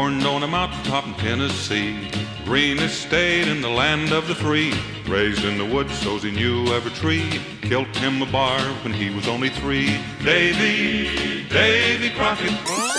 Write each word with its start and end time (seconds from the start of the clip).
Born 0.00 0.24
on 0.24 0.42
a 0.42 0.46
mountaintop 0.46 1.06
in 1.06 1.12
Tennessee, 1.16 2.10
greenest 2.46 3.02
state 3.02 3.46
in 3.46 3.60
the 3.60 3.68
land 3.68 4.12
of 4.12 4.28
the 4.28 4.34
free. 4.34 4.72
Raised 5.06 5.44
in 5.44 5.58
the 5.58 5.64
woods, 5.66 5.92
so 5.98 6.16
he 6.16 6.30
knew 6.30 6.68
every 6.68 6.90
tree. 6.92 7.38
Killed 7.60 7.94
him 7.98 8.22
a 8.22 8.32
bar 8.32 8.60
when 8.82 8.94
he 8.94 9.10
was 9.10 9.28
only 9.28 9.50
three. 9.50 10.00
Davy, 10.24 11.44
Davy 11.50 12.08
Crockett. 12.16 12.89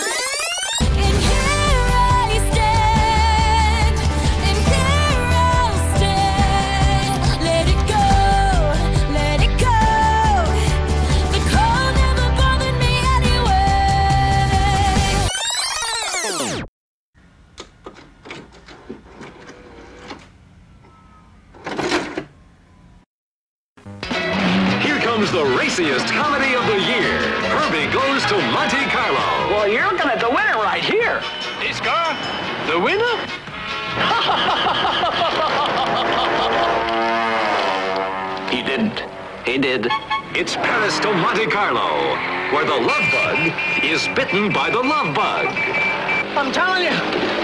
I'm 46.42 46.52
telling 46.52 46.82
you, 46.82 46.90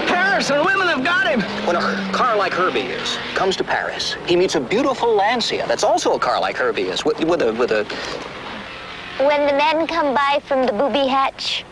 Paris 0.08 0.50
and 0.50 0.66
women 0.66 0.88
have 0.88 1.04
got 1.04 1.24
him. 1.24 1.40
When 1.68 1.76
a 1.76 2.10
car 2.12 2.36
like 2.36 2.52
Herbie 2.52 2.80
is 2.80 3.16
comes 3.36 3.54
to 3.58 3.62
Paris, 3.62 4.16
he 4.26 4.34
meets 4.34 4.56
a 4.56 4.60
beautiful 4.60 5.14
Lancia 5.14 5.64
that's 5.68 5.84
also 5.84 6.14
a 6.14 6.18
car 6.18 6.40
like 6.40 6.56
Herbie 6.56 6.88
is, 6.88 7.04
with, 7.04 7.22
with 7.22 7.42
a 7.42 7.52
with 7.52 7.70
a. 7.70 7.84
When 9.24 9.46
the 9.46 9.52
men 9.52 9.86
come 9.86 10.14
by 10.14 10.40
from 10.44 10.66
the 10.66 10.72
booby 10.72 11.06
hatch, 11.06 11.64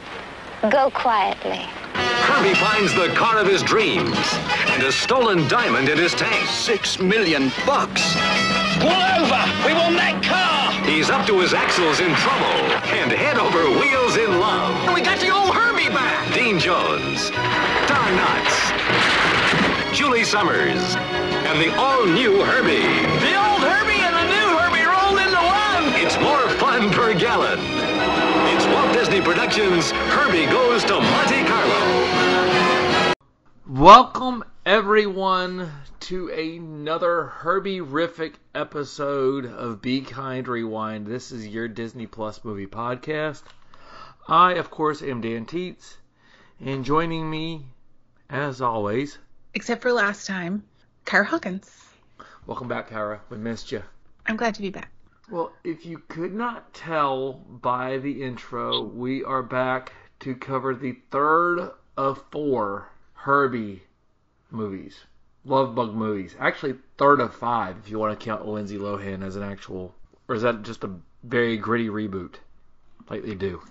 go 0.70 0.88
quietly. 0.90 1.66
Herbie 1.94 2.54
finds 2.54 2.94
the 2.94 3.08
car 3.16 3.38
of 3.38 3.48
his 3.48 3.60
dreams 3.60 4.16
and 4.68 4.84
a 4.84 4.92
stolen 4.92 5.48
diamond 5.48 5.88
in 5.88 5.98
his 5.98 6.14
tank. 6.14 6.48
Six 6.48 7.00
million 7.00 7.50
bucks. 7.66 8.14
Pull 8.78 9.02
over! 9.18 9.42
We 9.66 9.74
want 9.74 9.96
that 9.96 10.22
car! 10.22 10.66
He's 10.86 11.10
up 11.10 11.26
to 11.26 11.40
his 11.40 11.54
axles 11.54 11.98
in 11.98 12.14
trouble 12.14 12.54
and 12.94 13.10
head 13.10 13.36
over 13.36 13.66
wheels 13.80 14.16
in 14.16 14.38
love. 14.38 14.94
We 14.94 15.00
got 15.00 15.18
the 15.18 15.34
old 15.34 15.50
Herbie 15.52 15.85
back! 15.88 16.34
Dean 16.34 16.58
Jones, 16.58 17.30
Don 17.88 18.12
Knotts, 18.18 18.72
Julie 19.94 20.22
Sommars, 20.22 20.96
and 20.96 21.60
the 21.60 21.74
all-new 21.76 22.42
Herbie. 22.44 23.06
The 23.20 23.34
old 23.36 23.62
Herbie 23.62 24.00
and 24.00 24.14
the 24.14 24.24
new 24.24 24.58
Herbie 24.58 24.84
rolled 24.84 25.20
into 25.20 25.36
one! 25.36 25.94
It's 26.02 26.18
more 26.20 26.48
fun 26.58 26.90
per 26.90 27.18
gallon. 27.18 27.58
It's 28.54 28.66
Walt 28.66 28.92
Disney 28.92 29.20
Productions' 29.20 29.90
Herbie 29.90 30.46
Goes 30.46 30.84
to 30.84 31.00
Monte 31.00 31.44
Carlo. 31.44 33.12
Welcome 33.68 34.44
everyone 34.64 35.70
to 36.00 36.28
another 36.28 37.24
Herbie 37.24 37.80
Riffic 37.80 38.34
episode 38.54 39.46
of 39.46 39.82
Be 39.82 40.00
Kind 40.00 40.46
Rewind. 40.48 41.06
This 41.06 41.32
is 41.32 41.46
your 41.46 41.68
Disney 41.68 42.06
Plus 42.06 42.44
movie 42.44 42.66
podcast. 42.66 43.42
I, 44.28 44.54
of 44.54 44.72
course, 44.72 45.02
am 45.02 45.20
Dan 45.20 45.46
Teets, 45.46 45.98
and 46.58 46.84
joining 46.84 47.30
me, 47.30 47.66
as 48.28 48.60
always, 48.60 49.18
except 49.54 49.82
for 49.82 49.92
last 49.92 50.26
time, 50.26 50.64
Kyra 51.04 51.26
Hawkins. 51.26 51.70
welcome 52.44 52.66
back, 52.66 52.88
Kara. 52.88 53.20
We 53.30 53.36
missed 53.36 53.70
you. 53.70 53.84
I'm 54.26 54.34
glad 54.34 54.56
to 54.56 54.62
be 54.62 54.70
back. 54.70 54.90
Well, 55.30 55.52
if 55.62 55.86
you 55.86 56.02
could 56.08 56.34
not 56.34 56.74
tell 56.74 57.34
by 57.34 57.98
the 57.98 58.24
intro, 58.24 58.82
we 58.82 59.22
are 59.22 59.44
back 59.44 59.92
to 60.20 60.34
cover 60.34 60.74
the 60.74 60.98
third 61.12 61.70
of 61.96 62.24
four 62.32 62.90
Herbie 63.12 63.84
movies. 64.50 65.04
Love 65.44 65.76
Bug 65.76 65.94
movies. 65.94 66.34
Actually, 66.40 66.74
third 66.98 67.20
of 67.20 67.32
five 67.32 67.76
if 67.78 67.88
you 67.88 68.00
want 68.00 68.18
to 68.18 68.24
count 68.24 68.44
Lindsay 68.44 68.76
Lohan 68.76 69.24
as 69.24 69.36
an 69.36 69.44
actual. 69.44 69.94
Or 70.26 70.34
is 70.34 70.42
that 70.42 70.64
just 70.64 70.82
a 70.82 70.90
very 71.22 71.56
gritty 71.56 71.88
reboot? 71.88 72.34
Like 73.08 73.22
they 73.22 73.36
do. 73.36 73.62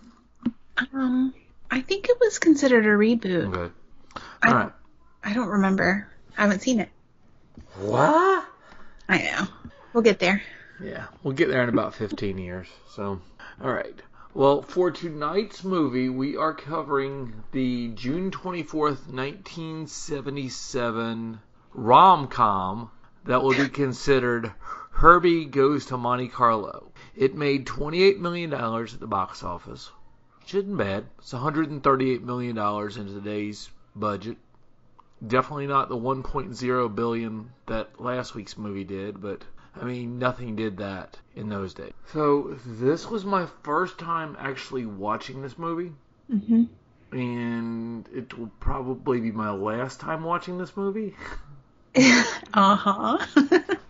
Um, 0.77 1.33
I 1.71 1.81
think 1.81 2.09
it 2.09 2.19
was 2.19 2.39
considered 2.39 2.85
a 2.85 2.89
reboot. 2.89 3.55
Okay. 3.55 3.73
I, 4.43 4.49
Alright. 4.49 4.71
I 5.23 5.33
don't 5.33 5.47
remember. 5.47 6.07
I 6.37 6.41
haven't 6.41 6.61
seen 6.61 6.79
it. 6.79 6.89
What? 7.77 8.45
I 9.07 9.17
know. 9.17 9.47
We'll 9.93 10.03
get 10.03 10.19
there. 10.19 10.41
Yeah, 10.81 11.05
we'll 11.23 11.33
get 11.33 11.49
there 11.49 11.63
in 11.63 11.69
about 11.69 11.95
15 11.95 12.37
years. 12.37 12.67
So, 12.89 13.21
all 13.61 13.71
right. 13.71 13.95
Well, 14.33 14.61
for 14.61 14.91
tonight's 14.91 15.63
movie, 15.63 16.09
we 16.09 16.35
are 16.35 16.53
covering 16.53 17.33
the 17.53 17.93
June 17.95 18.31
24th, 18.31 19.07
1977 19.07 21.39
rom 21.73 22.27
com 22.27 22.91
that 23.23 23.41
will 23.41 23.55
be 23.55 23.69
considered 23.69 24.51
Herbie 24.91 25.45
Goes 25.45 25.85
to 25.87 25.97
Monte 25.97 26.27
Carlo. 26.27 26.91
It 27.15 27.35
made 27.35 27.65
$28 27.65 28.19
million 28.19 28.53
at 28.53 28.99
the 28.99 29.07
box 29.07 29.43
office, 29.43 29.89
isn't 30.53 30.77
bad. 30.77 31.05
It's 31.19 31.33
$138 31.33 32.21
million 32.21 32.57
in 32.57 33.07
today's 33.07 33.69
budget. 33.95 34.37
Definitely 35.25 35.67
not 35.67 35.89
the 35.89 35.97
1.0 35.97 36.95
billion 36.95 37.51
that 37.67 37.99
last 37.99 38.35
week's 38.35 38.57
movie 38.57 38.83
did, 38.83 39.21
but 39.21 39.43
I 39.79 39.85
mean, 39.85 40.19
nothing 40.19 40.55
did 40.55 40.77
that 40.77 41.17
in 41.35 41.49
those 41.49 41.73
days. 41.73 41.93
So 42.11 42.57
this 42.65 43.09
was 43.09 43.25
my 43.25 43.47
first 43.63 43.97
time 43.97 44.35
actually 44.39 44.85
watching 44.85 45.41
this 45.41 45.57
movie, 45.57 45.93
hmm 46.29 46.63
and 47.11 48.09
it 48.13 48.37
will 48.37 48.51
probably 48.59 49.21
be 49.21 49.31
my 49.31 49.51
last 49.51 50.01
time 50.01 50.23
watching 50.23 50.57
this 50.57 50.75
movie. 50.75 51.15
uh 52.53 52.75
huh. 52.75 53.17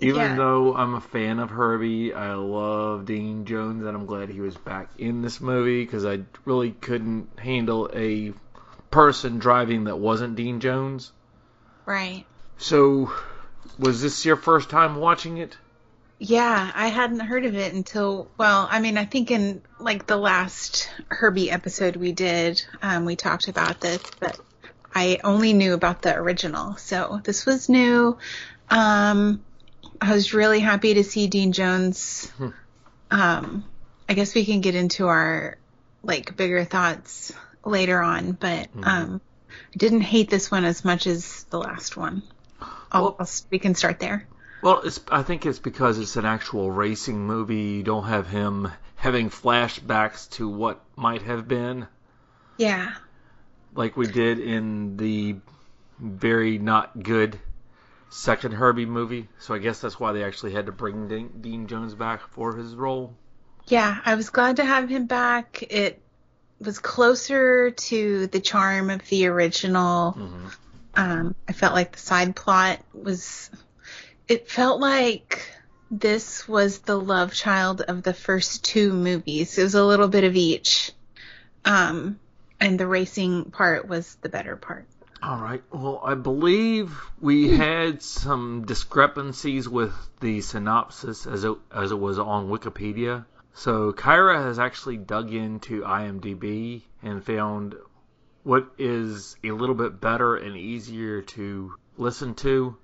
Even 0.00 0.16
Yeah. 0.16 0.36
though 0.36 0.74
I'm 0.74 0.94
a 0.94 1.00
fan 1.00 1.38
of 1.38 1.50
Herbie, 1.50 2.12
I 2.12 2.34
love 2.34 3.06
Dean 3.06 3.44
Jones, 3.44 3.84
and 3.84 3.96
I'm 3.96 4.06
glad 4.06 4.28
he 4.28 4.40
was 4.40 4.56
back 4.56 4.88
in 4.98 5.22
this 5.22 5.40
movie 5.40 5.84
because 5.84 6.04
I 6.04 6.20
really 6.44 6.72
couldn't 6.72 7.38
handle 7.38 7.90
a 7.94 8.32
person 8.90 9.38
driving 9.38 9.84
that 9.84 9.98
wasn't 9.98 10.36
Dean 10.36 10.60
Jones. 10.60 11.12
right. 11.86 12.24
So, 12.58 13.12
was 13.78 14.00
this 14.02 14.24
your 14.24 14.36
first 14.36 14.70
time 14.70 14.96
watching 14.96 15.38
it? 15.38 15.56
Yeah, 16.18 16.70
I 16.74 16.88
hadn't 16.88 17.20
heard 17.20 17.44
of 17.44 17.54
it 17.56 17.74
until, 17.74 18.30
well, 18.38 18.68
I 18.70 18.80
mean, 18.80 18.96
I 18.96 19.04
think 19.04 19.30
in 19.30 19.62
like 19.78 20.06
the 20.06 20.16
last 20.16 20.88
Herbie 21.10 21.50
episode 21.50 21.96
we 21.96 22.12
did, 22.12 22.64
um, 22.82 23.04
we 23.04 23.16
talked 23.16 23.48
about 23.48 23.80
this, 23.80 24.00
but 24.20 24.38
I 24.94 25.18
only 25.24 25.52
knew 25.52 25.74
about 25.74 26.02
the 26.02 26.14
original. 26.16 26.76
So 26.76 27.20
this 27.24 27.44
was 27.44 27.68
new. 27.68 28.16
Um, 28.70 29.44
I 30.00 30.12
was 30.12 30.34
really 30.34 30.60
happy 30.60 30.94
to 30.94 31.04
see 31.04 31.26
Dean 31.28 31.52
Jones. 31.52 32.30
Um, 33.10 33.64
I 34.08 34.14
guess 34.14 34.34
we 34.34 34.44
can 34.44 34.60
get 34.60 34.74
into 34.74 35.06
our 35.06 35.56
like 36.02 36.36
bigger 36.36 36.64
thoughts 36.64 37.32
later 37.64 38.00
on, 38.00 38.32
but 38.32 38.68
um, 38.82 39.20
I 39.50 39.76
didn't 39.76 40.02
hate 40.02 40.28
this 40.30 40.50
one 40.50 40.64
as 40.64 40.84
much 40.84 41.06
as 41.06 41.44
the 41.44 41.58
last 41.58 41.96
one. 41.96 42.22
I'll, 42.92 43.02
Well- 43.04 43.16
I'll, 43.20 43.28
we 43.50 43.58
can 43.58 43.74
start 43.74 43.98
there. 44.00 44.26
Well, 44.62 44.80
it's, 44.82 44.98
I 45.10 45.22
think 45.22 45.44
it's 45.44 45.58
because 45.58 45.98
it's 45.98 46.16
an 46.16 46.24
actual 46.24 46.70
racing 46.70 47.26
movie. 47.26 47.56
You 47.76 47.82
don't 47.82 48.04
have 48.06 48.26
him 48.26 48.68
having 48.96 49.28
flashbacks 49.28 50.30
to 50.30 50.48
what 50.48 50.80
might 50.96 51.20
have 51.22 51.46
been, 51.46 51.86
Yeah. 52.56 52.94
like 53.74 53.94
we 53.98 54.06
did 54.06 54.38
in 54.38 54.96
the 54.96 55.36
very 55.98 56.56
not 56.58 57.02
good 57.02 57.38
second 58.14 58.52
Herbie 58.52 58.86
movie. 58.86 59.28
So 59.38 59.54
I 59.54 59.58
guess 59.58 59.80
that's 59.80 59.98
why 59.98 60.12
they 60.12 60.22
actually 60.22 60.52
had 60.52 60.66
to 60.66 60.72
bring 60.72 61.08
Dean, 61.08 61.30
Dean 61.40 61.66
Jones 61.66 61.94
back 61.94 62.20
for 62.28 62.56
his 62.56 62.74
role. 62.74 63.14
Yeah, 63.66 63.98
I 64.04 64.14
was 64.14 64.30
glad 64.30 64.56
to 64.56 64.64
have 64.64 64.88
him 64.88 65.06
back. 65.06 65.64
It 65.68 66.00
was 66.60 66.78
closer 66.78 67.72
to 67.72 68.26
the 68.28 68.40
charm 68.40 68.90
of 68.90 69.06
the 69.08 69.26
original. 69.26 70.16
Um, 70.94 71.34
I 71.48 71.52
felt 71.52 71.74
like 71.74 71.92
the 71.92 71.98
side 71.98 72.36
plot 72.36 72.80
was. 72.92 73.50
It 74.28 74.48
felt 74.48 74.80
like 74.80 75.50
this 75.90 76.46
was 76.46 76.80
the 76.80 76.98
love 76.98 77.34
child 77.34 77.80
of 77.80 78.02
the 78.02 78.14
first 78.14 78.64
two 78.64 78.92
movies. 78.92 79.58
It 79.58 79.64
was 79.64 79.74
a 79.74 79.84
little 79.84 80.08
bit 80.08 80.24
of 80.24 80.36
each. 80.36 80.92
Um, 81.64 82.20
and 82.60 82.78
the 82.78 82.86
racing 82.86 83.50
part 83.50 83.88
was 83.88 84.14
the 84.22 84.28
better 84.28 84.56
part. 84.56 84.86
All 85.26 85.38
right. 85.38 85.62
Well, 85.72 86.02
I 86.04 86.14
believe 86.16 86.94
we 87.18 87.48
had 87.56 88.02
some 88.02 88.66
discrepancies 88.66 89.66
with 89.66 89.94
the 90.20 90.42
synopsis 90.42 91.26
as 91.26 91.44
it, 91.44 91.56
as 91.74 91.92
it 91.92 91.98
was 91.98 92.18
on 92.18 92.50
Wikipedia. 92.50 93.24
So 93.54 93.94
Kyra 93.94 94.42
has 94.42 94.58
actually 94.58 94.98
dug 94.98 95.32
into 95.32 95.80
IMDb 95.80 96.82
and 97.02 97.24
found 97.24 97.74
what 98.42 98.66
is 98.76 99.36
a 99.42 99.52
little 99.52 99.74
bit 99.74 99.98
better 99.98 100.36
and 100.36 100.58
easier 100.58 101.22
to 101.22 101.74
listen 101.96 102.34
to 102.34 102.76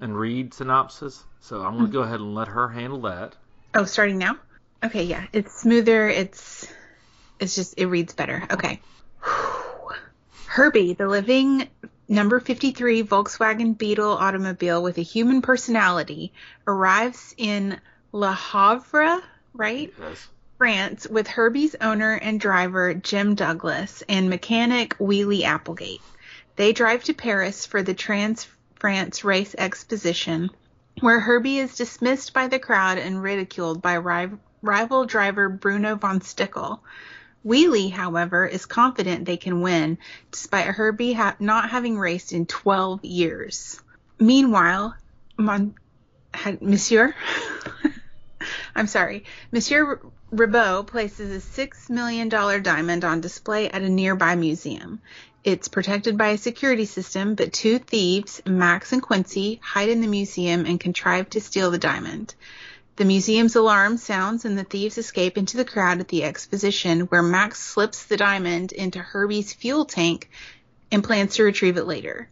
and 0.00 0.16
read 0.16 0.54
synopsis. 0.54 1.24
So 1.40 1.62
I'm 1.62 1.78
going 1.78 1.78
to 1.78 1.86
hmm. 1.86 1.92
go 1.94 2.02
ahead 2.02 2.20
and 2.20 2.32
let 2.32 2.46
her 2.46 2.68
handle 2.68 3.00
that. 3.02 3.34
Oh, 3.74 3.86
starting 3.86 4.18
now? 4.18 4.36
Okay, 4.84 5.02
yeah. 5.02 5.26
It's 5.32 5.62
smoother. 5.62 6.08
It's 6.08 6.72
it's 7.40 7.56
just 7.56 7.74
it 7.76 7.86
reads 7.86 8.14
better. 8.14 8.46
Okay. 8.52 8.80
Herbie, 10.48 10.94
the 10.94 11.06
living 11.06 11.68
number 12.08 12.40
53 12.40 13.02
Volkswagen 13.02 13.76
Beetle 13.76 14.10
automobile 14.10 14.82
with 14.82 14.96
a 14.96 15.02
human 15.02 15.42
personality, 15.42 16.32
arrives 16.66 17.34
in 17.36 17.78
Le 18.12 18.32
Havre, 18.32 19.20
right? 19.52 19.92
Yes. 20.00 20.28
France 20.56 21.06
with 21.06 21.28
Herbie's 21.28 21.76
owner 21.82 22.14
and 22.14 22.40
driver 22.40 22.94
Jim 22.94 23.34
Douglas 23.34 24.02
and 24.08 24.30
mechanic 24.30 24.96
Wheelie 24.98 25.44
Applegate. 25.44 26.00
They 26.56 26.72
drive 26.72 27.04
to 27.04 27.14
Paris 27.14 27.66
for 27.66 27.82
the 27.82 27.94
Trans 27.94 28.48
France 28.76 29.24
Race 29.24 29.54
Exposition, 29.56 30.50
where 31.00 31.20
Herbie 31.20 31.58
is 31.58 31.76
dismissed 31.76 32.32
by 32.32 32.48
the 32.48 32.58
crowd 32.58 32.96
and 32.96 33.22
ridiculed 33.22 33.82
by 33.82 33.94
ri- 33.94 34.38
rival 34.62 35.04
driver 35.04 35.50
Bruno 35.50 35.94
von 35.94 36.20
Stickel. 36.20 36.80
Wheelie, 37.44 37.90
however, 37.90 38.46
is 38.46 38.66
confident 38.66 39.24
they 39.24 39.36
can 39.36 39.60
win, 39.60 39.98
despite 40.30 40.66
Herbie 40.66 41.12
ha- 41.12 41.36
not 41.38 41.70
having 41.70 41.98
raced 41.98 42.32
in 42.32 42.46
12 42.46 43.04
years. 43.04 43.80
Meanwhile, 44.18 44.96
Mon- 45.36 45.74
Monsieur, 46.60 47.14
I'm 48.74 48.86
sorry, 48.86 49.24
Monsieur 49.52 50.00
Ribot 50.32 50.86
places 50.88 51.30
a 51.30 51.40
six 51.40 51.88
million 51.88 52.28
dollar 52.28 52.60
diamond 52.60 53.04
on 53.04 53.20
display 53.20 53.68
at 53.70 53.82
a 53.82 53.88
nearby 53.88 54.34
museum. 54.34 55.00
It's 55.44 55.68
protected 55.68 56.18
by 56.18 56.28
a 56.28 56.38
security 56.38 56.84
system, 56.84 57.34
but 57.34 57.52
two 57.52 57.78
thieves, 57.78 58.42
Max 58.44 58.92
and 58.92 59.02
Quincy, 59.02 59.60
hide 59.62 59.88
in 59.88 60.00
the 60.00 60.06
museum 60.08 60.66
and 60.66 60.78
contrive 60.78 61.30
to 61.30 61.40
steal 61.40 61.70
the 61.70 61.78
diamond. 61.78 62.34
The 62.98 63.04
museum's 63.04 63.54
alarm 63.54 63.96
sounds 63.96 64.44
and 64.44 64.58
the 64.58 64.64
thieves 64.64 64.98
escape 64.98 65.38
into 65.38 65.56
the 65.56 65.64
crowd 65.64 66.00
at 66.00 66.08
the 66.08 66.24
exposition, 66.24 67.02
where 67.02 67.22
Max 67.22 67.60
slips 67.60 68.02
the 68.02 68.16
diamond 68.16 68.72
into 68.72 68.98
Herbie's 68.98 69.52
fuel 69.52 69.84
tank 69.84 70.28
and 70.90 71.04
plans 71.04 71.36
to 71.36 71.44
retrieve 71.44 71.76
it 71.76 71.86
later. 71.86 72.28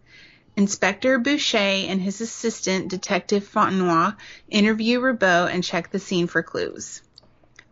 Inspector 0.56 1.20
Boucher 1.20 1.56
and 1.56 2.00
his 2.00 2.20
assistant, 2.20 2.88
Detective 2.88 3.48
Fontenoy, 3.48 4.16
interview 4.48 4.98
Ribot 4.98 5.52
and 5.54 5.62
check 5.62 5.92
the 5.92 6.00
scene 6.00 6.26
for 6.26 6.42
clues. 6.42 7.00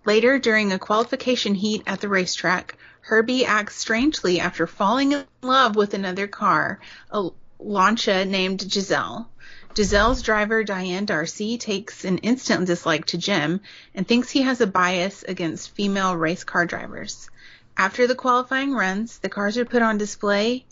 Later, 0.07 0.39
during 0.39 0.71
a 0.71 0.79
qualification 0.79 1.57
heat 1.57 1.83
at 1.89 2.01
the 2.01 2.09
racetrack, 2.09 2.77
Herbie 3.01 3.45
acts 3.45 3.75
strangely 3.75 4.39
after 4.39 4.69
falling 4.69 5.11
in 5.11 5.25
love 5.43 5.75
with 5.75 5.95
another 5.95 6.29
car, 6.29 6.79
a 7.11 7.31
Lancia 7.59 8.25
named 8.25 8.71
Giselle. 8.71 9.29
Giselle's 9.75 10.23
driver, 10.23 10.63
Diane 10.63 11.05
Darcy, 11.05 11.59
takes 11.59 12.05
an 12.05 12.19
instant 12.19 12.67
dislike 12.67 13.07
to 13.07 13.19
Jim 13.19 13.61
and 13.95 14.07
thinks 14.07 14.31
he 14.31 14.43
has 14.43 14.61
a 14.61 14.67
bias 14.67 15.25
against 15.25 15.71
female 15.71 16.17
race 16.17 16.45
car 16.45 16.65
drivers. 16.65 17.29
After 17.77 18.07
the 18.07 18.15
qualifying 18.15 18.73
runs, 18.73 19.19
the 19.19 19.29
cars 19.29 19.59
are 19.59 19.65
put 19.65 19.83
on 19.83 19.99
display 19.99 20.65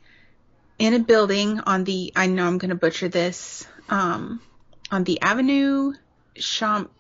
in 0.79 0.95
a 0.95 1.01
building 1.01 1.61
on 1.61 1.83
the, 1.85 2.13
I 2.15 2.27
know 2.27 2.47
I'm 2.47 2.59
going 2.59 2.69
to 2.71 2.77
butcher 2.77 3.09
this, 3.09 3.67
um, 3.89 4.41
on 4.91 5.03
the 5.03 5.21
Avenue 5.21 5.95
Champ. 6.37 6.91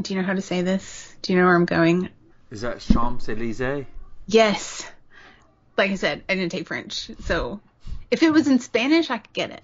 Do 0.00 0.14
you 0.14 0.20
know 0.20 0.26
how 0.26 0.34
to 0.34 0.42
say 0.42 0.62
this? 0.62 1.12
Do 1.22 1.32
you 1.32 1.38
know 1.38 1.46
where 1.46 1.56
I'm 1.56 1.64
going? 1.64 2.10
Is 2.50 2.60
that 2.60 2.80
Champs 2.80 3.28
Elysees? 3.28 3.86
Yes. 4.26 4.88
Like 5.76 5.90
I 5.90 5.96
said, 5.96 6.22
I 6.28 6.34
didn't 6.36 6.52
take 6.52 6.68
French, 6.68 7.10
so 7.24 7.60
if 8.10 8.22
it 8.22 8.32
was 8.32 8.46
in 8.46 8.60
Spanish, 8.60 9.10
I 9.10 9.18
could 9.18 9.32
get 9.32 9.50
it. 9.50 9.62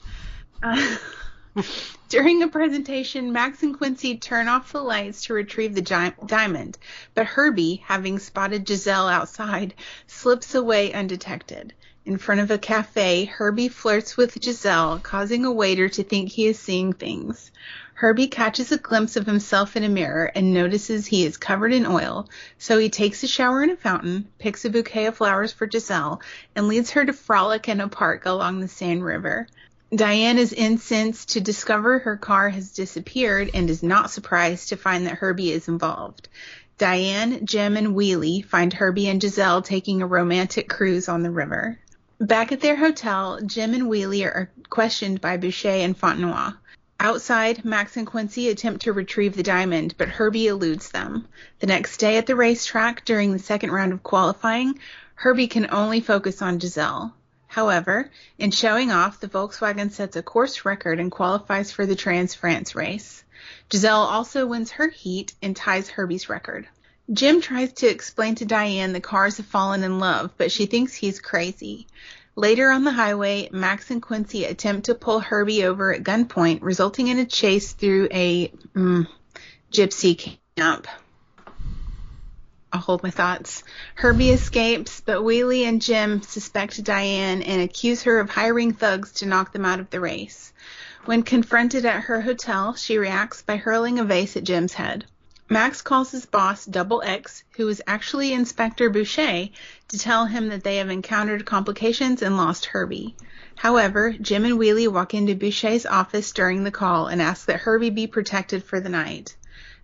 Uh, 0.62 0.96
during 2.08 2.42
a 2.42 2.48
presentation, 2.48 3.32
Max 3.32 3.62
and 3.62 3.76
Quincy 3.76 4.16
turn 4.16 4.48
off 4.48 4.72
the 4.72 4.82
lights 4.82 5.24
to 5.24 5.34
retrieve 5.34 5.74
the 5.74 5.82
gi- 5.82 6.14
diamond, 6.26 6.76
but 7.14 7.26
Herbie, 7.26 7.82
having 7.86 8.18
spotted 8.18 8.68
Giselle 8.68 9.08
outside, 9.08 9.74
slips 10.06 10.54
away 10.54 10.92
undetected. 10.92 11.72
In 12.04 12.18
front 12.18 12.40
of 12.40 12.50
a 12.50 12.58
cafe, 12.58 13.24
Herbie 13.24 13.68
flirts 13.68 14.16
with 14.16 14.42
Giselle, 14.42 15.00
causing 15.00 15.44
a 15.44 15.50
waiter 15.50 15.88
to 15.88 16.04
think 16.04 16.30
he 16.30 16.46
is 16.46 16.58
seeing 16.58 16.92
things. 16.92 17.50
Herbie 17.94 18.28
catches 18.28 18.70
a 18.70 18.78
glimpse 18.78 19.16
of 19.16 19.24
himself 19.24 19.74
in 19.74 19.82
a 19.82 19.88
mirror 19.88 20.30
and 20.34 20.52
notices 20.52 21.06
he 21.06 21.24
is 21.24 21.38
covered 21.38 21.72
in 21.72 21.86
oil, 21.86 22.28
so 22.58 22.78
he 22.78 22.90
takes 22.90 23.22
a 23.22 23.26
shower 23.26 23.62
in 23.62 23.70
a 23.70 23.76
fountain, 23.76 24.28
picks 24.38 24.66
a 24.66 24.70
bouquet 24.70 25.06
of 25.06 25.16
flowers 25.16 25.52
for 25.52 25.68
Giselle, 25.68 26.20
and 26.54 26.68
leads 26.68 26.90
her 26.90 27.06
to 27.06 27.12
frolic 27.14 27.68
in 27.68 27.80
a 27.80 27.88
park 27.88 28.26
along 28.26 28.60
the 28.60 28.68
Seine 28.68 29.00
River. 29.00 29.48
Diane 29.96 30.36
is 30.36 30.52
incensed 30.52 31.30
to 31.30 31.40
discover 31.40 32.00
her 32.00 32.18
car 32.18 32.50
has 32.50 32.72
disappeared 32.72 33.50
and 33.54 33.70
is 33.70 33.82
not 33.82 34.10
surprised 34.10 34.68
to 34.68 34.76
find 34.76 35.06
that 35.06 35.14
Herbie 35.14 35.52
is 35.52 35.68
involved. 35.68 36.28
Diane, 36.76 37.46
Jim, 37.46 37.78
and 37.78 37.94
Wheelie 37.94 38.44
find 38.44 38.74
Herbie 38.74 39.08
and 39.08 39.22
Giselle 39.22 39.62
taking 39.62 40.02
a 40.02 40.06
romantic 40.06 40.68
cruise 40.68 41.08
on 41.08 41.22
the 41.22 41.30
river. 41.30 41.78
Back 42.20 42.52
at 42.52 42.60
their 42.60 42.76
hotel, 42.76 43.40
Jim 43.40 43.72
and 43.72 43.84
Wheelie 43.84 44.26
are 44.26 44.50
questioned 44.68 45.22
by 45.22 45.38
Boucher 45.38 45.70
and 45.70 45.98
Fontenoy. 45.98 46.52
Outside, 47.00 47.64
Max 47.64 47.96
and 47.96 48.06
Quincy 48.06 48.50
attempt 48.50 48.82
to 48.82 48.92
retrieve 48.92 49.34
the 49.34 49.42
diamond, 49.42 49.94
but 49.96 50.10
Herbie 50.10 50.48
eludes 50.48 50.90
them. 50.90 51.26
The 51.60 51.68
next 51.68 51.96
day 51.96 52.18
at 52.18 52.26
the 52.26 52.36
racetrack, 52.36 53.06
during 53.06 53.32
the 53.32 53.38
second 53.38 53.70
round 53.70 53.94
of 53.94 54.02
qualifying, 54.02 54.78
Herbie 55.14 55.48
can 55.48 55.70
only 55.70 56.02
focus 56.02 56.42
on 56.42 56.60
Giselle. 56.60 57.15
However, 57.56 58.10
in 58.36 58.50
showing 58.50 58.90
off, 58.90 59.18
the 59.18 59.28
Volkswagen 59.28 59.90
sets 59.90 60.14
a 60.14 60.22
course 60.22 60.66
record 60.66 61.00
and 61.00 61.10
qualifies 61.10 61.72
for 61.72 61.86
the 61.86 61.96
Trans 61.96 62.34
France 62.34 62.74
race. 62.74 63.24
Giselle 63.72 64.02
also 64.02 64.44
wins 64.44 64.72
her 64.72 64.90
heat 64.90 65.32
and 65.40 65.56
ties 65.56 65.88
Herbie's 65.88 66.28
record. 66.28 66.68
Jim 67.10 67.40
tries 67.40 67.72
to 67.72 67.86
explain 67.86 68.34
to 68.34 68.44
Diane 68.44 68.92
the 68.92 69.00
cars 69.00 69.38
have 69.38 69.46
fallen 69.46 69.84
in 69.84 69.98
love, 69.98 70.32
but 70.36 70.52
she 70.52 70.66
thinks 70.66 70.92
he's 70.92 71.18
crazy. 71.18 71.86
Later 72.34 72.70
on 72.70 72.84
the 72.84 72.92
highway, 72.92 73.48
Max 73.50 73.90
and 73.90 74.02
Quincy 74.02 74.44
attempt 74.44 74.84
to 74.84 74.94
pull 74.94 75.20
Herbie 75.20 75.64
over 75.64 75.94
at 75.94 76.02
gunpoint, 76.02 76.58
resulting 76.60 77.08
in 77.08 77.18
a 77.18 77.24
chase 77.24 77.72
through 77.72 78.08
a 78.12 78.48
mm, 78.74 79.08
gypsy 79.72 80.36
camp. 80.58 80.88
I'll 82.76 82.82
hold 82.82 83.02
my 83.02 83.08
thoughts. 83.08 83.64
Herbie 83.94 84.32
escapes, 84.32 85.00
but 85.00 85.24
Wheelie 85.24 85.64
and 85.64 85.80
Jim 85.80 86.20
suspect 86.20 86.84
Diane 86.84 87.40
and 87.40 87.62
accuse 87.62 88.02
her 88.02 88.20
of 88.20 88.28
hiring 88.28 88.74
thugs 88.74 89.12
to 89.12 89.24
knock 89.24 89.54
them 89.54 89.64
out 89.64 89.80
of 89.80 89.88
the 89.88 89.98
race. 89.98 90.52
When 91.06 91.22
confronted 91.22 91.86
at 91.86 92.02
her 92.02 92.20
hotel, 92.20 92.74
she 92.74 92.98
reacts 92.98 93.40
by 93.40 93.56
hurling 93.56 93.98
a 93.98 94.04
vase 94.04 94.36
at 94.36 94.44
Jim's 94.44 94.74
head. 94.74 95.06
Max 95.48 95.80
calls 95.80 96.10
his 96.10 96.26
boss, 96.26 96.66
Double 96.66 97.02
X, 97.02 97.44
who 97.56 97.66
is 97.66 97.80
actually 97.86 98.34
Inspector 98.34 98.90
Boucher, 98.90 99.48
to 99.88 99.98
tell 99.98 100.26
him 100.26 100.48
that 100.48 100.62
they 100.62 100.76
have 100.76 100.90
encountered 100.90 101.46
complications 101.46 102.20
and 102.20 102.36
lost 102.36 102.66
Herbie. 102.66 103.16
However, 103.54 104.14
Jim 104.20 104.44
and 104.44 104.58
Wheelie 104.58 104.86
walk 104.86 105.14
into 105.14 105.34
Boucher's 105.34 105.86
office 105.86 106.30
during 106.30 106.64
the 106.64 106.70
call 106.70 107.06
and 107.06 107.22
ask 107.22 107.46
that 107.46 107.60
Herbie 107.60 107.88
be 107.88 108.06
protected 108.06 108.62
for 108.62 108.80
the 108.80 108.90
night. 108.90 109.34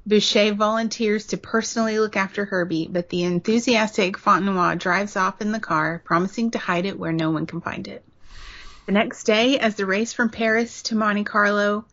Boucher 0.04 0.52
volunteers 0.52 1.26
to 1.26 1.36
personally 1.36 2.00
look 2.00 2.16
after 2.16 2.44
Herbie, 2.44 2.88
but 2.90 3.08
the 3.08 3.22
enthusiastic 3.22 4.18
Fontenoy 4.18 4.76
drives 4.76 5.14
off 5.14 5.40
in 5.40 5.52
the 5.52 5.60
car, 5.60 6.02
promising 6.04 6.50
to 6.50 6.58
hide 6.58 6.86
it 6.86 6.98
where 6.98 7.12
no 7.12 7.30
one 7.30 7.46
can 7.46 7.60
find 7.60 7.86
it. 7.86 8.04
The 8.86 8.92
next 8.92 9.22
day, 9.24 9.60
as 9.60 9.76
the 9.76 9.86
race 9.86 10.12
from 10.12 10.28
Paris 10.28 10.82
to 10.84 10.96
Monte 10.96 11.22
Carlo 11.22 11.84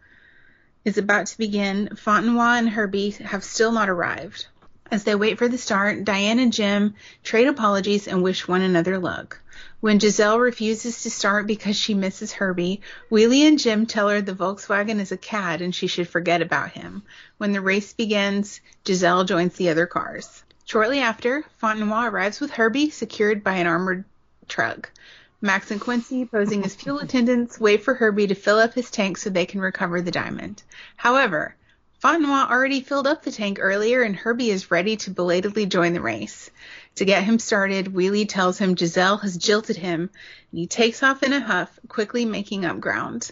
is 0.83 0.97
about 0.97 1.27
to 1.27 1.37
begin, 1.37 1.89
Fontenoy 1.95 2.57
and 2.57 2.69
Herbie 2.69 3.11
have 3.11 3.43
still 3.43 3.71
not 3.71 3.89
arrived. 3.89 4.47
As 4.89 5.03
they 5.03 5.13
wait 5.13 5.37
for 5.37 5.47
the 5.47 5.59
start, 5.59 6.03
Diane 6.03 6.39
and 6.39 6.51
Jim 6.51 6.95
trade 7.23 7.47
apologies 7.47 8.07
and 8.07 8.23
wish 8.23 8.47
one 8.47 8.61
another 8.61 8.97
luck. 8.97 9.39
When 9.81 9.97
Giselle 9.97 10.41
refuses 10.41 11.03
to 11.03 11.09
start 11.09 11.47
because 11.47 11.77
she 11.77 11.93
misses 11.93 12.33
Herbie, 12.33 12.81
Wheelie 13.09 13.47
and 13.47 13.57
Jim 13.57 13.85
tell 13.85 14.09
her 14.09 14.19
the 14.19 14.33
Volkswagen 14.33 14.99
is 14.99 15.13
a 15.13 15.17
cad 15.17 15.61
and 15.61 15.73
she 15.73 15.87
should 15.87 16.09
forget 16.09 16.41
about 16.41 16.71
him. 16.71 17.03
When 17.37 17.53
the 17.53 17.61
race 17.61 17.93
begins, 17.93 18.59
Giselle 18.85 19.23
joins 19.23 19.55
the 19.55 19.69
other 19.69 19.85
cars. 19.85 20.43
Shortly 20.65 20.99
after, 20.99 21.45
Fontenoy 21.61 22.09
arrives 22.09 22.41
with 22.41 22.51
Herbie 22.51 22.89
secured 22.89 23.41
by 23.41 23.53
an 23.53 23.67
armored 23.67 24.03
truck. 24.49 24.91
Max 25.39 25.71
and 25.71 25.79
Quincy, 25.79 26.25
posing 26.25 26.65
as 26.65 26.75
fuel 26.75 26.99
attendants, 26.99 27.57
wait 27.57 27.81
for 27.81 27.93
Herbie 27.93 28.27
to 28.27 28.35
fill 28.35 28.59
up 28.59 28.73
his 28.73 28.91
tank 28.91 29.17
so 29.17 29.29
they 29.29 29.45
can 29.45 29.61
recover 29.61 30.01
the 30.01 30.11
diamond. 30.11 30.61
However, 30.97 31.55
Fontenoy 32.03 32.49
already 32.49 32.81
filled 32.81 33.07
up 33.07 33.23
the 33.23 33.31
tank 33.31 33.59
earlier 33.61 34.01
and 34.01 34.15
Herbie 34.15 34.49
is 34.49 34.71
ready 34.71 34.97
to 34.97 35.11
belatedly 35.11 35.65
join 35.65 35.93
the 35.93 36.01
race. 36.01 36.49
To 36.99 37.05
get 37.05 37.23
him 37.23 37.39
started, 37.39 37.93
Wheelie 37.93 38.27
tells 38.27 38.57
him 38.57 38.75
Giselle 38.75 39.19
has 39.19 39.37
jilted 39.37 39.77
him 39.77 40.09
and 40.51 40.59
he 40.59 40.67
takes 40.67 41.01
off 41.01 41.23
in 41.23 41.31
a 41.31 41.39
huff, 41.39 41.79
quickly 41.87 42.25
making 42.25 42.65
up 42.65 42.81
ground. 42.81 43.31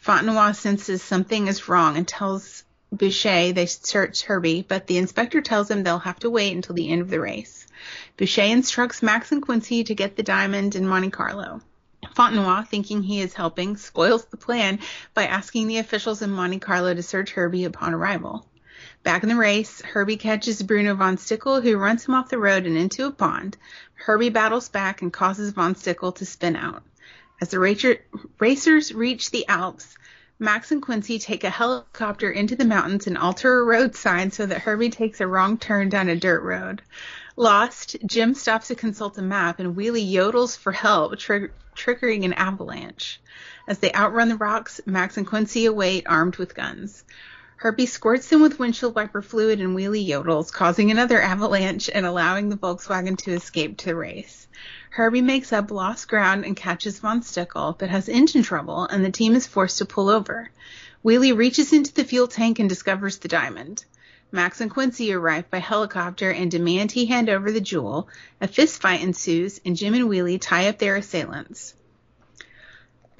Fontenoy 0.00 0.52
senses 0.54 1.02
something 1.02 1.48
is 1.48 1.68
wrong 1.68 1.96
and 1.96 2.06
tells 2.06 2.62
Boucher, 2.92 3.52
they 3.52 3.66
search 3.66 4.22
Herbie, 4.22 4.62
but 4.62 4.86
the 4.86 4.98
inspector 4.98 5.40
tells 5.40 5.66
them 5.66 5.82
they'll 5.82 5.98
have 5.98 6.20
to 6.20 6.30
wait 6.30 6.54
until 6.54 6.76
the 6.76 6.88
end 6.88 7.02
of 7.02 7.10
the 7.10 7.18
race. 7.18 7.66
Boucher 8.16 8.42
instructs 8.42 9.02
Max 9.02 9.32
and 9.32 9.42
Quincy 9.42 9.82
to 9.82 9.94
get 9.96 10.14
the 10.14 10.22
diamond 10.22 10.76
in 10.76 10.86
Monte 10.86 11.10
Carlo. 11.10 11.62
Fontenoy, 12.14 12.68
thinking 12.68 13.02
he 13.02 13.20
is 13.20 13.34
helping, 13.34 13.76
spoils 13.76 14.24
the 14.26 14.36
plan 14.36 14.78
by 15.14 15.26
asking 15.26 15.66
the 15.66 15.78
officials 15.78 16.22
in 16.22 16.30
Monte 16.30 16.60
Carlo 16.60 16.94
to 16.94 17.02
search 17.02 17.32
Herbie 17.32 17.64
upon 17.64 17.92
arrival. 17.92 18.46
Back 19.02 19.22
in 19.22 19.28
the 19.28 19.36
race, 19.36 19.82
Herbie 19.82 20.16
catches 20.16 20.62
Bruno 20.62 20.94
von 20.94 21.16
Stickel, 21.16 21.62
who 21.62 21.76
runs 21.76 22.06
him 22.06 22.14
off 22.14 22.28
the 22.28 22.38
road 22.38 22.66
and 22.66 22.76
into 22.76 23.06
a 23.06 23.10
pond. 23.10 23.56
Herbie 23.94 24.30
battles 24.30 24.68
back 24.68 25.02
and 25.02 25.12
causes 25.12 25.52
von 25.52 25.74
Stickel 25.74 26.14
to 26.16 26.26
spin 26.26 26.56
out. 26.56 26.82
As 27.40 27.48
the 27.48 27.58
racer, 27.58 27.98
racers 28.38 28.92
reach 28.92 29.30
the 29.30 29.46
Alps, 29.48 29.96
Max 30.42 30.72
and 30.72 30.80
Quincy 30.80 31.18
take 31.18 31.44
a 31.44 31.50
helicopter 31.50 32.30
into 32.30 32.56
the 32.56 32.64
mountains 32.64 33.06
and 33.06 33.18
alter 33.18 33.58
a 33.58 33.62
road 33.62 33.94
sign 33.94 34.30
so 34.30 34.46
that 34.46 34.62
Herbie 34.62 34.88
takes 34.88 35.20
a 35.20 35.26
wrong 35.26 35.58
turn 35.58 35.90
down 35.90 36.08
a 36.08 36.16
dirt 36.16 36.42
road. 36.42 36.80
Lost, 37.36 37.98
Jim 38.06 38.32
stops 38.32 38.68
to 38.68 38.74
consult 38.74 39.18
a 39.18 39.22
map 39.22 39.58
and 39.58 39.76
Wheelie 39.76 40.10
yodels 40.10 40.56
for 40.56 40.72
help, 40.72 41.18
trig- 41.18 41.52
triggering 41.76 42.24
an 42.24 42.32
avalanche. 42.32 43.20
As 43.68 43.80
they 43.80 43.92
outrun 43.92 44.30
the 44.30 44.36
rocks, 44.36 44.80
Max 44.86 45.18
and 45.18 45.26
Quincy 45.26 45.66
await 45.66 46.06
armed 46.06 46.36
with 46.36 46.54
guns. 46.54 47.04
Herbie 47.62 47.84
squirts 47.84 48.28
them 48.28 48.40
with 48.40 48.58
windshield 48.58 48.94
wiper 48.94 49.20
fluid 49.20 49.60
and 49.60 49.76
Wheelie 49.76 50.08
yodels, 50.08 50.50
causing 50.50 50.90
another 50.90 51.20
avalanche 51.20 51.90
and 51.92 52.06
allowing 52.06 52.48
the 52.48 52.56
Volkswagen 52.56 53.18
to 53.18 53.32
escape 53.32 53.76
to 53.76 53.84
the 53.84 53.94
race. 53.94 54.48
Herbie 54.88 55.20
makes 55.20 55.52
up 55.52 55.70
lost 55.70 56.08
ground 56.08 56.46
and 56.46 56.56
catches 56.56 57.00
Von 57.00 57.20
Stickel, 57.20 57.76
but 57.78 57.90
has 57.90 58.08
engine 58.08 58.42
trouble, 58.42 58.86
and 58.86 59.04
the 59.04 59.10
team 59.10 59.34
is 59.34 59.46
forced 59.46 59.76
to 59.76 59.84
pull 59.84 60.08
over. 60.08 60.50
Wheelie 61.04 61.36
reaches 61.36 61.74
into 61.74 61.92
the 61.92 62.02
fuel 62.04 62.28
tank 62.28 62.58
and 62.58 62.66
discovers 62.66 63.18
the 63.18 63.28
diamond. 63.28 63.84
Max 64.32 64.62
and 64.62 64.70
Quincy 64.70 65.12
arrive 65.12 65.50
by 65.50 65.58
helicopter 65.58 66.30
and 66.30 66.50
demand 66.50 66.92
he 66.92 67.04
hand 67.04 67.28
over 67.28 67.52
the 67.52 67.60
jewel. 67.60 68.08
A 68.40 68.48
fistfight 68.48 69.02
ensues, 69.02 69.60
and 69.66 69.76
Jim 69.76 69.92
and 69.92 70.08
Wheelie 70.08 70.40
tie 70.40 70.66
up 70.66 70.78
their 70.78 70.96
assailants. 70.96 71.74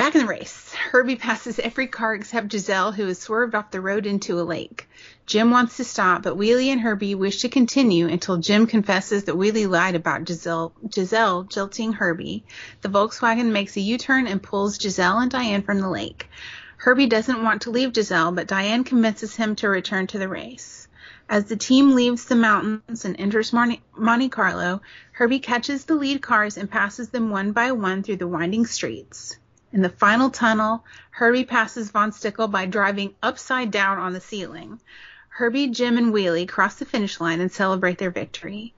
Back 0.01 0.15
in 0.15 0.23
the 0.23 0.27
race, 0.29 0.73
Herbie 0.73 1.17
passes 1.17 1.59
every 1.59 1.87
car 1.87 2.15
except 2.15 2.51
Giselle, 2.51 2.91
who 2.91 3.07
has 3.09 3.19
swerved 3.19 3.55
off 3.55 3.71
the 3.71 3.83
road 3.83 4.07
into 4.07 4.41
a 4.41 4.43
lake. 4.43 4.89
Jim 5.27 5.51
wants 5.51 5.77
to 5.77 5.85
stop, 5.85 6.23
but 6.23 6.39
Wheelie 6.39 6.73
and 6.73 6.81
Herbie 6.81 7.15
wish 7.15 7.43
to 7.43 7.51
continue 7.51 8.09
until 8.09 8.39
Jim 8.39 8.67
confesses 8.67 9.25
that 9.25 9.37
Wheelie 9.37 9.69
lied 9.69 9.95
about 9.95 10.27
Giselle, 10.27 10.73
Giselle 10.91 11.43
jilting 11.43 11.93
Herbie. 11.93 12.45
The 12.81 12.89
Volkswagen 12.89 13.53
makes 13.53 13.77
a 13.77 13.83
U-turn 13.83 14.27
and 14.27 14.43
pulls 14.43 14.81
Giselle 14.81 15.19
and 15.19 15.31
Diane 15.31 15.61
from 15.61 15.81
the 15.81 15.91
lake. 15.91 16.31
Herbie 16.79 17.07
doesn't 17.07 17.45
want 17.45 17.61
to 17.63 17.71
leave 17.71 17.95
Giselle, 17.95 18.33
but 18.33 18.49
Diane 18.49 18.85
convinces 18.85 19.37
him 19.37 19.55
to 19.57 19.69
return 19.69 20.07
to 20.07 20.19
the 20.19 20.29
race. 20.29 20.89
As 21.29 21.45
the 21.45 21.57
team 21.57 21.95
leaves 21.95 22.25
the 22.25 22.37
mountains 22.37 23.05
and 23.05 23.21
enters 23.21 23.53
Monte 23.53 24.29
Carlo, 24.31 24.81
Herbie 25.13 25.41
catches 25.41 25.85
the 25.85 25.95
lead 25.95 26.23
cars 26.23 26.57
and 26.57 26.71
passes 26.71 27.11
them 27.11 27.29
one 27.29 27.53
by 27.53 27.73
one 27.73 28.03
through 28.03 28.17
the 28.17 28.27
winding 28.27 28.65
streets. 28.65 29.37
In 29.73 29.83
the 29.83 29.89
final 29.89 30.31
tunnel, 30.31 30.85
Herbie 31.11 31.45
passes 31.45 31.91
Von 31.91 32.11
Stickel 32.11 32.49
by 32.49 32.67
driving 32.67 33.15
upside 33.23 33.71
down 33.71 33.99
on 33.99 34.13
the 34.13 34.21
ceiling. 34.21 34.81
Herbie, 35.29 35.69
Jim, 35.69 35.97
and 35.97 36.13
Wheelie 36.13 36.49
cross 36.49 36.75
the 36.75 36.85
finish 36.85 37.21
line 37.21 37.41
and 37.41 37.53
celebrate 37.53 37.99
their 37.99 38.11
victory. 38.11 38.75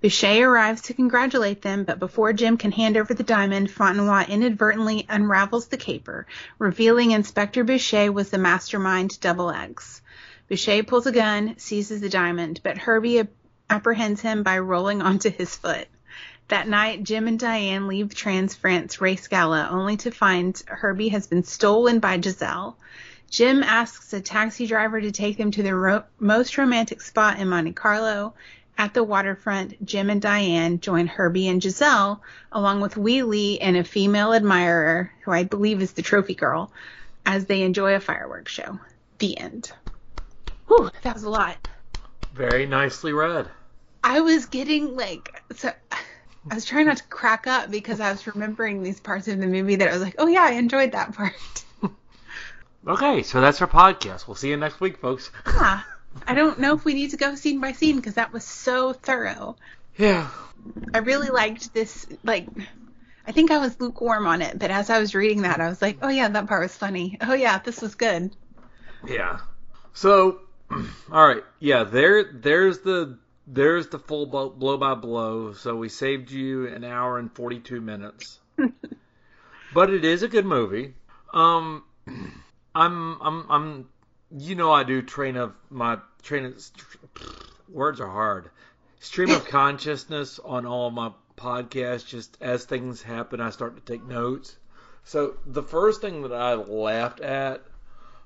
Boucher 0.00 0.48
arrives 0.48 0.80
to 0.82 0.94
congratulate 0.94 1.62
them, 1.62 1.84
but 1.84 1.98
before 1.98 2.32
Jim 2.32 2.56
can 2.56 2.72
hand 2.72 2.96
over 2.96 3.12
the 3.12 3.22
diamond, 3.22 3.70
Fontenoy 3.70 4.26
inadvertently 4.26 5.06
unravels 5.08 5.68
the 5.68 5.76
caper, 5.76 6.26
revealing 6.58 7.10
Inspector 7.10 7.62
Boucher 7.62 8.10
was 8.10 8.30
the 8.30 8.38
mastermind 8.38 9.20
Double 9.20 9.50
X. 9.50 10.00
Boucher 10.48 10.82
pulls 10.82 11.06
a 11.06 11.12
gun, 11.12 11.56
seizes 11.58 12.00
the 12.00 12.08
diamond, 12.08 12.60
but 12.64 12.78
Herbie 12.78 13.28
apprehends 13.70 14.22
him 14.22 14.42
by 14.42 14.58
rolling 14.58 15.02
onto 15.02 15.30
his 15.30 15.54
foot. 15.54 15.86
That 16.52 16.68
night, 16.68 17.02
Jim 17.02 17.28
and 17.28 17.38
Diane 17.38 17.88
leave 17.88 18.14
Trans 18.14 18.54
France 18.54 19.00
race 19.00 19.26
gala 19.26 19.68
only 19.70 19.96
to 19.96 20.10
find 20.10 20.62
Herbie 20.66 21.08
has 21.08 21.26
been 21.26 21.44
stolen 21.44 21.98
by 21.98 22.20
Giselle. 22.20 22.76
Jim 23.30 23.62
asks 23.62 24.12
a 24.12 24.20
taxi 24.20 24.66
driver 24.66 25.00
to 25.00 25.10
take 25.12 25.38
them 25.38 25.50
to 25.52 25.62
the 25.62 25.74
ro- 25.74 26.04
most 26.18 26.58
romantic 26.58 27.00
spot 27.00 27.38
in 27.38 27.48
Monte 27.48 27.72
Carlo. 27.72 28.34
At 28.76 28.92
the 28.92 29.02
waterfront, 29.02 29.82
Jim 29.86 30.10
and 30.10 30.20
Diane 30.20 30.78
join 30.80 31.06
Herbie 31.06 31.48
and 31.48 31.62
Giselle, 31.62 32.20
along 32.52 32.82
with 32.82 32.96
Wheelie 32.96 33.56
and 33.58 33.78
a 33.78 33.82
female 33.82 34.34
admirer, 34.34 35.10
who 35.22 35.30
I 35.30 35.44
believe 35.44 35.80
is 35.80 35.92
the 35.92 36.02
trophy 36.02 36.34
girl, 36.34 36.70
as 37.24 37.46
they 37.46 37.62
enjoy 37.62 37.94
a 37.94 38.00
fireworks 38.00 38.52
show. 38.52 38.78
The 39.20 39.38
end. 39.38 39.72
Whew, 40.66 40.90
that 41.00 41.14
was 41.14 41.24
a 41.24 41.30
lot. 41.30 41.66
Very 42.34 42.66
nicely 42.66 43.14
read. 43.14 43.48
I 44.04 44.20
was 44.20 44.44
getting 44.44 44.96
like 44.96 45.42
so 45.56 45.72
I 46.50 46.54
was 46.54 46.64
trying 46.64 46.86
not 46.86 46.96
to 46.98 47.04
crack 47.04 47.46
up 47.46 47.70
because 47.70 48.00
I 48.00 48.10
was 48.10 48.26
remembering 48.26 48.82
these 48.82 49.00
parts 49.00 49.28
of 49.28 49.38
the 49.38 49.46
movie 49.46 49.76
that 49.76 49.88
I 49.88 49.92
was 49.92 50.02
like, 50.02 50.16
oh 50.18 50.26
yeah, 50.26 50.42
I 50.42 50.52
enjoyed 50.52 50.92
that 50.92 51.14
part. 51.14 51.34
Okay, 52.86 53.22
so 53.22 53.40
that's 53.40 53.60
our 53.60 53.68
podcast. 53.68 54.26
We'll 54.26 54.34
see 54.34 54.48
you 54.48 54.56
next 54.56 54.80
week, 54.80 54.98
folks. 54.98 55.30
Yeah. 55.46 55.82
I 56.26 56.34
don't 56.34 56.58
know 56.58 56.74
if 56.74 56.84
we 56.84 56.94
need 56.94 57.10
to 57.10 57.16
go 57.16 57.36
scene 57.36 57.60
by 57.60 57.72
scene 57.72 57.96
because 57.96 58.14
that 58.14 58.32
was 58.32 58.44
so 58.44 58.92
thorough. 58.92 59.56
Yeah. 59.96 60.28
I 60.92 60.98
really 60.98 61.28
liked 61.28 61.72
this. 61.72 62.06
Like, 62.24 62.48
I 63.26 63.30
think 63.32 63.52
I 63.52 63.58
was 63.58 63.80
lukewarm 63.80 64.26
on 64.26 64.42
it, 64.42 64.58
but 64.58 64.70
as 64.72 64.90
I 64.90 64.98
was 64.98 65.14
reading 65.14 65.42
that, 65.42 65.60
I 65.60 65.68
was 65.68 65.80
like, 65.80 65.98
oh 66.02 66.08
yeah, 66.08 66.28
that 66.28 66.48
part 66.48 66.62
was 66.62 66.76
funny. 66.76 67.18
Oh 67.20 67.34
yeah, 67.34 67.58
this 67.58 67.80
was 67.80 67.94
good. 67.94 68.34
Yeah. 69.06 69.38
So, 69.94 70.40
all 70.70 71.26
right. 71.26 71.44
Yeah, 71.60 71.84
there, 71.84 72.24
there's 72.32 72.80
the, 72.80 73.16
there's 73.46 73.88
the 73.88 73.98
full 73.98 74.26
blow, 74.26 74.50
blow 74.50 74.76
by 74.76 74.94
blow. 74.94 75.52
So 75.52 75.76
we 75.76 75.88
saved 75.88 76.30
you 76.30 76.66
an 76.68 76.84
hour 76.84 77.18
and 77.18 77.32
42 77.32 77.80
minutes. 77.80 78.38
but 79.74 79.90
it 79.90 80.04
is 80.04 80.22
a 80.22 80.28
good 80.28 80.46
movie. 80.46 80.94
Um, 81.32 81.84
I'm, 82.74 83.20
I'm, 83.20 83.46
I'm, 83.50 83.88
you 84.36 84.54
know, 84.54 84.72
I 84.72 84.84
do 84.84 85.02
train 85.02 85.36
of 85.36 85.54
my 85.70 85.98
train 86.22 86.44
of 86.46 86.70
words 87.68 88.00
are 88.00 88.08
hard. 88.08 88.50
Stream 89.00 89.30
of 89.30 89.44
consciousness 89.48 90.38
on 90.38 90.66
all 90.66 90.90
my 90.90 91.12
podcasts. 91.36 92.06
Just 92.06 92.36
as 92.40 92.64
things 92.64 93.02
happen, 93.02 93.40
I 93.40 93.50
start 93.50 93.76
to 93.76 93.82
take 93.82 94.06
notes. 94.06 94.56
So 95.04 95.34
the 95.44 95.62
first 95.62 96.00
thing 96.00 96.22
that 96.22 96.32
I 96.32 96.54
laughed 96.54 97.20
at 97.20 97.64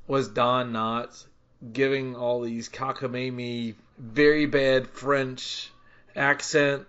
was 0.06 0.28
Don 0.28 0.72
Knotts 0.72 1.26
giving 1.72 2.14
all 2.14 2.42
these 2.42 2.68
cockamamie, 2.68 3.74
very 3.98 4.46
bad 4.46 4.88
French 4.88 5.70
accent 6.14 6.86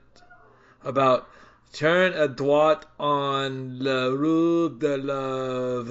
about 0.84 1.30
turn 1.74 2.14
a 2.14 2.28
droite 2.28 2.84
on 3.00 3.80
la 3.80 4.08
rue 4.08 4.70
de 4.78 4.98
la 4.98 5.84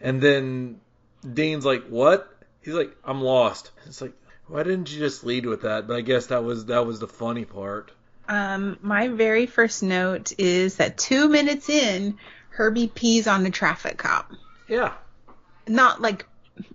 and 0.00 0.20
then 0.20 0.80
Dean's 1.22 1.64
like, 1.64 1.86
"What?" 1.86 2.28
He's 2.62 2.74
like, 2.74 2.96
"I'm 3.04 3.22
lost." 3.22 3.70
It's 3.86 4.00
like, 4.00 4.14
why 4.46 4.62
didn't 4.64 4.92
you 4.92 4.98
just 4.98 5.24
lead 5.24 5.46
with 5.46 5.62
that? 5.62 5.86
But 5.86 5.96
I 5.96 6.00
guess 6.00 6.26
that 6.26 6.44
was 6.44 6.66
that 6.66 6.86
was 6.86 7.00
the 7.00 7.08
funny 7.08 7.44
part. 7.44 7.92
Um, 8.28 8.78
my 8.82 9.08
very 9.08 9.46
first 9.46 9.82
note 9.82 10.32
is 10.38 10.76
that 10.76 10.98
two 10.98 11.28
minutes 11.28 11.68
in, 11.68 12.18
Herbie 12.50 12.88
pees 12.88 13.26
on 13.26 13.44
the 13.44 13.50
traffic 13.50 13.98
cop. 13.98 14.32
Yeah. 14.68 14.92
Not 15.66 16.00
like 16.00 16.26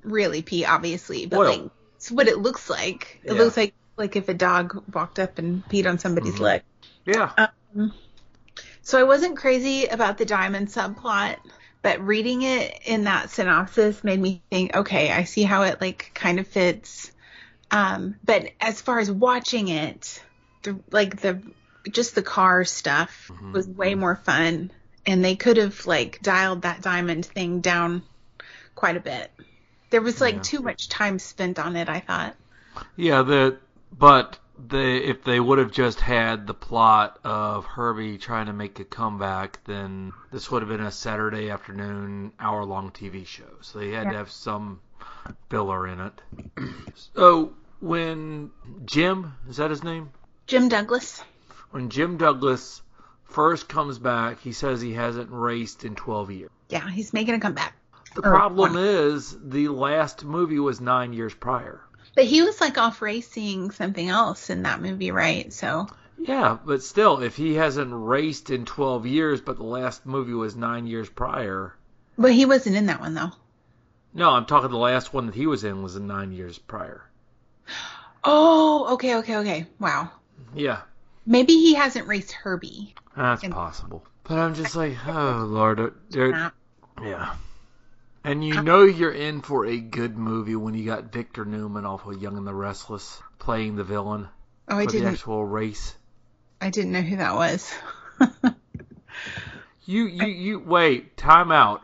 really 0.03 0.41
pee, 0.41 0.65
obviously, 0.65 1.25
but 1.25 1.39
Well- 1.39 1.49
like 1.49 1.71
it's 1.97 2.11
what 2.11 2.27
it 2.27 2.37
looks 2.37 2.69
like. 2.69 3.19
It 3.23 3.33
Yeah. 3.33 3.39
looks 3.39 3.57
like 3.57 3.73
like 3.97 4.15
if 4.15 4.29
a 4.29 4.33
dog 4.33 4.83
walked 4.93 5.17
up 5.17 5.39
and 5.39 5.67
peed 5.67 5.89
on 5.89 5.97
somebody's 5.97 6.35
Mhm. 6.35 6.39
leg. 6.41 6.63
Yeah. 7.05 7.47
So 8.83 8.99
I 8.99 9.03
wasn't 9.03 9.37
crazy 9.37 9.87
about 9.87 10.19
the 10.19 10.25
diamond 10.25 10.67
subplot, 10.67 11.37
but 11.81 11.99
reading 12.05 12.43
it 12.43 12.79
in 12.85 13.05
that 13.05 13.31
synopsis 13.31 14.03
made 14.03 14.19
me 14.19 14.43
think, 14.51 14.75
okay, 14.75 15.11
I 15.11 15.23
see 15.23 15.43
how 15.43 15.63
it 15.63 15.81
like 15.81 16.11
kind 16.13 16.39
of 16.39 16.47
fits. 16.47 17.11
Um, 17.71 18.15
but 18.23 18.51
as 18.61 18.79
far 18.79 18.99
as 18.99 19.11
watching 19.11 19.67
it, 19.67 20.23
the 20.61 20.79
like 20.91 21.19
the 21.19 21.41
just 21.89 22.13
the 22.15 22.21
car 22.21 22.63
stuff 22.63 23.31
was 23.51 23.67
way 23.67 23.95
more 23.95 24.15
fun, 24.15 24.71
and 25.05 25.25
they 25.25 25.35
could 25.35 25.57
have 25.57 25.85
like 25.87 26.21
dialed 26.21 26.61
that 26.61 26.81
diamond 26.81 27.25
thing 27.25 27.61
down 27.61 28.03
quite 28.75 28.95
a 28.95 29.01
bit. 29.01 29.31
There 29.89 30.01
was 30.01 30.19
like 30.21 30.35
Yeah. 30.35 30.41
too 30.41 30.59
much 30.61 30.89
time 30.89 31.19
spent 31.19 31.59
on 31.59 31.75
it. 31.75 31.89
I 31.89 31.99
thought. 32.01 32.35
Yeah, 32.95 33.21
the 33.23 33.57
but 33.97 34.37
they 34.67 34.97
if 34.97 35.23
they 35.23 35.39
would 35.39 35.59
have 35.59 35.71
just 35.71 35.99
had 36.01 36.47
the 36.47 36.53
plot 36.53 37.19
of 37.23 37.65
Herbie 37.65 38.17
trying 38.17 38.47
to 38.47 38.53
make 38.53 38.79
a 38.79 38.83
comeback, 38.83 39.59
then 39.65 40.13
this 40.31 40.49
would 40.51 40.61
have 40.61 40.69
been 40.69 40.81
a 40.81 40.91
Saturday 40.91 41.49
afternoon 41.49 42.31
hour 42.39 42.65
long 42.65 42.91
TV 42.91 43.25
show. 43.25 43.45
So 43.61 43.79
they 43.79 43.91
had 43.91 44.09
to 44.09 44.17
have 44.17 44.31
some 44.31 44.81
filler 45.49 45.87
in 45.87 45.99
it. 46.01 46.21
so 47.13 47.53
when 47.79 48.51
Jim 48.85 49.33
is 49.49 49.57
that 49.57 49.69
his 49.69 49.83
name? 49.83 50.09
Jim 50.47 50.69
Douglas. 50.69 51.23
When 51.71 51.89
Jim 51.89 52.17
Douglas 52.17 52.81
first 53.25 53.67
comes 53.67 53.99
back, 53.99 54.39
he 54.39 54.53
says 54.53 54.81
he 54.81 54.93
hasn't 54.93 55.29
raced 55.31 55.83
in 55.83 55.95
12 55.95 56.31
years. 56.31 56.49
Yeah, 56.69 56.89
he's 56.89 57.13
making 57.13 57.35
a 57.35 57.39
comeback. 57.39 57.73
The 58.15 58.21
Or 58.21 58.31
problem 58.31 58.73
one. 58.73 58.83
is 58.83 59.35
the 59.43 59.67
last 59.69 60.23
movie 60.25 60.59
was 60.59 60.81
nine 60.81 61.13
years 61.13 61.33
prior. 61.33 61.81
But 62.15 62.25
he 62.25 62.41
was 62.41 62.59
like 62.61 62.77
off 62.77 63.01
racing 63.01 63.71
something 63.71 64.09
else 64.09 64.49
in 64.49 64.63
that 64.63 64.81
movie, 64.81 65.11
right? 65.11 65.51
So 65.53 65.87
Yeah, 66.17 66.57
but 66.65 66.81
still, 66.81 67.21
if 67.21 67.35
he 67.35 67.53
hasn't 67.55 67.91
raced 67.93 68.49
in 68.49 68.65
12 68.65 69.05
years, 69.05 69.39
but 69.41 69.57
the 69.57 69.63
last 69.63 70.05
movie 70.05 70.33
was 70.33 70.55
nine 70.55 70.87
years 70.87 71.09
prior. 71.09 71.75
but 72.17 72.31
he 72.31 72.45
wasn't 72.45 72.75
in 72.75 72.87
that 72.87 72.99
one 72.99 73.13
though. 73.13 73.31
No, 74.13 74.31
I'm 74.31 74.45
talking 74.45 74.71
the 74.71 74.77
last 74.77 75.13
one 75.13 75.27
that 75.27 75.35
he 75.35 75.45
was 75.45 75.63
in 75.63 75.83
was 75.83 75.95
in 75.95 76.07
nine 76.07 76.31
years 76.31 76.57
prior. 76.57 77.03
Oh, 78.23 78.93
okay, 78.95 79.15
okay, 79.17 79.37
okay. 79.37 79.65
Wow. 79.79 80.09
Yeah, 80.53 80.81
Maybe 81.25 81.53
he 81.53 81.75
hasn't 81.75 82.07
raced 82.07 82.31
Herbie. 82.31 82.93
that's 83.15 83.43
And- 83.43 83.53
possible. 83.53 84.03
But 84.23 84.39
I'm 84.39 84.53
just 84.55 84.75
like, 84.75 84.95
oh 85.07 85.45
lord, 85.47 85.93
yeah. 86.13 86.49
And 88.27 88.43
you 88.43 88.61
know 88.61 88.83
you're 88.83 89.11
in 89.13 89.41
for 89.41 89.65
a 89.65 89.77
good 89.79 90.17
movie 90.17 90.57
when 90.57 90.73
you 90.73 90.85
got 90.85 91.13
Victor 91.13 91.45
Newman 91.45 91.85
off 91.85 92.05
of 92.05 92.21
Young 92.21 92.37
and 92.37 92.45
the 92.45 92.53
Restless 92.53 93.21
playing 93.39 93.77
the 93.77 93.85
villain 93.85 94.27
Oh, 94.67 94.77
I 94.77 94.83
for 94.83 94.91
the 94.91 94.97
didn't. 94.97 95.13
actual 95.13 95.45
race. 95.45 95.95
I 96.59 96.69
didn't 96.69 96.91
know 96.91 97.01
who 97.01 97.15
that 97.15 97.35
was. 97.35 97.73
You 99.85 100.05
you 100.07 100.27
you 100.27 100.59
wait, 100.59 101.15
time 101.15 101.49
out. 101.49 101.81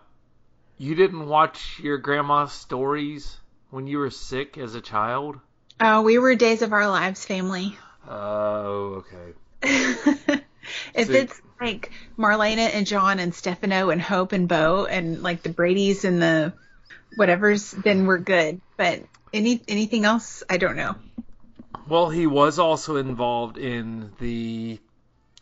You 0.77 0.93
didn't 0.93 1.25
watch 1.29 1.79
your 1.79 1.97
grandma's 1.97 2.51
stories 2.51 3.37
when 3.69 3.87
you 3.87 3.99
were 3.99 4.09
sick 4.09 4.57
as 4.57 4.75
a 4.75 4.81
child? 4.81 5.39
oh, 5.79 6.01
we 6.01 6.17
were 6.17 6.35
Days 6.35 6.61
of 6.61 6.73
Our 6.73 6.89
Lives 6.89 7.23
family. 7.23 7.77
Oh, 8.05 9.01
okay. 9.63 10.43
if 10.93 11.07
See- 11.07 11.17
it's 11.17 11.41
like 11.61 11.91
Marlena 12.17 12.73
and 12.73 12.85
John 12.85 13.19
and 13.19 13.33
Stefano 13.33 13.89
and 13.89 14.01
Hope 14.01 14.33
and 14.33 14.47
Bo 14.47 14.85
and 14.85 15.21
like 15.23 15.43
the 15.43 15.49
Brady's 15.49 16.03
and 16.03 16.21
the 16.21 16.53
whatever's, 17.15 17.71
then 17.71 18.05
we're 18.05 18.17
good. 18.17 18.59
But 18.77 19.03
any 19.33 19.61
anything 19.67 20.05
else, 20.05 20.43
I 20.49 20.57
don't 20.57 20.75
know. 20.75 20.95
Well, 21.87 22.09
he 22.09 22.27
was 22.27 22.59
also 22.59 22.95
involved 22.97 23.57
in 23.57 24.11
the 24.19 24.79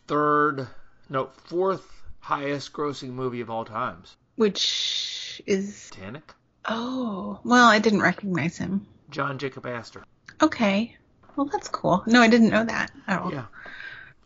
third, 0.06 0.66
no, 1.08 1.30
fourth 1.44 1.86
highest 2.20 2.72
grossing 2.72 3.10
movie 3.10 3.40
of 3.40 3.50
all 3.50 3.64
times. 3.64 4.16
Which 4.36 5.42
is 5.46 5.90
Titanic? 5.90 6.34
oh 6.68 7.40
well, 7.42 7.66
I 7.66 7.78
didn't 7.80 8.02
recognize 8.02 8.56
him. 8.58 8.86
John 9.10 9.38
Jacob 9.38 9.66
Astor. 9.66 10.04
Okay, 10.40 10.96
well 11.36 11.46
that's 11.46 11.68
cool. 11.68 12.02
No, 12.06 12.20
I 12.20 12.28
didn't 12.28 12.50
know 12.50 12.64
that 12.64 12.90
at 13.06 13.20
all. 13.20 13.32
Yeah. 13.32 13.44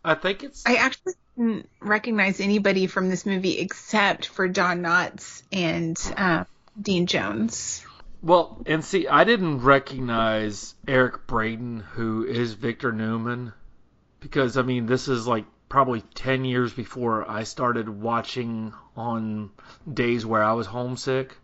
I 0.07 0.15
think 0.15 0.43
it's 0.43 0.65
I 0.65 0.75
actually 0.75 1.15
didn't 1.37 1.69
recognize 1.81 2.39
anybody 2.39 2.87
from 2.87 3.09
this 3.09 3.25
movie 3.25 3.59
except 3.59 4.27
for 4.27 4.47
Don 4.47 4.81
Knotts 4.81 5.43
and 5.51 5.97
uh, 6.15 6.45
Dean 6.81 7.07
Jones. 7.07 7.85
Well, 8.23 8.63
and 8.65 8.85
see, 8.85 9.09
I 9.09 9.25
didn't 9.25 9.63
recognize 9.63 10.75
Eric 10.87 11.27
Braeden, 11.27 11.81
who 11.81 12.23
is 12.25 12.53
Victor 12.53 12.93
Newman, 12.93 13.51
because 14.21 14.57
I 14.57 14.61
mean, 14.61 14.85
this 14.85 15.09
is 15.09 15.27
like 15.27 15.43
probably 15.67 15.99
10 16.15 16.45
years 16.45 16.71
before 16.71 17.29
I 17.29 17.43
started 17.43 17.89
watching 17.89 18.73
on 18.95 19.49
days 19.91 20.25
where 20.25 20.41
I 20.41 20.53
was 20.53 20.67
homesick. 20.67 21.35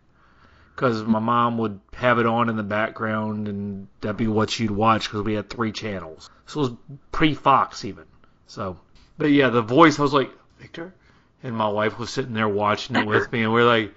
Because 0.74 1.04
my 1.04 1.20
mom 1.20 1.58
would 1.58 1.80
have 1.92 2.18
it 2.18 2.26
on 2.26 2.48
in 2.48 2.56
the 2.56 2.64
background, 2.64 3.46
and 3.46 3.88
that'd 4.00 4.16
be 4.16 4.26
what 4.26 4.50
she'd 4.50 4.72
watch 4.72 5.04
because 5.04 5.22
we 5.22 5.34
had 5.34 5.50
three 5.50 5.70
channels. 5.70 6.30
So 6.46 6.60
it 6.60 6.62
was 6.62 6.98
pre 7.12 7.34
Fox, 7.34 7.84
even. 7.84 8.06
So, 8.46 8.78
but 9.18 9.30
yeah, 9.30 9.48
the 9.48 9.62
voice, 9.62 9.98
I 9.98 10.02
was 10.02 10.12
like, 10.12 10.30
Victor? 10.58 10.94
And 11.42 11.54
my 11.54 11.68
wife 11.68 11.98
was 11.98 12.10
sitting 12.10 12.32
there 12.32 12.48
watching 12.48 12.96
it 12.96 13.06
with 13.06 13.30
me, 13.30 13.42
and 13.42 13.52
we're 13.52 13.66
like, 13.66 13.94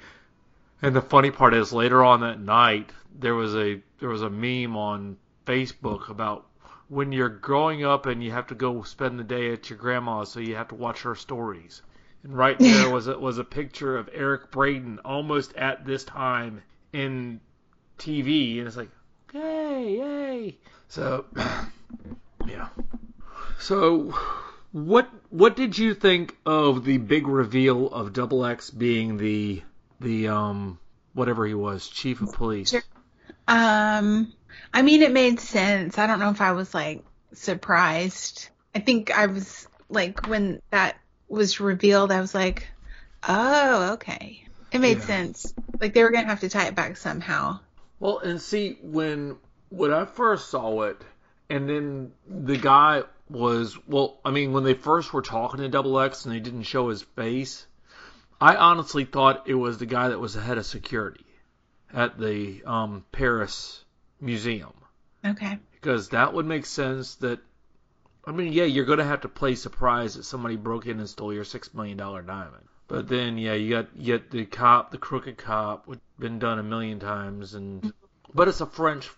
and 0.81 0.95
the 0.95 1.01
funny 1.01 1.31
part 1.31 1.53
is 1.53 1.73
later 1.73 2.03
on 2.03 2.21
that 2.21 2.39
night 2.39 2.91
there 3.19 3.35
was 3.35 3.55
a 3.55 3.81
there 3.99 4.09
was 4.09 4.21
a 4.21 4.29
meme 4.29 4.75
on 4.75 5.17
Facebook 5.45 6.09
about 6.09 6.45
when 6.89 7.11
you're 7.11 7.29
growing 7.29 7.83
up 7.83 8.05
and 8.05 8.23
you 8.23 8.31
have 8.31 8.47
to 8.47 8.55
go 8.55 8.83
spend 8.83 9.19
the 9.19 9.23
day 9.23 9.51
at 9.51 9.69
your 9.69 9.79
grandma's 9.79 10.31
so 10.31 10.39
you 10.39 10.55
have 10.55 10.69
to 10.69 10.75
watch 10.75 11.01
her 11.01 11.15
stories. 11.15 11.81
And 12.23 12.37
right 12.37 12.57
there 12.59 12.89
was 12.93 13.07
a, 13.07 13.17
was 13.17 13.37
a 13.37 13.43
picture 13.43 13.97
of 13.97 14.09
Eric 14.13 14.51
Braeden 14.51 14.99
almost 15.03 15.55
at 15.55 15.85
this 15.85 16.03
time 16.03 16.61
in 16.93 17.39
TV 17.97 18.59
and 18.59 18.67
it's 18.67 18.77
like 18.77 18.91
yay 19.33 19.97
yay. 19.97 20.57
So 20.87 21.25
yeah. 22.47 22.69
So 23.59 24.13
what 24.71 25.09
what 25.29 25.55
did 25.55 25.77
you 25.77 25.93
think 25.93 26.35
of 26.45 26.83
the 26.83 26.97
big 26.97 27.27
reveal 27.27 27.87
of 27.89 28.13
Double 28.13 28.45
X 28.45 28.69
being 28.69 29.17
the 29.17 29.61
the 29.99 30.27
um 30.29 30.79
whatever 31.13 31.45
he 31.45 31.53
was, 31.53 31.87
chief 31.87 32.21
of 32.21 32.33
police? 32.33 32.73
Um, 33.47 34.33
I 34.73 34.81
mean, 34.81 35.01
it 35.01 35.11
made 35.11 35.39
sense. 35.39 35.97
I 35.97 36.07
don't 36.07 36.19
know 36.19 36.29
if 36.29 36.41
I 36.41 36.51
was 36.51 36.73
like 36.73 37.03
surprised. 37.33 38.49
I 38.75 38.79
think 38.79 39.17
I 39.17 39.25
was 39.25 39.67
like 39.89 40.27
when 40.27 40.61
that 40.71 40.97
was 41.27 41.59
revealed, 41.59 42.11
I 42.11 42.21
was 42.21 42.35
like, 42.35 42.67
oh, 43.27 43.93
okay. 43.93 44.43
It 44.71 44.79
made 44.79 44.99
Yeah. 44.99 45.05
sense. 45.05 45.53
Like 45.79 45.93
they 45.93 46.03
were 46.03 46.11
gonna 46.11 46.27
have 46.27 46.41
to 46.41 46.49
tie 46.49 46.67
it 46.67 46.75
back 46.75 46.97
somehow. 46.97 47.59
Well, 47.99 48.19
and 48.19 48.39
see 48.41 48.77
when 48.81 49.37
when 49.69 49.91
I 49.91 50.05
first 50.05 50.49
saw 50.49 50.83
it, 50.83 51.01
and 51.49 51.67
then 51.67 52.11
the 52.27 52.57
guy 52.57 53.03
was 53.29 53.77
well, 53.87 54.19
I 54.23 54.31
mean, 54.31 54.53
when 54.53 54.63
they 54.63 54.73
first 54.73 55.13
were 55.13 55.21
talking 55.21 55.59
to 55.59 55.69
Double 55.69 55.99
X 55.99 56.25
and 56.25 56.33
they 56.33 56.39
didn't 56.39 56.63
show 56.63 56.89
his 56.89 57.01
face, 57.01 57.65
I 58.39 58.55
honestly 58.55 59.05
thought 59.05 59.47
it 59.47 59.55
was 59.55 59.77
the 59.77 59.85
guy 59.85 60.09
that 60.09 60.19
was 60.19 60.33
the 60.33 60.41
head 60.41 60.57
of 60.57 60.65
security 60.65 61.25
at 61.93 62.19
the 62.19 62.63
um, 62.65 63.05
Paris 63.11 63.83
museum 64.19 64.73
Okay. 65.25 65.57
because 65.73 66.09
that 66.09 66.33
would 66.33 66.45
make 66.45 66.65
sense. 66.65 67.15
That 67.15 67.39
I 68.25 68.31
mean, 68.31 68.53
yeah, 68.53 68.65
you're 68.65 68.85
gonna 68.85 69.03
have 69.05 69.21
to 69.21 69.29
play 69.29 69.55
surprise 69.55 70.15
that 70.15 70.23
somebody 70.23 70.55
broke 70.55 70.85
in 70.85 70.99
and 70.99 71.09
stole 71.09 71.33
your 71.33 71.45
six 71.45 71.73
million 71.73 71.97
dollar 71.97 72.21
diamond. 72.21 72.63
But 72.87 73.09
then, 73.09 73.37
yeah, 73.37 73.53
you 73.53 73.69
got 73.69 73.87
you 73.97 74.05
get 74.17 74.31
the 74.31 74.45
cop, 74.45 74.91
the 74.91 74.97
crooked 74.97 75.37
cop, 75.37 75.87
which 75.87 75.99
been 76.19 76.39
done 76.39 76.57
a 76.59 76.63
million 76.63 76.99
times, 76.99 77.53
and 77.53 77.91
but 78.33 78.47
it's 78.47 78.61
a 78.61 78.65
French 78.65 79.09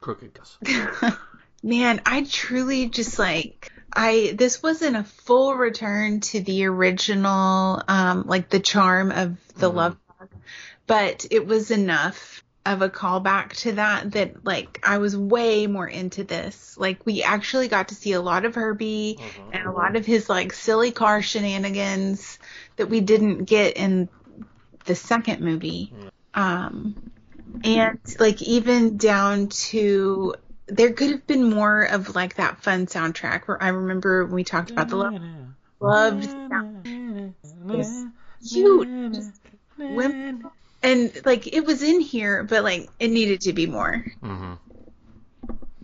crooked 0.00 0.34
cop. 0.34 1.18
Man, 1.64 2.02
I 2.04 2.24
truly 2.24 2.90
just 2.90 3.18
like 3.18 3.72
I 3.90 4.34
this 4.36 4.62
wasn't 4.62 4.96
a 4.96 5.04
full 5.04 5.54
return 5.54 6.20
to 6.20 6.40
the 6.40 6.66
original 6.66 7.82
um 7.88 8.24
like 8.26 8.50
the 8.50 8.60
charm 8.60 9.10
of 9.10 9.38
the 9.56 9.70
love 9.70 9.96
bug, 10.06 10.28
but 10.86 11.24
it 11.30 11.46
was 11.46 11.70
enough 11.70 12.44
of 12.66 12.82
a 12.82 12.90
callback 12.90 13.54
to 13.62 13.72
that 13.72 14.12
that 14.12 14.44
like 14.44 14.78
I 14.86 14.98
was 14.98 15.16
way 15.16 15.66
more 15.66 15.88
into 15.88 16.22
this. 16.22 16.76
Like 16.76 17.06
we 17.06 17.22
actually 17.22 17.68
got 17.68 17.88
to 17.88 17.94
see 17.94 18.12
a 18.12 18.20
lot 18.20 18.44
of 18.44 18.54
Herbie 18.54 19.18
and 19.50 19.66
a 19.66 19.72
lot 19.72 19.96
of 19.96 20.04
his 20.04 20.28
like 20.28 20.52
silly 20.52 20.90
car 20.90 21.22
shenanigans 21.22 22.38
that 22.76 22.90
we 22.90 23.00
didn't 23.00 23.44
get 23.44 23.78
in 23.78 24.10
the 24.84 24.94
second 24.94 25.40
movie. 25.40 25.94
Um 26.34 27.10
and 27.64 27.98
like 28.18 28.42
even 28.42 28.98
down 28.98 29.48
to 29.48 30.34
there 30.66 30.92
could 30.92 31.10
have 31.10 31.26
been 31.26 31.50
more 31.50 31.82
of 31.82 32.14
like 32.14 32.36
that 32.36 32.62
fun 32.62 32.86
soundtrack 32.86 33.46
where 33.46 33.62
I 33.62 33.68
remember 33.68 34.24
when 34.24 34.34
we 34.34 34.44
talked 34.44 34.70
about 34.70 34.88
the 34.88 34.96
love 34.96 35.14
loved 35.80 36.34
sound. 36.50 36.88
Cute. 38.48 38.88
And 40.82 41.20
like 41.24 41.46
it 41.46 41.64
was 41.64 41.82
in 41.82 42.00
here, 42.00 42.44
but 42.44 42.62
like 42.62 42.88
it 42.98 43.08
needed 43.08 43.42
to 43.42 43.52
be 43.52 43.66
more. 43.66 44.04
hmm 44.20 44.54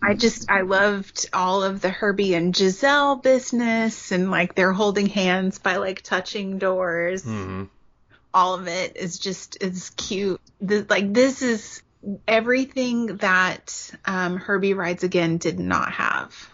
I 0.02 0.14
just 0.14 0.50
I 0.50 0.62
loved 0.62 1.28
all 1.34 1.62
of 1.62 1.82
the 1.82 1.90
Herbie 1.90 2.34
and 2.34 2.56
Giselle 2.56 3.16
business 3.16 4.12
and 4.12 4.30
like 4.30 4.54
they're 4.54 4.72
holding 4.72 5.06
hands 5.06 5.58
by 5.58 5.76
like 5.76 6.00
touching 6.02 6.58
doors. 6.58 7.24
hmm 7.24 7.64
all 8.32 8.54
of 8.54 8.68
it 8.68 8.96
is 8.96 9.18
just 9.18 9.62
is 9.62 9.90
cute. 9.96 10.40
This, 10.60 10.88
like 10.88 11.12
this 11.12 11.42
is 11.42 11.82
everything 12.26 13.18
that 13.18 13.90
um, 14.04 14.36
Herbie 14.36 14.74
Rides 14.74 15.04
Again 15.04 15.38
did 15.38 15.58
not 15.58 15.92
have. 15.92 16.50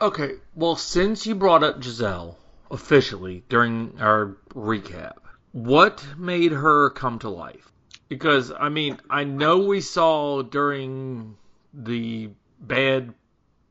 Okay, 0.00 0.32
well, 0.54 0.76
since 0.76 1.26
you 1.26 1.34
brought 1.34 1.62
up 1.62 1.82
Giselle 1.82 2.36
officially 2.70 3.44
during 3.48 4.00
our 4.00 4.36
recap, 4.52 5.14
what 5.52 6.04
made 6.18 6.52
her 6.52 6.90
come 6.90 7.20
to 7.20 7.28
life? 7.28 7.70
Because, 8.08 8.50
I 8.50 8.68
mean, 8.68 8.98
I 9.08 9.24
know 9.24 9.58
we 9.58 9.80
saw 9.80 10.42
during 10.42 11.36
the 11.72 12.30
bad 12.60 13.14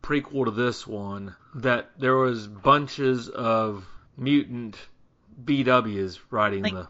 prequel 0.02 0.46
to 0.46 0.52
this 0.52 0.88
one 0.88 1.36
that 1.56 1.91
there 2.00 2.15
was 2.15 2.48
bunches 2.48 3.30
of 3.30 3.86
mutant 4.17 4.78
VWs 5.44 6.20
riding 6.30 6.63
Like- 6.63 6.74
the 6.74 6.88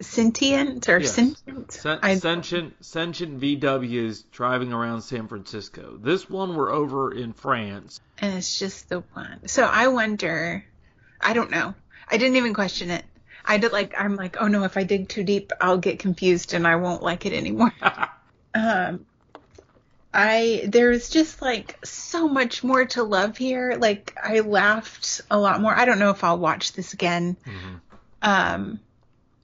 Sentient 0.00 0.88
or 0.88 0.98
Yes. 0.98 1.12
sentient? 1.14 1.72
Sen- 1.72 1.98
I- 2.02 2.16
sentient 2.16 2.84
sentient 2.84 3.40
VWs 3.40 4.24
driving 4.30 4.72
around 4.72 5.02
San 5.02 5.26
Francisco. 5.26 5.98
This 6.00 6.30
one 6.30 6.54
we're 6.54 6.70
over 6.72 7.12
in 7.12 7.32
France. 7.32 8.00
and 8.18 8.34
it's 8.36 8.58
just 8.58 8.88
the 8.88 9.00
one. 9.14 9.46
So 9.48 9.64
I 9.64 9.88
wonder. 9.88 10.64
I 11.20 11.32
don't 11.32 11.50
know. 11.50 11.74
I 12.10 12.16
didn't 12.16 12.36
even 12.36 12.54
question 12.54 12.90
it. 12.90 13.04
I 13.44 13.58
did 13.58 13.72
like 13.72 13.94
I'm 13.98 14.14
like, 14.16 14.36
oh 14.40 14.46
no, 14.46 14.64
if 14.64 14.76
I 14.76 14.84
dig 14.84 15.08
too 15.08 15.24
deep, 15.24 15.52
I'll 15.60 15.78
get 15.78 15.98
confused 15.98 16.52
and 16.54 16.66
I 16.66 16.76
won't 16.76 17.02
like 17.02 17.26
it 17.26 17.32
anymore. 17.32 17.72
um, 18.54 19.04
I 20.14 20.64
there's 20.68 21.10
just 21.10 21.42
like 21.42 21.84
so 21.84 22.28
much 22.28 22.62
more 22.64 22.84
to 22.86 23.02
love 23.02 23.36
here. 23.36 23.76
Like 23.78 24.16
I 24.22 24.40
laughed 24.40 25.22
a 25.30 25.38
lot 25.38 25.60
more. 25.60 25.74
I 25.74 25.84
don't 25.84 25.98
know 25.98 26.10
if 26.10 26.22
I'll 26.24 26.38
watch 26.38 26.72
this 26.72 26.92
again. 26.92 27.36
Um, 28.22 28.80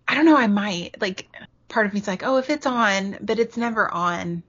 I 0.07 0.15
don't 0.15 0.25
know. 0.25 0.37
I 0.37 0.47
might. 0.47 1.01
Like 1.01 1.29
part 1.69 1.87
of 1.87 1.95
me's 1.95 2.07
like, 2.07 2.23
oh, 2.23 2.37
if 2.39 2.51
it's 2.51 2.67
on, 2.67 3.19
but 3.21 3.39
it's 3.39 3.57
never 3.57 3.93
on. 3.93 4.43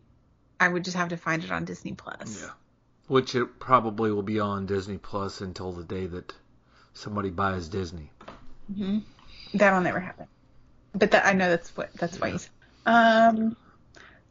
I 0.60 0.68
would 0.68 0.84
just 0.84 0.96
have 0.96 1.10
to 1.10 1.18
find 1.18 1.44
it 1.44 1.52
on 1.52 1.66
Disney 1.66 1.94
Plus. 1.94 2.42
Yeah. 2.42 2.52
Which 3.08 3.36
it 3.36 3.60
probably 3.60 4.12
will 4.12 4.24
be 4.24 4.40
on 4.40 4.66
Disney 4.66 4.98
Plus 4.98 5.42
until 5.42 5.72
the 5.72 5.84
day 5.84 6.06
that 6.08 6.34
somebody 6.94 7.30
buys 7.30 7.68
Disney. 7.68 8.10
Hmm. 8.74 9.00
That'll 9.54 9.82
never 9.82 10.00
happen. 10.00 10.28
But 10.94 11.12
that 11.12 11.26
I 11.26 11.34
know 11.34 11.50
that's 11.50 11.76
what 11.76 11.94
that's 11.94 12.20
why 12.20 12.30
you 12.30 12.38
said. 12.38 12.50
Um 12.86 13.58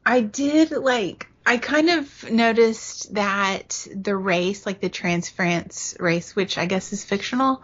I 0.04 0.20
did 0.20 0.70
like 0.70 1.28
I 1.46 1.58
kind 1.58 1.90
of 1.90 2.30
noticed 2.30 3.14
that 3.14 3.86
the 3.94 4.16
race, 4.16 4.64
like 4.64 4.80
the 4.80 4.88
Trans 4.88 5.28
France 5.28 5.94
race, 6.00 6.34
which 6.34 6.56
I 6.56 6.66
guess 6.66 6.92
is 6.92 7.04
fictional, 7.04 7.62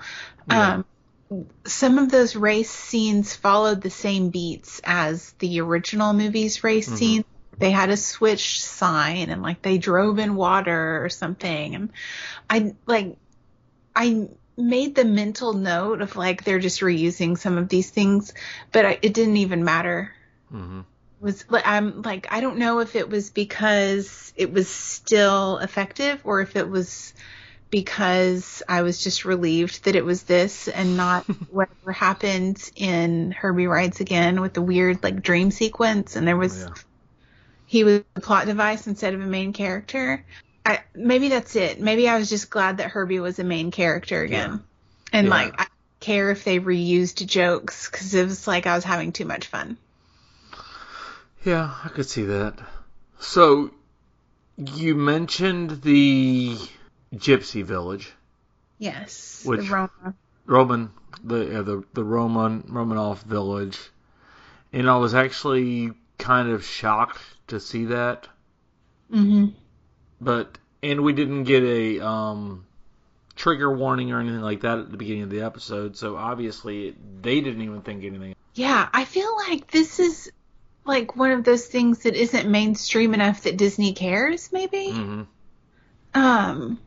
um 0.48 0.84
some 1.64 1.98
of 1.98 2.10
those 2.10 2.34
race 2.34 2.70
scenes 2.70 3.34
followed 3.34 3.80
the 3.80 3.90
same 3.90 4.30
beats 4.30 4.80
as 4.84 5.32
the 5.38 5.60
original 5.60 6.12
movie's 6.12 6.64
race 6.64 6.88
scene. 6.88 7.24
They 7.58 7.70
had 7.70 7.90
a 7.90 7.96
switch 7.96 8.64
sign 8.64 9.30
and 9.30 9.42
like 9.42 9.62
they 9.62 9.78
drove 9.78 10.18
in 10.18 10.34
water 10.34 11.04
or 11.04 11.08
something. 11.08 11.74
And 11.74 11.92
I 12.48 12.74
like 12.86 13.16
I 13.94 14.28
made 14.56 14.94
the 14.94 15.04
mental 15.04 15.52
note 15.52 16.00
of 16.00 16.16
like 16.16 16.42
they're 16.42 16.58
just 16.58 16.80
reusing 16.80 17.38
some 17.38 17.58
of 17.58 17.68
these 17.68 17.90
things, 17.90 18.32
but 18.72 18.86
I, 18.86 18.98
it 19.02 19.14
didn't 19.14 19.36
even 19.36 19.64
matter. 19.64 20.12
Mhm. 20.52 20.84
Was 21.20 21.44
like 21.50 21.66
I'm 21.66 22.02
like 22.02 22.28
I 22.30 22.40
don't 22.40 22.56
know 22.56 22.80
if 22.80 22.96
it 22.96 23.08
was 23.08 23.30
because 23.30 24.32
it 24.36 24.52
was 24.52 24.68
still 24.68 25.58
effective 25.58 26.22
or 26.24 26.40
if 26.40 26.56
it 26.56 26.68
was 26.68 27.12
because 27.70 28.62
I 28.68 28.83
was 28.83 29.02
just 29.02 29.24
relieved 29.24 29.85
that 29.85 29.96
it 29.96 30.04
was 30.04 30.24
this 30.24 30.68
and 30.68 30.96
not 30.96 31.24
whatever 31.50 31.92
happened 31.92 32.70
in 32.76 33.30
Herbie 33.33 33.66
Rides 33.66 34.00
Again 34.00 34.40
with 34.40 34.54
the 34.54 34.62
weird 34.62 35.02
like 35.02 35.22
dream 35.22 35.50
sequence 35.50 36.16
and 36.16 36.26
there 36.26 36.37
was 36.37 36.64
oh, 36.64 36.68
Yeah. 36.68 36.83
he 37.66 37.85
was 37.85 38.02
a 38.16 38.20
plot 38.20 38.46
device 38.46 38.87
instead 38.87 39.14
of 39.14 39.20
a 39.20 39.26
main 39.26 39.52
character. 39.52 40.24
I, 40.66 40.80
maybe 40.94 41.28
that's 41.28 41.56
it. 41.56 41.80
Maybe 41.80 42.09
I 42.09 42.18
was 42.18 42.28
just 42.28 42.50
glad 42.50 42.78
that 42.78 42.90
Herbie 42.90 43.20
was 43.20 43.38
a 43.38 43.44
main 43.44 43.70
character 43.70 44.22
again. 44.22 44.62
And 45.12 45.26
Yeah. 45.26 45.30
like, 45.35 45.54
I 45.54 45.64
don't 45.64 46.00
care 46.00 46.30
if 46.30 46.44
they 46.44 46.61
reused 46.61 47.24
jokes 47.26 47.88
because 47.90 48.12
it 48.14 48.24
was 48.24 48.46
like 48.46 48.66
I 48.66 48.74
was 48.74 48.85
having 48.85 49.12
too 49.12 49.24
much 49.24 49.46
fun. 49.46 49.78
Yeah, 51.44 51.74
I 51.85 51.88
could 51.88 52.09
see 52.09 52.24
that. 52.24 52.59
So, 53.18 53.70
you 54.59 54.94
mentioned 54.94 55.83
the 55.83 56.59
Gypsy 57.14 57.62
Village, 57.64 58.12
Yes. 58.78 59.42
Which- 59.44 59.66
the 59.68 59.72
Roma. 59.74 60.14
Roman, 60.46 60.90
the 61.22 61.62
the 61.62 61.84
the 61.92 62.04
Roman 62.04 62.62
Romanov 62.64 63.22
Village, 63.22 63.78
and 64.72 64.88
I 64.90 64.96
was 64.96 65.14
actually 65.14 65.92
kind 66.18 66.48
of 66.50 66.64
shocked 66.64 67.20
to 67.48 67.60
see 67.60 67.86
that. 67.86 68.28
hmm 69.10 69.46
but 70.20 70.58
and 70.82 71.00
we 71.02 71.12
didn't 71.14 71.44
get 71.44 71.62
a 71.62 72.00
um 72.06 72.66
trigger 73.36 73.74
warning 73.74 74.12
or 74.12 74.20
anything 74.20 74.40
like 74.42 74.60
that 74.60 74.78
at 74.78 74.90
the 74.90 74.96
beginning 74.98 75.22
of 75.22 75.30
the 75.30 75.40
episode 75.40 75.96
so 75.96 76.14
obviously 76.16 76.94
they 77.22 77.40
didn't 77.40 77.62
even 77.62 77.80
think 77.80 78.04
anything 78.04 78.34
Yeah, 78.54 78.86
I 78.92 79.06
feel 79.06 79.34
like 79.48 79.70
this 79.70 79.98
is 79.98 80.30
like 80.84 81.16
one 81.16 81.30
of 81.30 81.42
those 81.44 81.66
things 81.66 82.00
that 82.00 82.14
isn't 82.14 82.50
mainstream 82.50 83.14
enough 83.14 83.42
that 83.44 83.56
Disney 83.56 83.94
cares, 83.94 84.52
maybe? 84.52 84.90
hmm 84.90 85.22
Um, 86.14 86.78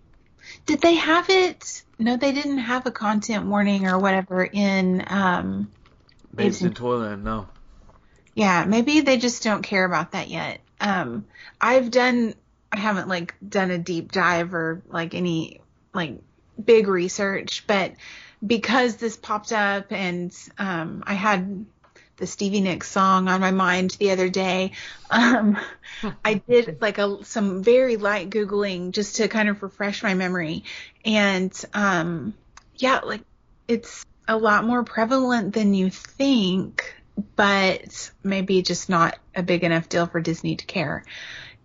did 0.66 0.82
they 0.82 0.96
have 0.96 1.30
it? 1.30 1.84
No, 2.00 2.18
they 2.18 2.32
didn't 2.32 2.60
have 2.60 2.86
a 2.86 2.92
content 2.92 3.46
warning 3.46 3.88
or 3.88 4.00
whatever 4.00 4.44
in 4.44 5.04
um, 5.08 5.72
babes 6.34 6.62
in 6.62 6.74
toyland 6.74 7.24
no 7.24 7.48
Yeah, 8.34 8.66
maybe 8.66 9.02
they 9.02 9.18
just 9.18 9.44
don't 9.44 9.62
care 9.62 9.86
about 9.86 10.12
that 10.12 10.30
yet. 10.30 10.60
Um, 10.82 11.26
I've 11.62 11.92
done, 11.92 12.34
I 12.72 12.80
haven't 12.80 13.08
like 13.08 13.36
done 13.48 13.72
a 13.72 13.78
deep 13.78 14.12
dive 14.12 14.54
or 14.54 14.82
like 14.88 15.14
any 15.14 15.62
like 15.94 16.18
big 16.64 16.88
research, 16.88 17.66
but 17.68 17.94
because 18.46 18.98
this 18.98 19.16
popped 19.16 19.54
up 19.54 19.92
and 19.92 20.36
um, 20.58 21.04
I 21.06 21.14
had 21.14 21.66
the 22.18 22.28
Stevie 22.28 22.62
Nicks 22.62 22.90
song 22.90 23.28
on 23.28 23.42
my 23.42 23.52
mind 23.52 23.92
the 24.00 24.12
other 24.12 24.30
day, 24.30 24.72
um, 25.10 25.58
I 26.24 26.36
did 26.36 26.82
like 26.82 26.98
a 26.98 27.24
some 27.26 27.64
very 27.64 27.98
light 27.98 28.30
googling 28.30 28.92
just 28.92 29.18
to 29.18 29.28
kind 29.28 29.50
of 29.50 29.62
refresh 29.64 30.04
my 30.04 30.14
memory, 30.14 30.64
and 31.06 31.54
um, 31.74 32.34
yeah, 32.78 33.00
like 33.00 33.22
it's 33.68 34.06
a 34.28 34.38
lot 34.38 34.66
more 34.66 34.84
prevalent 34.84 35.54
than 35.54 35.74
you 35.74 35.90
think 35.90 36.96
but 37.36 38.12
maybe 38.24 38.62
just 38.62 38.90
not 38.90 39.18
a 39.36 39.44
big 39.44 39.64
enough 39.64 39.90
deal 39.90 40.08
for 40.08 40.22
Disney 40.22 40.56
to 40.56 40.66
care. 40.66 41.04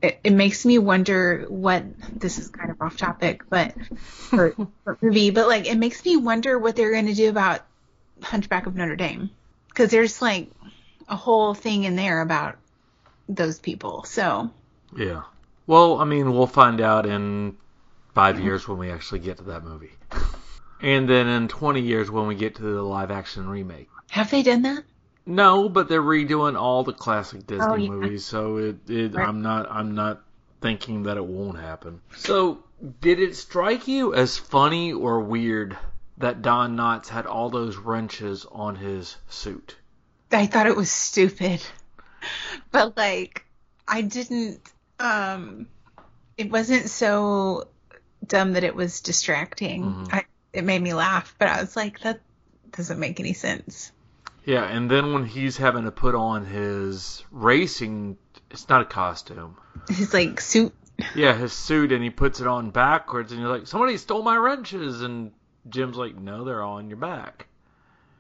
It, 0.01 0.21
it 0.23 0.33
makes 0.33 0.65
me 0.65 0.79
wonder 0.79 1.47
what 1.49 1.85
this 2.21 2.39
is 2.39 2.49
kind 2.49 2.71
of 2.71 2.81
off 2.81 2.97
topic, 2.97 3.43
but 3.49 3.75
for, 3.97 4.55
for 4.85 4.99
movie, 5.01 5.31
but 5.31 5.49
like 5.49 5.67
it 5.67 5.77
makes 5.77 6.05
me 6.05 6.17
wonder 6.17 6.59
what 6.59 6.77
they're 6.77 6.93
going 6.93 7.07
to 7.07 7.15
do 7.15 7.29
about 7.29 7.61
Hunchback 8.23 8.67
of 8.67 8.77
Notre 8.77 8.97
Dame 8.97 9.31
because 9.79 9.93
there's 9.93 10.21
like 10.21 10.51
a 11.09 11.15
whole 11.15 11.55
thing 11.55 11.85
in 11.85 11.95
there 11.95 12.21
about 12.21 12.57
those 13.29 13.61
people. 13.61 14.03
So 14.05 14.51
yeah 14.97 15.23
well 15.67 16.01
i 16.01 16.05
mean 16.07 16.33
we'll 16.33 16.47
find 16.47 16.81
out 16.81 17.05
in 17.05 17.55
five 18.15 18.41
years 18.41 18.67
when 18.67 18.79
we 18.79 18.91
actually 18.91 19.19
get 19.19 19.37
to 19.37 19.43
that 19.45 19.63
movie 19.63 19.93
and 20.81 21.07
then 21.07 21.29
in 21.29 21.47
20 21.47 21.83
years 21.83 22.11
when 22.11 22.27
we 22.27 22.35
get 22.35 22.55
to 22.55 22.63
the 22.63 22.81
live 22.83 23.11
action 23.11 23.47
remake 23.47 23.91
have 24.09 24.31
they 24.31 24.43
done 24.43 24.63
that? 24.63 24.83
no 25.27 25.69
but 25.69 25.91
they're 25.91 26.01
redoing 26.01 26.59
all 26.59 26.85
the 26.85 26.95
classic 26.95 27.47
disney 27.47 27.67
Oh, 27.67 27.77
yeah. 27.77 27.89
movies 27.91 28.25
so 28.25 28.57
it, 28.57 28.77
it 28.89 29.15
Right. 29.15 29.29
i'm 29.29 29.43
not 29.43 29.71
i'm 29.71 29.95
not 29.95 30.23
thinking 30.63 31.03
that 31.03 31.19
it 31.19 31.25
won't 31.27 31.59
happen 31.59 32.01
so 32.17 32.65
did 33.03 33.21
it 33.21 33.37
strike 33.37 33.87
you 33.89 34.15
as 34.15 34.39
funny 34.39 34.95
or 34.95 35.21
weird 35.21 35.77
that 36.19 36.43
don 36.43 36.77
knotts 36.77 37.09
had 37.09 37.27
all 37.27 37.51
those 37.51 37.77
wrenches 37.77 38.47
on 38.51 38.77
his 38.77 39.17
suit 39.29 39.77
I 40.31 40.47
thought 40.47 40.67
it 40.67 40.77
was 40.77 40.91
stupid. 40.91 41.63
But 42.71 42.97
like 42.97 43.45
I 43.87 44.03
didn't 44.03 44.61
um 45.01 45.69
it 46.37 46.51
wasn't 46.51 46.91
so 46.91 47.69
dumb 48.27 48.53
that 48.53 48.65
it 48.65 48.75
was 48.75 49.01
distracting. 49.01 49.85
Mhm. 49.85 50.13
I 50.13 50.25
it 50.53 50.65
made 50.65 50.83
me 50.83 50.95
laugh, 50.95 51.35
but 51.39 51.49
I 51.49 51.61
was 51.61 51.77
like 51.77 52.01
that 52.01 52.21
doesn't 52.73 52.99
make 52.99 53.21
any 53.21 53.33
sense. 53.33 53.93
Yeah, 54.45 54.65
and 54.65 54.91
then 54.91 55.13
when 55.13 55.25
he's 55.25 55.57
having 55.57 55.85
to 55.85 55.91
put 55.93 56.15
on 56.15 56.45
his 56.47 57.25
racing, 57.31 58.17
it's 58.51 58.69
not 58.69 58.83
a 58.83 58.87
costume. 58.87 59.57
His 59.89 60.13
like 60.13 60.41
suit 60.41 60.75
Yeah, 61.15 61.35
his 61.35 61.53
suit, 61.53 61.93
and 61.93 62.03
he 62.03 62.11
puts 62.11 62.41
it 62.41 62.47
on 62.47 62.71
backwards, 62.71 63.31
and 63.31 63.41
you're 63.41 63.51
like, 63.51 63.67
somebody 63.67 63.97
stole 63.97 64.23
my 64.23 64.37
wrenches, 64.37 65.03
and 65.03 65.33
Jim's 65.71 65.97
like, 65.97 66.17
no, 66.17 66.45
they're 66.45 66.63
all 66.63 66.77
on 66.77 66.89
your 66.89 66.99
back. 66.99 67.47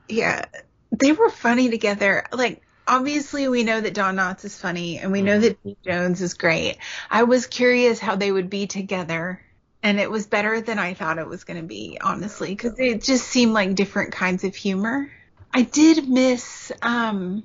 yeah, 0.09 0.45
they 0.91 1.13
were 1.13 1.31
funny 1.31 1.71
together. 1.71 2.25
Like 2.33 2.63
obviously 2.87 3.49
we 3.49 3.63
know 3.65 3.81
that 3.81 3.95
Don 3.95 4.17
Knotts 4.17 4.45
is 4.45 4.59
funny 4.59 4.99
and 4.99 5.13
we 5.13 5.21
know 5.23 5.39
that 5.39 5.59
Steve 5.61 5.77
Jones 5.85 6.23
is 6.23 6.35
great. 6.35 6.79
I 7.11 7.25
was 7.25 7.47
curious 7.47 7.99
how 7.99 8.17
they 8.17 8.33
would 8.33 8.49
be 8.51 8.67
together. 8.67 9.41
And 9.83 10.01
it 10.01 10.11
was 10.11 10.27
better 10.27 10.61
than 10.61 10.79
I 10.79 10.95
thought 10.95 11.19
it 11.19 11.29
was 11.29 11.45
going 11.45 11.61
to 11.61 11.67
be, 11.67 11.99
honestly, 12.03 12.49
because 12.49 12.75
it 12.79 13.03
just 13.05 13.29
seemed 13.29 13.53
like 13.53 13.77
different 13.77 14.13
kinds 14.13 14.43
of 14.43 14.57
humor. 14.57 15.09
I 15.55 15.63
did 15.63 16.09
miss, 16.09 16.73
um, 16.83 17.45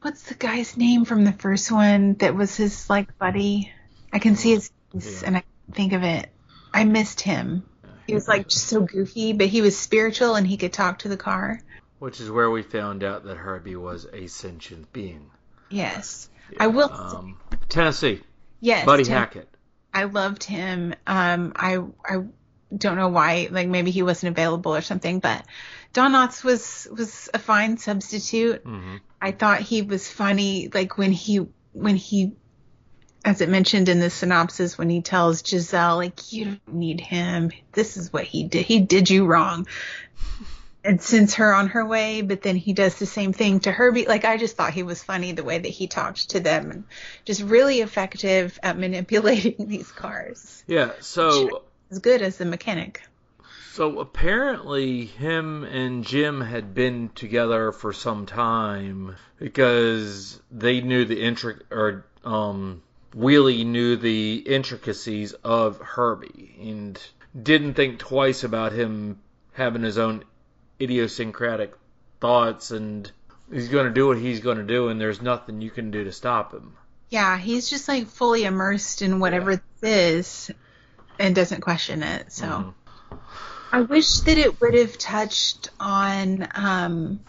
what's 0.00 0.22
the 0.22 0.34
guy's 0.34 0.76
name 0.78 1.04
from 1.04 1.24
the 1.24 1.32
first 1.32 1.70
one 1.70 2.14
that 2.14 2.34
was 2.34 2.56
his 2.56 2.88
like 2.88 3.18
buddy? 3.18 3.70
I 4.10 4.20
can 4.20 4.36
see 4.36 4.50
his 4.54 4.70
face 4.92 5.20
Yeah. 5.20 5.26
and 5.28 5.36
I 5.36 5.42
think 5.72 5.92
of 5.92 6.02
it. 6.02 6.30
I 6.72 6.84
missed 6.84 7.20
him. 7.20 7.64
He 8.08 8.14
was 8.14 8.26
like 8.26 8.48
just 8.48 8.66
so 8.66 8.80
goofy, 8.80 9.34
but 9.34 9.46
he 9.46 9.60
was 9.60 9.78
spiritual 9.78 10.34
and 10.34 10.46
he 10.46 10.56
could 10.56 10.72
talk 10.72 11.00
to 11.00 11.08
the 11.08 11.16
car. 11.16 11.60
Which 11.98 12.20
is 12.20 12.30
where 12.30 12.50
we 12.50 12.62
found 12.62 13.04
out 13.04 13.24
that 13.24 13.36
Herbie 13.36 13.76
was 13.76 14.06
a 14.12 14.26
sentient 14.28 14.92
being. 14.92 15.30
Yes. 15.68 16.30
I 16.58 16.68
will. 16.68 16.90
Um, 16.90 17.38
Tennessee, 17.68 18.22
yes. 18.60 18.86
Buddy 18.86 19.04
Tim- 19.04 19.12
Hackett. 19.12 19.48
I 19.92 20.04
loved 20.04 20.42
him. 20.44 20.94
Um, 21.06 21.52
I 21.54 21.78
I 22.04 22.22
don't 22.76 22.96
know 22.96 23.08
why. 23.08 23.48
Like 23.50 23.68
maybe 23.68 23.90
he 23.90 24.02
wasn't 24.02 24.30
available 24.36 24.74
or 24.74 24.80
something, 24.80 25.18
but 25.18 25.44
Don 25.92 26.12
Knotts 26.12 26.42
was 26.42 26.88
was 26.90 27.28
a 27.34 27.38
fine 27.38 27.76
substitute. 27.76 28.62
hmm 28.64 28.96
I 29.20 29.32
thought 29.32 29.60
he 29.60 29.82
was 29.82 30.10
funny. 30.10 30.70
Like 30.72 30.96
when 30.96 31.12
he 31.12 31.46
when 31.72 31.96
he, 31.96 32.32
as 33.28 33.42
it 33.42 33.48
mentioned 33.50 33.90
in 33.90 34.00
the 34.00 34.08
synopsis, 34.08 34.78
when 34.78 34.88
he 34.88 35.02
tells 35.02 35.46
Giselle 35.46 35.96
like 35.96 36.32
you 36.32 36.44
don't 36.46 36.74
need 36.74 36.98
him. 36.98 37.50
This 37.72 37.98
is 37.98 38.10
what 38.10 38.24
he 38.24 38.44
did. 38.44 38.64
He 38.64 38.80
did 38.80 39.10
you 39.10 39.26
wrong. 39.26 39.66
and 40.82 41.02
sends 41.02 41.34
her 41.34 41.52
on 41.52 41.66
her 41.68 41.84
way, 41.84 42.22
but 42.22 42.40
then 42.40 42.56
he 42.56 42.72
does 42.72 42.94
the 42.98 43.04
same 43.04 43.34
thing 43.34 43.60
to 43.60 43.70
Herbie. 43.70 44.06
Like 44.06 44.24
I 44.24 44.38
just 44.38 44.56
thought 44.56 44.72
he 44.72 44.82
was 44.82 45.02
funny 45.04 45.32
the 45.32 45.44
way 45.44 45.58
that 45.58 45.68
he 45.68 45.86
talked 45.88 46.30
to 46.30 46.40
them 46.40 46.70
and 46.70 46.84
just 47.26 47.42
really 47.42 47.80
effective 47.82 48.58
at 48.62 48.78
manipulating 48.84 49.68
these 49.68 49.92
cars. 49.92 50.64
Yeah, 50.66 50.92
so 51.00 51.64
As 51.90 51.98
good 51.98 52.22
as 52.22 52.38
the 52.38 52.46
mechanic. 52.46 53.02
so 53.72 54.00
apparently 54.00 55.04
him 55.04 55.64
and 55.64 56.02
Jim 56.06 56.40
had 56.40 56.72
been 56.72 57.10
together 57.14 57.72
for 57.72 57.92
some 57.92 58.24
time 58.24 59.16
because 59.38 60.40
they 60.50 60.80
knew 60.80 61.04
the 61.04 61.20
intric 61.22 61.60
or 61.70 62.06
um 62.24 62.82
Wheelie 63.14 63.64
knew 63.64 63.96
the 63.96 64.36
intricacies 64.36 65.32
of 65.32 65.78
Herbie 65.78 66.56
and 66.60 67.00
didn't 67.40 67.74
think 67.74 67.98
twice 67.98 68.44
about 68.44 68.72
him 68.72 69.20
having 69.52 69.82
his 69.82 69.98
own 69.98 70.24
idiosyncratic 70.80 71.74
thoughts 72.20 72.70
and 72.70 73.10
he's 73.50 73.68
going 73.68 73.86
to 73.86 73.92
do 73.92 74.06
what 74.08 74.18
he's 74.18 74.40
going 74.40 74.58
to 74.58 74.64
do 74.64 74.88
and 74.88 75.00
there's 75.00 75.22
nothing 75.22 75.60
you 75.60 75.70
can 75.70 75.90
do 75.90 76.04
to 76.04 76.12
stop 76.12 76.52
him. 76.52 76.76
Yeah, 77.10 77.38
he's 77.38 77.70
just 77.70 77.88
like 77.88 78.06
fully 78.06 78.44
immersed 78.44 79.02
in 79.02 79.20
whatever 79.20 79.56
this 79.80 80.50
is 80.50 80.50
and 81.18 81.34
doesn't 81.34 81.62
question 81.62 82.02
it. 82.02 82.30
So 82.32 82.46
Mhm. 82.46 82.74
I 83.72 83.80
wish 83.82 84.20
that 84.20 84.38
it 84.38 84.60
would 84.60 84.74
have 84.74 84.96
touched 84.98 85.70
on, 85.80 86.48
um, 86.54 87.20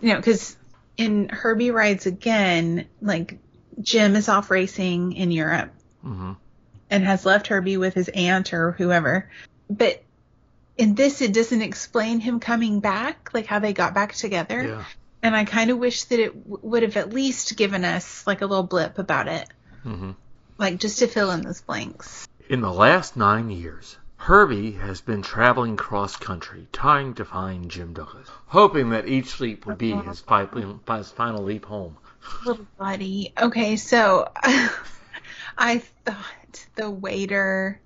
you 0.00 0.12
know, 0.12 0.16
because 0.16 0.56
in 0.96 1.28
Herbie 1.28 1.70
Rides 1.70 2.06
Again, 2.06 2.86
like 3.00 3.38
Jim 3.80 4.16
is 4.16 4.28
off 4.28 4.50
racing 4.50 5.12
in 5.12 5.30
Europe 5.30 5.72
Mhm. 6.04 6.36
and 6.90 7.04
has 7.04 7.24
left 7.24 7.46
Herbie 7.48 7.76
with 7.76 7.94
his 7.94 8.08
aunt 8.08 8.52
or 8.52 8.72
whoever. 8.72 9.30
But 9.70 10.02
in 10.76 10.94
this, 10.94 11.20
it 11.22 11.32
doesn't 11.32 11.62
explain 11.62 12.20
him 12.20 12.40
coming 12.40 12.80
back, 12.80 13.30
like 13.32 13.46
how 13.46 13.58
they 13.58 13.72
got 13.72 13.94
back 13.94 14.14
together. 14.14 14.62
Yeah. 14.62 14.84
And 15.22 15.36
I 15.36 15.44
kind 15.44 15.70
of 15.70 15.78
wish 15.78 16.04
that 16.04 16.18
it 16.18 16.34
w- 16.48 16.58
would 16.68 16.82
have 16.82 16.96
at 16.96 17.12
least 17.12 17.56
given 17.56 17.84
us 17.84 18.26
like 18.26 18.42
a 18.42 18.46
little 18.46 18.64
blip 18.64 18.98
about 18.98 19.28
it, 19.28 19.48
Mhm. 19.86 20.16
like 20.58 20.78
just 20.80 20.98
to 20.98 21.06
fill 21.06 21.30
in 21.30 21.42
those 21.42 21.60
blanks. 21.60 22.26
In 22.48 22.60
the 22.60 22.72
last 22.72 23.16
nine 23.16 23.50
years, 23.50 23.96
Herbie 24.16 24.72
has 24.72 25.00
been 25.00 25.22
traveling 25.22 25.76
cross 25.76 26.16
country 26.16 26.68
trying 26.72 27.14
to 27.14 27.24
find 27.24 27.70
Jim 27.70 27.92
Douglas, 27.92 28.28
hoping 28.46 28.90
that 28.90 29.06
each 29.08 29.40
leap 29.40 29.64
would 29.66 29.78
be 29.78 29.92
his 29.92 30.20
final 30.20 31.42
leap 31.42 31.64
home. 31.66 31.96
Little 32.44 32.66
buddy. 32.78 33.32
Okay, 33.40 33.76
so 33.76 34.30
I 35.58 35.78
thought 36.04 36.66
the 36.74 36.90
waiter 36.90 37.80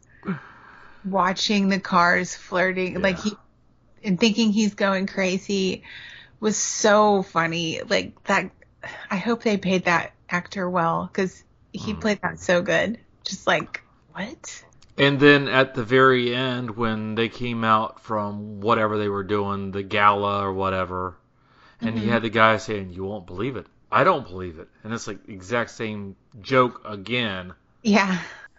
watching 1.05 1.69
the 1.69 1.81
cars 1.81 2.35
flirting, 2.35 3.01
like 3.01 3.19
he 3.19 3.33
and 4.03 4.19
thinking 4.19 4.53
he's 4.53 4.75
going 4.75 5.07
crazy, 5.07 5.83
was 6.41 6.57
so 6.57 7.23
funny. 7.23 7.81
Like 7.83 8.23
that. 8.25 8.51
I 9.11 9.17
hope 9.17 9.43
they 9.43 9.57
paid 9.57 9.87
that 9.87 10.13
actor 10.29 10.69
well 10.69 11.09
because 11.11 11.43
he 11.73 11.93
mm. 11.93 12.01
played 12.01 12.21
that 12.23 12.39
so 12.39 12.63
good. 12.63 12.99
Just 13.25 13.47
like 13.47 13.83
what? 14.13 14.65
And 14.99 15.21
then 15.21 15.49
at 15.49 15.75
the 15.75 15.85
very 15.85 16.35
end, 16.35 16.77
when 16.77 17.17
they 17.17 17.29
came 17.29 17.65
out 17.65 18.01
from 18.01 18.61
whatever 18.61 18.97
they 18.97 19.09
were 19.09 19.25
doing, 19.25 19.71
the 19.71 19.83
gala 19.83 20.43
or 20.43 20.53
whatever, 20.53 21.17
and 21.81 21.95
he 21.95 22.05
mm-hmm. 22.05 22.13
had 22.13 22.23
the 22.23 22.31
guy 22.31 22.57
saying, 22.57 22.93
"You 22.93 23.05
won't 23.05 23.27
believe 23.27 23.57
it." 23.57 23.67
I 23.91 24.05
don't 24.05 24.27
believe 24.27 24.59
it, 24.59 24.69
and 24.85 24.93
it's 24.93 25.07
like 25.07 25.25
the 25.27 25.33
exact 25.33 25.71
same 25.71 26.17
joke 26.41 26.83
again. 26.85 27.55
Yeah. 27.83 28.19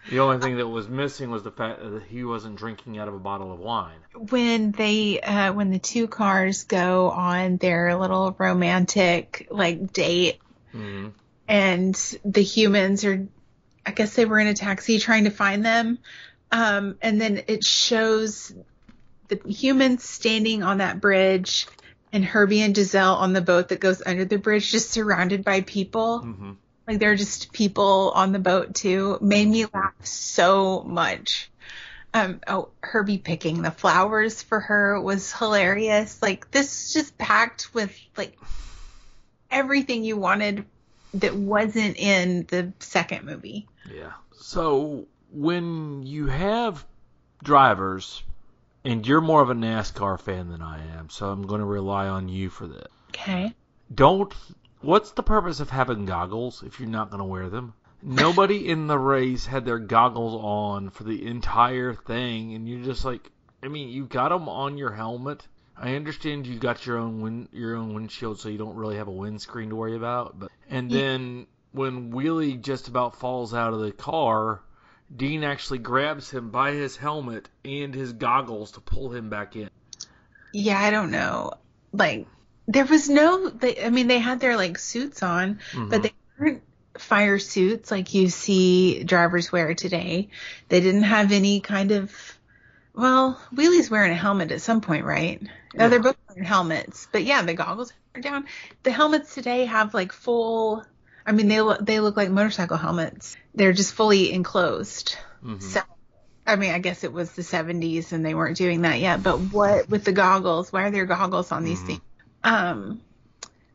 The 0.10 0.20
only 0.20 0.40
thing 0.40 0.56
that 0.58 0.68
was 0.68 0.88
missing 0.88 1.30
was 1.32 1.44
the 1.44 1.52
fact 1.52 1.82
that 1.82 2.04
he 2.04 2.24
wasn't 2.24 2.56
drinking 2.56 2.98
out 2.98 3.10
of 3.10 3.14
a 3.14 3.20
bottle 3.20 3.52
of 3.52 3.60
wine. 3.60 3.98
when 4.14 4.72
they 4.72 5.20
uh 5.20 5.52
when 5.54 5.70
the 5.70 5.80
two 5.80 6.08
cars 6.08 6.64
go 6.64 7.10
on 7.12 7.58
their 7.58 7.96
little 7.98 8.34
romantic 8.40 9.48
like 9.52 9.92
date 9.94 10.40
Mhm. 10.74 11.12
and 11.48 11.96
the 12.26 12.42
humans 12.42 13.04
are 13.06 13.28
I 13.86 13.92
guess 13.92 14.16
they 14.16 14.26
were 14.26 14.40
in 14.40 14.48
a 14.48 14.54
taxi 14.54 14.98
trying 15.00 15.26
to 15.26 15.30
find 15.30 15.64
them 15.66 16.00
um 16.52 16.98
and 17.02 17.20
then 17.22 17.44
it 17.48 17.64
shows 17.66 18.54
the 19.28 19.40
humans 19.46 20.04
standing 20.04 20.64
on 20.64 20.78
that 20.80 21.00
bridge 21.02 21.68
and 22.18 22.26
Herbie 22.26 22.62
and 22.62 22.76
Giselle 22.76 23.14
on 23.16 23.34
the 23.34 23.42
boat 23.42 23.70
that 23.70 23.80
goes 23.80 24.02
under 24.04 24.26
the 24.26 24.38
bridge 24.40 24.72
just 24.72 24.90
surrounded 24.90 25.46
by 25.46 25.62
people. 25.62 26.22
Mhm. 26.26 26.56
like 26.88 27.00
they're 27.00 27.16
just 27.16 27.52
people 27.52 28.12
on 28.16 28.32
the 28.32 28.40
boat 28.40 28.74
too. 28.74 29.18
Made 29.22 29.48
me 29.48 29.66
laugh 29.74 29.94
so 30.04 30.82
much. 30.84 31.52
Um 32.14 32.40
oh 32.48 32.70
herbie 32.82 33.18
picking 33.18 33.62
the 33.62 33.72
flowers 33.72 34.42
for 34.42 34.60
her 34.62 35.00
was 35.00 35.32
hilarious. 35.34 36.22
Like 36.22 36.50
this 36.50 36.88
is 36.88 36.94
just 36.94 37.18
packed 37.18 37.74
with 37.74 37.94
like 38.16 38.38
everything 39.52 40.04
you 40.06 40.18
wanted 40.18 40.66
that 41.16 41.36
wasn't 41.36 41.98
in 41.98 42.46
the 42.48 42.74
second 42.80 43.26
movie. 43.26 43.68
Yeah. 43.94 44.14
So 44.40 45.06
when 45.32 46.04
you 46.04 46.28
have 46.28 46.86
drivers, 47.44 48.24
and 48.88 49.06
you're 49.06 49.22
more 49.22 49.42
of 49.42 49.50
a 49.50 49.54
NASCAR 49.54 50.18
fan 50.18 50.50
than 50.50 50.62
I 50.62 50.80
am, 50.98 51.10
so 51.10 51.30
I'm 51.30 51.46
going 51.46 51.60
to 51.60 51.66
rely 51.66 52.08
on 52.08 52.30
you 52.30 52.50
for 52.50 52.68
this. 52.68 52.88
okay 53.10 53.54
Don't. 53.94 54.34
What's 54.80 55.12
the 55.12 55.24
purpose 55.24 55.60
of 55.60 55.70
having 55.70 56.06
goggles 56.06 56.64
if 56.64 56.80
you're 56.80 56.88
not 56.88 57.10
going 57.10 57.20
to 57.20 57.26
wear 57.26 57.50
them? 57.50 57.74
Nobody 58.02 58.70
in 58.74 58.88
the 58.88 58.98
race 58.98 59.46
had 59.46 59.66
their 59.66 59.80
goggles 59.80 60.36
on 60.42 60.90
for 60.90 61.04
the 61.04 61.28
entire 61.28 61.94
thing, 61.94 62.54
and 62.54 62.68
you're 62.68 62.84
just 62.84 63.04
like, 63.04 63.30
I 63.62 63.68
mean, 63.68 63.90
you 63.90 64.06
got 64.06 64.30
them 64.30 64.48
on 64.48 64.78
your 64.78 64.92
helmet. 64.92 65.46
I 65.76 65.96
understand 65.96 66.48
you 66.48 66.58
got 66.58 66.86
your 66.86 66.98
own 66.98 67.22
wind, 67.22 67.50
your 67.52 67.76
own 67.76 67.94
windshield, 67.94 68.40
so 68.40 68.50
you 68.50 68.58
don't 68.58 68.76
really 68.76 68.96
have 68.96 69.08
a 69.08 69.12
windscreen 69.12 69.70
to 69.70 69.76
worry 69.76 69.96
about. 69.96 70.40
But 70.40 70.50
and 70.70 70.90
then 70.90 71.48
when 71.72 72.12
Wheelie 72.12 72.62
just 72.62 72.88
about 72.88 73.20
falls 73.20 73.54
out 73.54 73.74
of 73.74 73.82
the 73.82 73.92
car, 73.92 74.62
Dean 75.16 75.44
actually 75.44 75.80
grabs 75.80 76.30
him 76.30 76.50
by 76.50 76.72
his 76.72 76.98
helmet 76.98 77.48
and 77.64 77.94
his 77.96 78.14
goggles 78.14 78.72
to 78.72 78.82
pull 78.82 79.12
him 79.12 79.30
back 79.30 79.56
in. 79.56 79.70
yeah 80.54 80.80
i 80.80 80.92
don't 80.92 81.12
know. 81.12 81.54
Like 81.94 82.28
there 82.68 82.86
was 82.86 83.10
no 83.10 83.50
they, 83.50 83.84
i 83.84 83.90
mean 83.90 84.08
they 84.08 84.20
had 84.20 84.40
their 84.40 84.58
like 84.58 84.78
suits 84.78 85.24
on 85.24 85.60
but 85.74 85.80
mm-hmm. 85.80 86.02
they 86.02 86.14
weren't 86.38 86.64
fire 86.98 87.40
suits 87.40 87.92
like 87.92 88.14
you 88.14 88.30
see 88.30 89.04
drivers 89.04 89.52
wear 89.52 89.74
today. 89.74 90.30
They 90.70 90.82
didn't 90.82 91.04
have 91.04 91.32
any 91.32 91.60
kind 91.62 91.92
of 91.92 92.12
well 92.94 93.40
wheelie's 93.56 93.90
wearing 93.90 94.12
a 94.12 94.16
helmet 94.16 94.52
at 94.52 94.62
some 94.62 94.82
point 94.82 95.06
right? 95.06 95.42
No 95.74 95.90
they're 95.90 96.02
both 96.02 96.18
wearing 96.28 96.44
helmets. 96.44 97.08
But 97.12 97.24
yeah 97.24 97.42
the 97.44 97.54
goggles 97.54 97.94
are 98.16 98.22
down. 98.22 98.46
The 98.84 98.92
helmets 98.92 99.34
today 99.34 99.66
have 99.66 99.94
like 99.94 100.12
full 100.12 100.84
i 101.28 101.32
mean 101.32 101.48
they 101.48 101.62
look 101.62 101.86
they 101.86 102.00
look 102.00 102.18
like 102.18 102.30
motorcycle 102.32 102.78
helmets 102.78 103.38
they're 103.54 103.74
just 103.74 103.94
fully 103.94 104.32
enclosed 104.32 105.16
so 105.60 105.82
I 106.48 106.56
mean, 106.56 106.72
I 106.72 106.80
guess 106.80 107.04
it 107.04 107.12
was 107.12 107.34
the 107.34 107.42
70s 107.42 108.14
and 108.14 108.26
they 108.26 108.34
weren't 108.34 108.56
doing 108.56 108.84
that 108.84 109.00
yet, 109.00 109.22
but 109.22 109.38
what 109.38 109.90
with 109.90 110.06
the 110.06 110.14
goggles? 110.14 110.72
Why 110.72 110.84
are 110.84 110.92
there 110.92 111.06
goggles 111.06 111.52
on 111.52 111.66
these 111.66 111.82
things? 111.82 112.00
Um, 112.42 113.02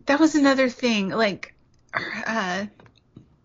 that 0.06 0.18
was 0.18 0.34
another 0.34 0.70
thing. 0.70 1.10
Like, 1.10 1.54
uh, 1.94 2.66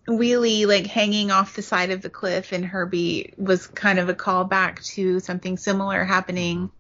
Wheelie, 0.07 0.65
like 0.65 0.87
hanging 0.87 1.31
off 1.31 1.57
the 1.57 1.61
side 1.61 1.91
of 1.91 2.01
the 2.01 2.09
cliff 2.09 2.53
and 2.53 2.63
Herbie 2.65 3.33
was 3.37 3.67
kind 3.67 3.99
of 3.99 4.07
a 4.07 4.13
callback 4.13 4.83
to 4.93 5.19
something 5.19 5.57
similar 5.57 6.05
happening 6.05 6.71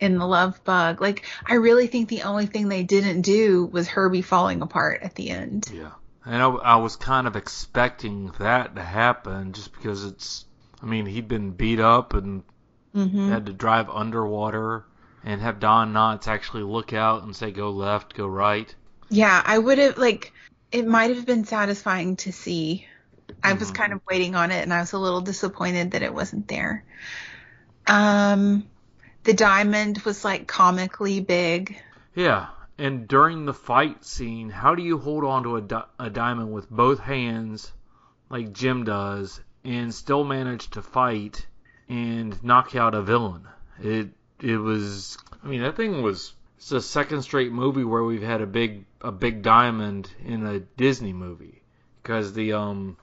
in 0.00 0.18
the 0.18 0.26
Love 0.26 0.64
Bug. 0.64 1.00
Like, 1.00 1.24
I 1.46 1.54
really 1.54 1.86
think 1.86 2.08
the 2.08 2.22
only 2.22 2.46
thing 2.46 2.68
they 2.68 2.82
didn't 2.82 3.20
do 3.20 3.66
was 3.66 3.86
Herbie 3.86 4.22
falling 4.22 4.62
apart 4.62 5.02
at 5.02 5.14
the 5.14 5.30
end. 5.30 5.70
Yeah. 5.72 5.90
And 6.26 6.42
I, 6.42 6.48
I 6.48 6.76
was 6.76 6.96
kind 6.96 7.26
of 7.26 7.36
expecting 7.36 8.32
that 8.38 8.76
to 8.76 8.82
happen 8.82 9.52
just 9.52 9.72
because 9.72 10.04
it's, 10.04 10.44
I 10.82 10.86
mean, 10.86 11.06
he'd 11.06 11.28
been 11.28 11.50
beat 11.52 11.80
up 11.80 12.14
and 12.14 12.42
Mm-hmm. 12.94 13.28
had 13.28 13.46
to 13.46 13.52
drive 13.52 13.90
underwater 13.90 14.84
and 15.24 15.40
have 15.40 15.58
Don 15.58 15.92
Knotts 15.92 16.28
actually 16.28 16.62
look 16.62 16.92
out 16.92 17.24
and 17.24 17.34
say, 17.34 17.50
go 17.50 17.70
left, 17.70 18.14
go 18.14 18.26
right. 18.26 18.72
Yeah, 19.10 19.42
I 19.44 19.58
would 19.58 19.78
have 19.78 19.98
like 19.98 20.32
it 20.70 20.86
might 20.86 21.14
have 21.14 21.26
been 21.26 21.44
satisfying 21.44 22.16
to 22.16 22.32
see. 22.32 22.86
I 23.42 23.52
was 23.54 23.70
kind 23.70 23.92
of 23.92 24.00
waiting 24.08 24.34
on 24.36 24.50
it 24.50 24.62
and 24.62 24.72
I 24.72 24.80
was 24.80 24.92
a 24.92 24.98
little 24.98 25.20
disappointed 25.20 25.92
that 25.92 26.02
it 26.02 26.14
wasn't 26.14 26.46
there. 26.48 26.84
Um 27.86 28.64
the 29.24 29.34
diamond 29.34 29.98
was 30.02 30.24
like 30.24 30.46
comically 30.46 31.20
big. 31.20 31.80
Yeah. 32.14 32.46
And 32.76 33.06
during 33.06 33.44
the 33.44 33.54
fight 33.54 34.04
scene, 34.04 34.50
how 34.50 34.74
do 34.74 34.82
you 34.82 34.98
hold 34.98 35.24
on 35.24 35.44
to 35.44 35.56
a, 35.56 35.60
di- 35.60 35.84
a 35.98 36.10
diamond 36.10 36.52
with 36.52 36.68
both 36.68 36.98
hands, 36.98 37.72
like 38.30 38.52
Jim 38.52 38.84
does, 38.84 39.40
and 39.64 39.94
still 39.94 40.24
manage 40.24 40.70
to 40.70 40.82
fight 40.82 41.46
and 41.88 42.42
knock 42.42 42.74
out 42.74 42.94
a 42.94 43.02
villain? 43.02 43.46
It 43.80 44.08
it 44.40 44.56
was. 44.56 45.16
I 45.42 45.46
mean, 45.46 45.62
that 45.62 45.76
thing 45.76 46.02
was. 46.02 46.32
It's 46.56 46.68
the 46.70 46.80
second 46.80 47.22
straight 47.22 47.52
movie 47.52 47.84
where 47.84 48.02
we've 48.02 48.22
had 48.22 48.40
a 48.40 48.46
big 48.46 48.86
a 49.00 49.12
big 49.12 49.42
diamond 49.42 50.10
in 50.24 50.44
a 50.46 50.60
Disney 50.60 51.12
movie 51.12 51.62
because 52.02 52.32
the 52.32 52.54
um 52.54 52.96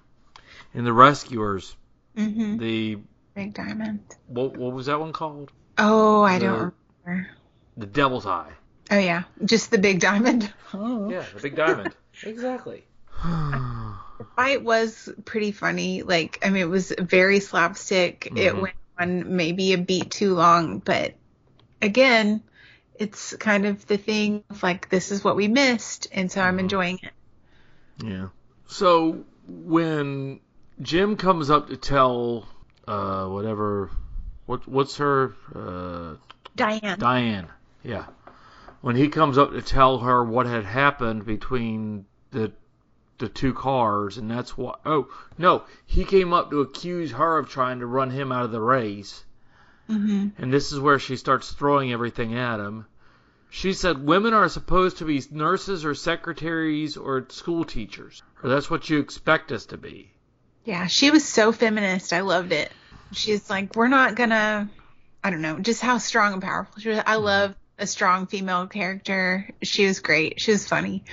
in 0.73 0.83
the 0.83 0.91
Rescuers 0.93 1.75
Mhm. 2.17 2.59
the 2.59 2.97
Big 3.35 3.53
diamond. 3.53 4.01
what 4.27 4.57
what 4.57 4.73
was 4.73 4.87
that 4.87 4.99
one 4.99 5.13
called? 5.13 5.51
Oh, 5.77 6.23
I 6.23 6.39
The- 6.39 6.45
don't 6.45 6.73
remember. 7.05 7.29
The 7.77 7.85
Devil's 7.85 8.25
Eye. 8.25 8.51
Oh 8.91 8.97
yeah, 8.99 9.23
just 9.45 9.71
the 9.71 9.77
big 9.77 9.99
diamond. 9.99 10.51
Yeah, 10.73 11.25
the 11.33 11.41
big 11.41 11.55
diamond. 11.55 11.95
exactly. 12.23 12.83
The 13.23 14.25
fight 14.35 14.63
was 14.63 15.09
pretty 15.25 15.51
funny. 15.51 16.03
Like, 16.03 16.39
I 16.45 16.49
mean, 16.49 16.61
it 16.61 16.69
was 16.69 16.93
very 16.97 17.39
slapstick. 17.39 18.27
It 18.27 18.53
Mhm. 18.53 18.61
went 18.61 18.75
on 18.99 19.35
maybe 19.35 19.73
a 19.73 19.77
beat 19.77 20.11
too 20.11 20.33
long, 20.35 20.79
but 20.79 21.15
again, 21.81 22.41
it's 22.95 23.35
kind 23.37 23.65
of 23.65 23.85
the 23.87 23.97
thing 23.97 24.43
of 24.49 24.61
like, 24.63 24.89
this 24.89 25.11
is 25.11 25.23
what 25.23 25.35
we 25.35 25.47
missed, 25.47 26.07
and 26.13 26.31
so 26.31 26.41
I'm 26.41 26.59
enjoying 26.59 26.99
it. 27.01 27.11
Yeah. 27.97 28.27
So 28.67 29.25
when 29.47 30.39
Jim 30.81 31.17
comes 31.17 31.49
up 31.49 31.67
to 31.69 31.77
tell 31.77 32.47
uh 32.87 33.25
whatever 33.27 33.89
what 34.45 34.67
what's 34.67 34.97
her 34.97 35.33
uh 35.53 36.15
Diane. 36.55 36.99
Diane. 36.99 37.47
Yeah. 37.83 38.05
When 38.81 38.95
he 38.95 39.09
comes 39.09 39.37
up 39.37 39.51
to 39.51 39.61
tell 39.61 39.99
her 39.99 40.23
what 40.23 40.47
had 40.47 40.65
happened 40.65 41.25
between 41.25 42.05
the 42.31 42.51
the 43.19 43.29
two 43.29 43.53
cars 43.53 44.17
and 44.17 44.31
that's 44.31 44.57
what 44.57 44.79
oh 44.85 45.07
no, 45.37 45.63
he 45.85 46.03
came 46.03 46.33
up 46.33 46.49
to 46.49 46.61
accuse 46.61 47.11
her 47.11 47.37
of 47.37 47.49
trying 47.49 47.79
to 47.79 47.85
run 47.85 48.09
him 48.09 48.31
out 48.31 48.45
of 48.45 48.51
the 48.51 48.59
race. 48.61 49.23
hmm 49.87 50.29
And 50.39 50.51
this 50.51 50.71
is 50.71 50.79
where 50.79 50.97
she 50.97 51.15
starts 51.15 51.51
throwing 51.51 51.91
everything 51.91 52.35
at 52.35 52.59
him. 52.59 52.87
She 53.51 53.73
said 53.73 54.03
women 54.03 54.33
are 54.33 54.49
supposed 54.49 54.97
to 54.97 55.05
be 55.05 55.21
nurses 55.29 55.85
or 55.85 55.93
secretaries 55.93 56.97
or 56.97 57.27
school 57.29 57.65
teachers. 57.65 58.23
Or 58.41 58.49
that's 58.49 58.69
what 58.69 58.89
you 58.89 58.99
expect 58.99 59.51
us 59.51 59.65
to 59.67 59.77
be. 59.77 60.09
Yeah, 60.63 60.87
she 60.87 61.11
was 61.11 61.27
so 61.27 61.51
feminist. 61.51 62.13
I 62.13 62.21
loved 62.21 62.53
it. 62.53 62.71
She's 63.11 63.49
like, 63.49 63.75
we're 63.75 63.87
not 63.89 64.15
gonna, 64.15 64.69
I 65.23 65.29
don't 65.29 65.41
know, 65.41 65.59
just 65.59 65.81
how 65.81 65.97
strong 65.97 66.33
and 66.33 66.41
powerful 66.41 66.81
she 66.81 66.89
was. 66.89 67.03
I 67.05 67.17
love 67.17 67.53
a 67.81 67.87
strong 67.87 68.27
female 68.27 68.67
character. 68.67 69.49
She 69.61 69.85
was 69.85 69.99
great. 69.99 70.39
She 70.39 70.51
was 70.51 70.67
funny. 70.67 71.03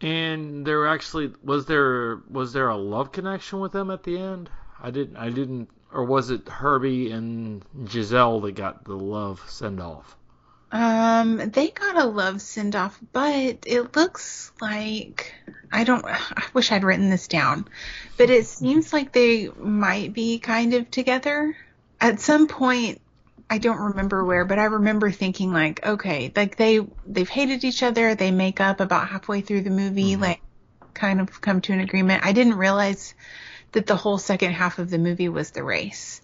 And 0.00 0.66
there 0.66 0.86
actually 0.86 1.32
was 1.42 1.66
there 1.66 2.20
was 2.30 2.52
there 2.52 2.68
a 2.68 2.76
love 2.76 3.12
connection 3.12 3.60
with 3.60 3.72
them 3.72 3.90
at 3.90 4.02
the 4.04 4.18
end? 4.18 4.48
I 4.80 4.90
didn't 4.90 5.16
I 5.16 5.30
didn't 5.30 5.68
or 5.92 6.04
was 6.04 6.30
it 6.30 6.48
Herbie 6.48 7.10
and 7.10 7.64
Giselle 7.88 8.40
that 8.40 8.52
got 8.52 8.84
the 8.84 8.94
love 8.94 9.42
send 9.48 9.80
off? 9.80 10.16
Um, 10.72 11.36
they 11.36 11.68
got 11.68 11.96
a 11.96 12.04
love 12.04 12.42
send 12.42 12.74
off, 12.74 12.98
but 13.12 13.64
it 13.66 13.96
looks 13.96 14.52
like 14.60 15.32
I 15.72 15.84
don't. 15.84 16.04
I 16.04 16.44
wish 16.52 16.72
I'd 16.72 16.84
written 16.84 17.08
this 17.08 17.28
down, 17.28 17.66
but 18.16 18.30
it 18.30 18.46
seems 18.46 18.92
like 18.92 19.12
they 19.12 19.48
might 19.48 20.12
be 20.12 20.38
kind 20.38 20.74
of 20.74 20.90
together 20.90 21.56
at 22.00 22.20
some 22.20 22.46
point. 22.48 23.00
I 23.48 23.58
don't 23.58 23.78
remember 23.78 24.24
where, 24.24 24.44
but 24.44 24.58
I 24.58 24.64
remember 24.64 25.10
thinking 25.10 25.52
like, 25.52 25.84
okay, 25.86 26.32
like 26.34 26.56
they 26.56 26.80
they've 27.06 27.28
hated 27.28 27.64
each 27.64 27.82
other. 27.82 28.14
They 28.14 28.32
make 28.32 28.60
up 28.60 28.80
about 28.80 29.08
halfway 29.08 29.40
through 29.40 29.62
the 29.62 29.70
movie, 29.70 30.16
like 30.16 30.40
kind 30.94 31.20
of 31.20 31.40
come 31.40 31.60
to 31.62 31.72
an 31.72 31.80
agreement. 31.80 32.24
I 32.24 32.32
didn't 32.32 32.54
realize 32.56 33.14
that 33.72 33.86
the 33.86 33.96
whole 33.96 34.18
second 34.18 34.52
half 34.52 34.78
of 34.78 34.90
the 34.90 34.98
movie 34.98 35.28
was 35.28 35.50
the 35.50 35.62
race 35.62 36.20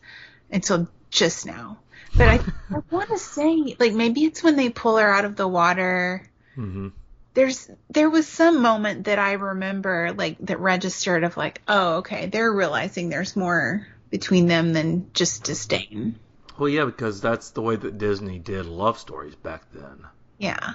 until 0.50 0.88
just 1.10 1.46
now. 1.46 1.78
But 2.16 2.28
I, 2.28 2.34
I 2.74 2.82
want 2.90 3.10
to 3.10 3.18
say, 3.18 3.76
like 3.78 3.92
maybe 3.92 4.24
it's 4.24 4.42
when 4.42 4.56
they 4.56 4.70
pull 4.70 4.96
her 4.96 5.08
out 5.08 5.24
of 5.24 5.36
the 5.36 5.46
water. 5.46 6.28
Mm-hmm. 6.56 6.88
There's 7.34 7.70
there 7.88 8.10
was 8.10 8.26
some 8.26 8.60
moment 8.60 9.04
that 9.04 9.18
I 9.18 9.32
remember 9.32 10.12
like 10.16 10.38
that 10.40 10.58
registered 10.58 11.22
of 11.22 11.36
like, 11.36 11.62
oh, 11.68 11.98
okay, 11.98 12.26
they're 12.26 12.52
realizing 12.52 13.08
there's 13.08 13.36
more 13.36 13.86
between 14.10 14.48
them 14.48 14.72
than 14.72 15.10
just 15.14 15.44
disdain. 15.44 16.18
Well, 16.62 16.68
yeah, 16.68 16.84
because 16.84 17.20
that's 17.20 17.50
the 17.50 17.60
way 17.60 17.74
that 17.74 17.98
Disney 17.98 18.38
did 18.38 18.66
love 18.66 18.96
stories 18.96 19.34
back 19.34 19.62
then. 19.72 20.06
Yeah, 20.38 20.74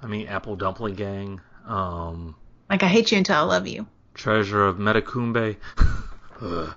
I 0.00 0.06
mean, 0.06 0.28
Apple 0.28 0.54
Dumpling 0.54 0.94
Gang, 0.94 1.40
um, 1.66 2.36
like 2.70 2.84
I 2.84 2.86
hate 2.86 3.10
you 3.10 3.18
until 3.18 3.34
I 3.34 3.40
love 3.40 3.66
you. 3.66 3.84
Treasure 4.14 4.64
of 4.64 4.76
Matecumbe. 4.76 5.56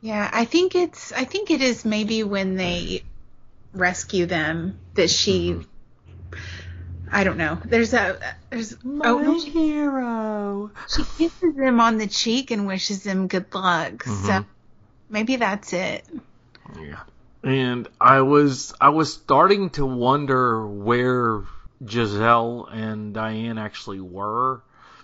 Yeah, 0.00 0.28
I 0.32 0.44
think 0.44 0.74
it's 0.74 1.12
I 1.12 1.22
think 1.22 1.52
it 1.52 1.60
is 1.62 1.84
maybe 1.84 2.24
when 2.24 2.56
they 2.56 3.04
rescue 3.72 4.26
them 4.26 4.80
that 4.94 5.08
she 5.08 5.56
I 7.12 7.22
don't 7.22 7.38
know. 7.38 7.58
There's 7.64 7.94
a 7.94 8.18
there's 8.50 8.76
oh 8.84 9.18
no, 9.18 9.38
she, 9.38 9.50
hero. 9.50 10.72
she 10.88 11.04
kisses 11.04 11.56
him 11.56 11.78
on 11.78 11.98
the 11.98 12.08
cheek 12.08 12.50
and 12.50 12.66
wishes 12.66 13.06
him 13.06 13.28
good 13.28 13.54
luck. 13.54 14.02
So 14.02 14.10
Mhm. 14.10 14.46
maybe 15.08 15.36
that's 15.36 15.72
it. 15.72 16.04
Yeah. 16.80 16.98
And 17.44 17.88
I 18.00 18.20
was 18.20 18.72
I 18.80 18.90
was 18.90 19.12
starting 19.12 19.70
to 19.70 19.84
wonder 19.84 20.66
where 20.66 21.42
Giselle 21.86 22.68
and 22.70 23.12
Diane 23.12 23.58
actually 23.58 24.00
were 24.00 24.62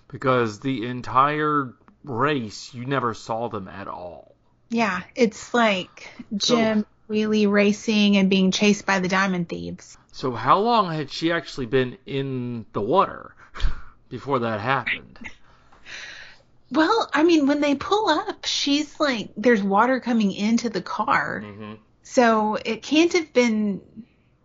because 0.09 0.61
the 0.61 0.87
entire 0.87 1.75
race 2.05 2.73
you 2.73 2.87
never 2.87 3.15
saw 3.15 3.49
them 3.49 3.69
at 3.69 3.89
all. 3.89 4.35
Yeah, 4.71 5.03
it's 5.15 5.53
like 5.53 6.11
Jim 6.37 6.87
Wheely 7.09 7.51
racing 7.51 8.17
and 8.19 8.29
being 8.29 8.51
chased 8.51 8.85
by 8.85 9.01
the 9.01 9.09
diamond 9.09 9.49
thieves. 9.49 9.97
So 10.13 10.33
how 10.33 10.59
long 10.59 10.93
had 10.93 11.11
she 11.11 11.33
actually 11.33 11.67
been 11.67 11.97
in 12.05 12.67
the 12.73 12.83
water 12.83 13.35
before 14.11 14.41
that 14.41 14.61
happened? 14.61 15.19
Well, 16.71 17.09
I 17.15 17.23
mean, 17.23 17.47
when 17.47 17.63
they 17.63 17.75
pull 17.75 18.11
up, 18.11 18.45
she's 18.45 19.01
like, 19.01 19.31
there's 19.39 19.63
water 19.63 20.01
coming 20.01 20.33
into 20.33 20.69
the 20.69 20.83
car. 20.83 21.43
Mm-hmm. 21.43 21.75
So 22.11 22.55
it 22.55 22.83
can't 22.83 23.13
have 23.13 23.35
been 23.35 23.83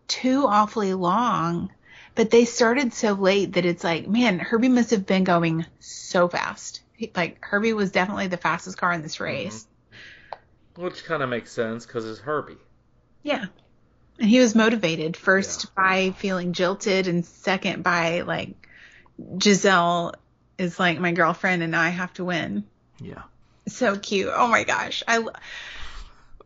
too 0.09 0.45
awfully 0.45 0.93
long, 0.93 1.71
but 2.13 2.29
they 2.29 2.43
started 2.43 2.93
so 2.93 3.13
late 3.13 3.53
that 3.53 3.65
it's 3.65 3.85
like, 3.85 4.05
man, 4.05 4.37
Herbie 4.37 4.67
must 4.67 4.91
have 4.91 5.05
been 5.05 5.23
going 5.23 5.65
so 5.79 6.27
fast. 6.27 6.81
Like 7.15 7.37
Herbie 7.39 7.71
was 7.71 7.91
definitely 7.91 8.27
the 8.27 8.35
fastest 8.35 8.77
car 8.77 8.91
in 8.91 9.01
this 9.01 9.15
mm-hmm. 9.15 9.23
race. 9.23 9.65
Which 10.75 11.05
kind 11.05 11.23
of 11.23 11.29
makes 11.29 11.53
sense 11.53 11.85
because 11.85 12.05
it's 12.05 12.19
Herbie. 12.19 12.57
Yeah. 13.23 13.45
And 14.19 14.29
he 14.29 14.41
was 14.41 14.55
motivated 14.55 15.15
first 15.15 15.73
by 15.73 16.11
feeling 16.17 16.51
jilted 16.51 17.07
and 17.07 17.25
second 17.25 17.81
by 17.81 18.21
like 18.21 18.67
Giselle 19.41 20.15
is 20.57 20.77
like 20.81 20.99
my 20.99 21.13
girlfriend 21.13 21.63
and 21.63 21.77
I 21.77 21.89
have 21.89 22.11
to 22.15 22.25
win. 22.25 22.65
Yeah. 22.99 23.23
So 23.69 23.97
cute. 23.97 24.33
Oh 24.35 24.49
my 24.49 24.65
gosh. 24.65 25.01
I, 25.07 25.25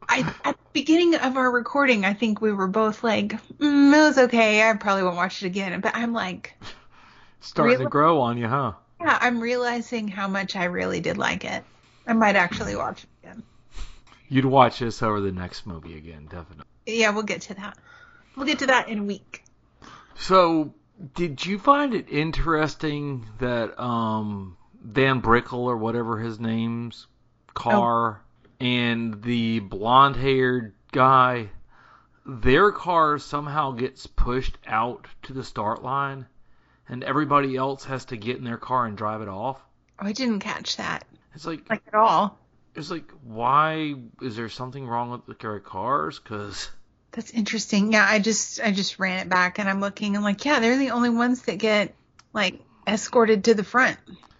I 0.09 0.19
at 0.43 0.55
the 0.57 0.69
beginning 0.73 1.15
of 1.15 1.37
our 1.37 1.51
recording, 1.51 2.05
I 2.05 2.13
think 2.13 2.41
we 2.41 2.53
were 2.53 2.67
both 2.67 3.03
like, 3.03 3.33
mm, 3.57 3.93
it 3.93 3.99
was 3.99 4.17
okay. 4.17 4.67
I 4.67 4.73
probably 4.73 5.03
won't 5.03 5.17
watch 5.17 5.43
it 5.43 5.47
again. 5.47 5.79
But 5.81 5.95
I'm 5.95 6.13
like, 6.13 6.55
Starting 7.39 7.79
to 7.79 7.85
grow 7.85 8.21
on 8.21 8.37
you, 8.37 8.47
huh? 8.47 8.73
yeah, 8.99 9.17
I'm 9.21 9.39
realizing 9.39 10.07
how 10.07 10.27
much 10.27 10.55
I 10.55 10.65
really 10.65 10.99
did 10.99 11.17
like 11.17 11.45
it. 11.45 11.63
I 12.05 12.13
might 12.13 12.35
actually 12.35 12.75
watch 12.75 13.03
it 13.03 13.09
again. 13.23 13.43
You'd 14.29 14.45
watch 14.45 14.79
this 14.79 15.01
over 15.01 15.21
the 15.21 15.31
next 15.31 15.65
movie 15.65 15.97
again, 15.97 16.27
definitely. 16.29 16.65
Yeah, 16.85 17.11
we'll 17.11 17.23
get 17.23 17.41
to 17.41 17.53
that. 17.55 17.77
We'll 18.35 18.45
get 18.45 18.59
to 18.59 18.67
that 18.67 18.89
in 18.89 18.99
a 18.99 19.03
week. 19.03 19.43
So, 20.15 20.73
did 21.15 21.45
you 21.45 21.59
find 21.59 21.93
it 21.93 22.09
interesting 22.09 23.25
that 23.39 23.79
um, 23.79 24.57
Van 24.81 25.21
Brickle 25.21 25.59
or 25.65 25.77
whatever 25.77 26.19
his 26.19 26.39
name's 26.39 27.07
car 27.53 28.21
and 28.59 29.21
the 29.23 29.59
blonde-haired 29.59 30.73
guy, 30.91 31.49
their 32.25 32.71
car 32.71 33.19
somehow 33.19 33.71
gets 33.71 34.07
pushed 34.07 34.57
out 34.67 35.07
to 35.23 35.33
the 35.33 35.43
start 35.43 35.83
line, 35.83 36.25
and 36.89 37.03
everybody 37.03 37.55
else 37.55 37.85
has 37.85 38.05
to 38.05 38.17
get 38.17 38.37
in 38.37 38.43
their 38.43 38.57
car 38.57 38.85
and 38.85 38.97
drive 38.97 39.21
it 39.21 39.27
off? 39.29 39.57
Oh, 39.99 40.05
I 40.07 40.11
didn't 40.13 40.39
catch 40.39 40.77
that. 40.77 41.05
It's 41.35 41.45
like, 41.45 41.69
Like 41.69 41.83
at 41.87 41.93
all. 41.95 42.37
it's 42.75 42.89
like, 42.91 43.11
why 43.23 43.95
is 44.21 44.35
there 44.35 44.49
something 44.49 44.85
wrong 44.87 45.21
with 45.27 45.39
their 45.39 45.59
cars? 45.59 46.19
Because 46.19 46.69
That's 47.11 47.31
interesting. 47.31 47.93
Yeah, 47.93 48.05
I 48.07 48.19
just 48.19 48.61
I 48.61 48.71
just 48.71 48.99
ran 48.99 49.19
it 49.19 49.29
back 49.29 49.57
and 49.59 49.67
I'm 49.67 49.79
looking 49.79 50.15
and 50.15 50.23
like, 50.23 50.45
yeah, 50.45 50.59
they're 50.59 50.77
the 50.77 50.91
only 50.91 51.09
ones 51.09 51.41
that 51.43 51.57
get 51.57 51.95
like 52.33 52.59
escorted 52.85 53.45
to 53.45 53.53
the 53.55 53.63
front. 53.63 53.97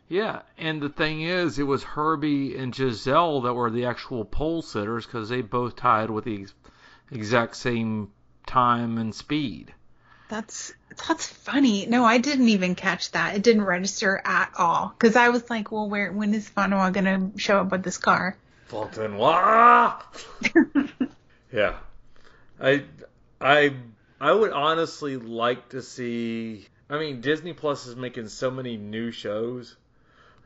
Yeah, 0.10 0.44
and 0.58 0.82
the 0.82 0.90
thing 0.90 1.22
is, 1.22 1.60
it 1.60 1.64
was 1.64 1.84
Herbie 1.84 2.56
and 2.56 2.74
Giselle 2.74 3.42
that 3.42 3.54
were 3.54 3.70
the 3.70 3.86
actual 3.86 4.24
pole 4.24 4.62
sitters 4.62 5.06
because 5.06 5.28
they 5.28 5.42
both 5.42 5.76
tied 5.76 6.10
with 6.10 6.24
the 6.24 6.48
exact 7.12 7.58
same 7.58 8.12
time 8.46 8.98
and 8.98 9.14
speed. 9.14 9.74
That's 10.30 10.74
that's 11.08 11.28
funny. 11.28 11.86
No, 11.86 12.06
I 12.06 12.18
didn't 12.18 12.50
even 12.50 12.76
catch 12.76 13.12
that. 13.12 13.36
It 13.36 13.44
didn't 13.44 13.64
register 13.64 14.22
at 14.24 14.52
all 14.58 14.94
because 14.98 15.16
I 15.16 15.30
was 15.30 15.50
like, 15.50 15.72
well, 15.72 15.90
where 15.90 16.12
when 16.12 16.34
is 16.34 16.50
Fanoa 16.50 16.92
gonna 16.94 17.32
show 17.38 17.60
up 17.60 17.72
with 17.72 17.84
this 17.84 17.98
car? 17.98 18.38
Fontenoy. 18.70 20.02
yeah, 21.52 21.76
I, 22.60 22.84
I, 23.40 23.76
I 24.20 24.32
would 24.32 24.52
honestly 24.52 25.18
like 25.18 25.70
to 25.70 25.82
see. 25.82 26.68
I 26.90 26.98
mean, 26.98 27.22
Disney 27.22 27.54
Plus 27.54 27.86
is 27.86 27.96
making 27.96 28.30
so 28.30 28.52
many 28.52 28.78
new 28.78 29.12
shows. 29.12 29.76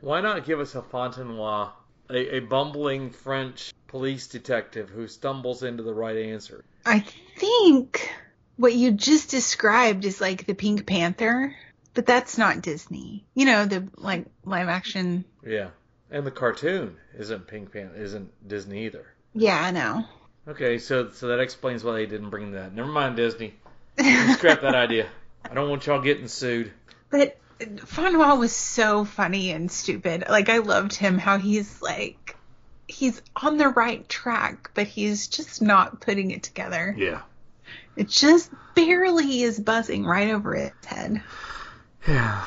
Why 0.02 0.20
not 0.20 0.44
give 0.44 0.58
us 0.58 0.74
a 0.74 0.82
Fontenoy, 0.82 1.70
a, 2.10 2.36
a 2.36 2.40
bumbling 2.40 3.10
French 3.10 3.72
police 3.86 4.26
detective 4.26 4.90
who 4.90 5.06
stumbles 5.06 5.62
into 5.62 5.84
the 5.84 5.94
right 5.94 6.16
answer? 6.16 6.64
I 6.84 7.04
think 7.36 8.12
what 8.56 8.74
you 8.74 8.90
just 8.90 9.30
described 9.30 10.04
is 10.04 10.20
like 10.20 10.44
the 10.44 10.54
Pink 10.54 10.86
Panther, 10.86 11.54
but 11.94 12.04
that's 12.04 12.36
not 12.36 12.62
Disney. 12.62 13.24
You 13.34 13.46
know, 13.46 13.64
the 13.64 13.88
like 13.96 14.26
live 14.44 14.68
action. 14.68 15.24
Yeah. 15.46 15.68
And 16.10 16.26
the 16.26 16.32
cartoon 16.32 16.96
isn't 17.16 17.46
Pink 17.46 17.72
Panther, 17.72 17.96
isn't 17.96 18.48
Disney 18.48 18.86
either. 18.86 19.06
Yeah, 19.34 19.62
I 19.62 19.70
know. 19.70 20.04
Okay, 20.48 20.78
so 20.78 21.10
so 21.10 21.28
that 21.28 21.38
explains 21.38 21.84
why 21.84 21.92
they 21.92 22.06
didn't 22.06 22.30
bring 22.30 22.52
that. 22.52 22.74
Never 22.74 22.90
mind, 22.90 23.14
Disney. 23.14 23.54
Scrap 24.32 24.62
that 24.62 24.74
idea. 24.74 25.06
I 25.48 25.54
don't 25.54 25.70
want 25.70 25.86
y'all 25.86 26.02
getting 26.02 26.26
sued. 26.26 26.72
But 27.08 27.38
Francois 27.86 28.34
was 28.34 28.54
so 28.54 29.04
funny 29.04 29.50
and 29.50 29.70
stupid. 29.70 30.24
Like 30.28 30.48
I 30.48 30.58
loved 30.58 30.94
him 30.94 31.18
how 31.18 31.38
he's 31.38 31.80
like 31.82 32.36
he's 32.88 33.22
on 33.36 33.56
the 33.56 33.68
right 33.68 34.08
track, 34.08 34.70
but 34.74 34.86
he's 34.86 35.28
just 35.28 35.62
not 35.62 36.00
putting 36.00 36.30
it 36.30 36.42
together. 36.42 36.94
Yeah. 36.96 37.22
It 37.96 38.08
just 38.08 38.50
barely 38.74 39.42
is 39.42 39.58
buzzing 39.58 40.04
right 40.04 40.30
over 40.30 40.54
his 40.54 40.70
head. 40.86 41.22
Yeah. 42.06 42.44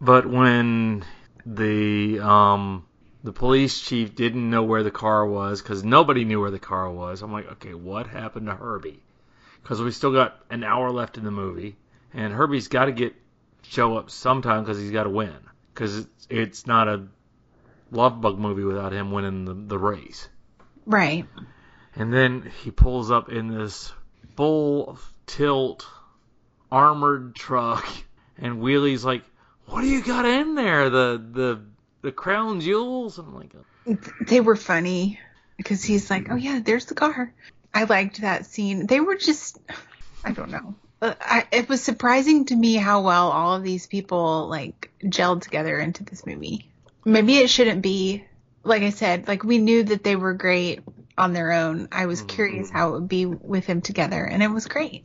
But 0.00 0.26
when 0.26 1.04
the 1.46 2.20
um 2.20 2.86
the 3.22 3.32
police 3.32 3.80
chief 3.80 4.14
didn't 4.14 4.50
know 4.50 4.62
where 4.62 4.82
the 4.82 4.90
car 4.90 5.26
was 5.26 5.62
because 5.62 5.82
nobody 5.82 6.24
knew 6.24 6.40
where 6.40 6.50
the 6.50 6.58
car 6.58 6.90
was, 6.90 7.22
I'm 7.22 7.32
like, 7.32 7.50
okay, 7.52 7.72
what 7.74 8.06
happened 8.06 8.46
to 8.46 8.54
Herbie? 8.54 9.02
Because 9.62 9.80
we 9.80 9.90
still 9.92 10.12
got 10.12 10.38
an 10.50 10.62
hour 10.62 10.90
left 10.90 11.16
in 11.16 11.24
the 11.24 11.30
movie, 11.30 11.76
and 12.12 12.34
Herbie's 12.34 12.68
got 12.68 12.84
to 12.84 12.92
get 12.92 13.14
show 13.68 13.96
up 13.96 14.10
sometime 14.10 14.62
because 14.62 14.78
he's 14.78 14.90
got 14.90 15.04
to 15.04 15.10
win. 15.10 15.36
Because 15.72 15.98
it's, 15.98 16.26
it's 16.30 16.66
not 16.66 16.88
a 16.88 17.06
love 17.90 18.20
bug 18.20 18.38
movie 18.38 18.64
without 18.64 18.92
him 18.92 19.10
winning 19.10 19.44
the, 19.44 19.54
the 19.54 19.78
race. 19.78 20.28
Right. 20.86 21.26
And 21.94 22.12
then 22.12 22.50
he 22.62 22.70
pulls 22.70 23.10
up 23.10 23.30
in 23.30 23.48
this 23.48 23.92
full 24.36 24.98
tilt 25.26 25.86
armored 26.70 27.34
truck, 27.34 27.86
and 28.38 28.60
Wheely's 28.60 29.04
like, 29.04 29.22
"What 29.66 29.82
do 29.82 29.86
you 29.86 30.02
got 30.02 30.24
in 30.24 30.54
there? 30.54 30.90
The 30.90 31.24
the 31.32 31.60
the 32.02 32.12
crown 32.12 32.60
jewels?" 32.60 33.18
I'm 33.18 33.34
like, 33.34 33.54
oh. 33.54 33.98
They 34.26 34.40
were 34.40 34.56
funny 34.56 35.20
because 35.56 35.84
he's 35.84 36.10
like, 36.10 36.28
"Oh 36.30 36.36
yeah, 36.36 36.60
there's 36.62 36.86
the 36.86 36.94
car." 36.94 37.32
I 37.72 37.84
liked 37.84 38.20
that 38.20 38.46
scene. 38.46 38.86
They 38.86 39.00
were 39.00 39.16
just 39.16 39.58
I 40.24 40.32
don't 40.32 40.50
know. 40.50 40.74
I, 41.04 41.46
it 41.52 41.68
was 41.68 41.82
surprising 41.82 42.46
to 42.46 42.56
me 42.56 42.74
how 42.74 43.02
well 43.02 43.30
all 43.30 43.56
of 43.56 43.62
these 43.62 43.86
people 43.86 44.48
like 44.48 44.90
gelled 45.04 45.42
together 45.42 45.78
into 45.78 46.04
this 46.04 46.24
movie. 46.24 46.70
Maybe 47.04 47.36
it 47.36 47.50
shouldn't 47.50 47.82
be 47.82 48.24
like 48.64 48.82
I 48.82 48.90
said, 48.90 49.28
like 49.28 49.44
we 49.44 49.58
knew 49.58 49.82
that 49.84 50.02
they 50.02 50.16
were 50.16 50.32
great 50.32 50.80
on 51.16 51.32
their 51.32 51.52
own. 51.52 51.88
I 51.92 52.06
was 52.06 52.20
mm-hmm. 52.20 52.28
curious 52.28 52.70
how 52.70 52.88
it 52.88 52.92
would 52.92 53.08
be 53.08 53.26
with 53.26 53.66
them 53.66 53.80
together, 53.80 54.24
and 54.24 54.42
it 54.42 54.48
was 54.48 54.66
great 54.66 55.04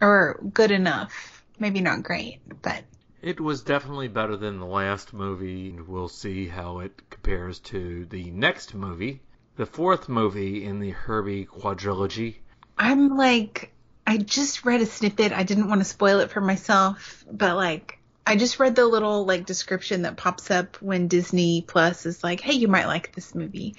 or 0.00 0.40
good 0.52 0.70
enough. 0.70 1.42
Maybe 1.58 1.80
not 1.80 2.02
great, 2.02 2.40
but 2.62 2.82
It 3.22 3.40
was 3.40 3.62
definitely 3.62 4.08
better 4.08 4.36
than 4.36 4.58
the 4.58 4.66
last 4.66 5.12
movie, 5.12 5.70
and 5.70 5.86
we'll 5.86 6.08
see 6.08 6.48
how 6.48 6.80
it 6.80 7.08
compares 7.08 7.60
to 7.60 8.04
the 8.06 8.30
next 8.30 8.74
movie, 8.74 9.20
the 9.56 9.66
fourth 9.66 10.08
movie 10.08 10.64
in 10.64 10.80
the 10.80 10.90
Herbie 10.90 11.46
quadrilogy. 11.46 12.36
I'm 12.76 13.16
like, 13.16 13.71
I 14.06 14.16
just 14.18 14.64
read 14.64 14.80
a 14.80 14.86
snippet. 14.86 15.32
I 15.32 15.42
didn't 15.42 15.68
want 15.68 15.80
to 15.80 15.84
spoil 15.84 16.20
it 16.20 16.30
for 16.30 16.40
myself, 16.40 17.24
but 17.30 17.56
like, 17.56 17.98
I 18.26 18.36
just 18.36 18.60
read 18.60 18.76
the 18.76 18.86
little 18.86 19.24
like 19.24 19.46
description 19.46 20.02
that 20.02 20.16
pops 20.16 20.50
up 20.50 20.76
when 20.80 21.08
Disney 21.08 21.62
Plus 21.62 22.06
is 22.06 22.22
like, 22.22 22.40
hey, 22.40 22.54
you 22.54 22.68
might 22.68 22.86
like 22.86 23.14
this 23.14 23.34
movie. 23.34 23.76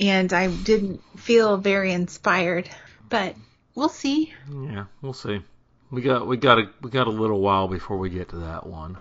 And 0.00 0.32
I 0.32 0.48
didn't 0.48 1.00
feel 1.18 1.56
very 1.56 1.92
inspired, 1.92 2.68
but 3.08 3.36
we'll 3.74 3.88
see. 3.88 4.32
Yeah, 4.50 4.86
we'll 5.00 5.12
see. 5.12 5.42
We 5.90 6.02
got 6.02 6.26
we 6.26 6.36
got 6.36 6.58
a 6.58 6.70
we 6.80 6.90
got 6.90 7.06
a 7.06 7.10
little 7.10 7.40
while 7.40 7.68
before 7.68 7.98
we 7.98 8.10
get 8.10 8.30
to 8.30 8.36
that 8.38 8.66
one. 8.66 8.98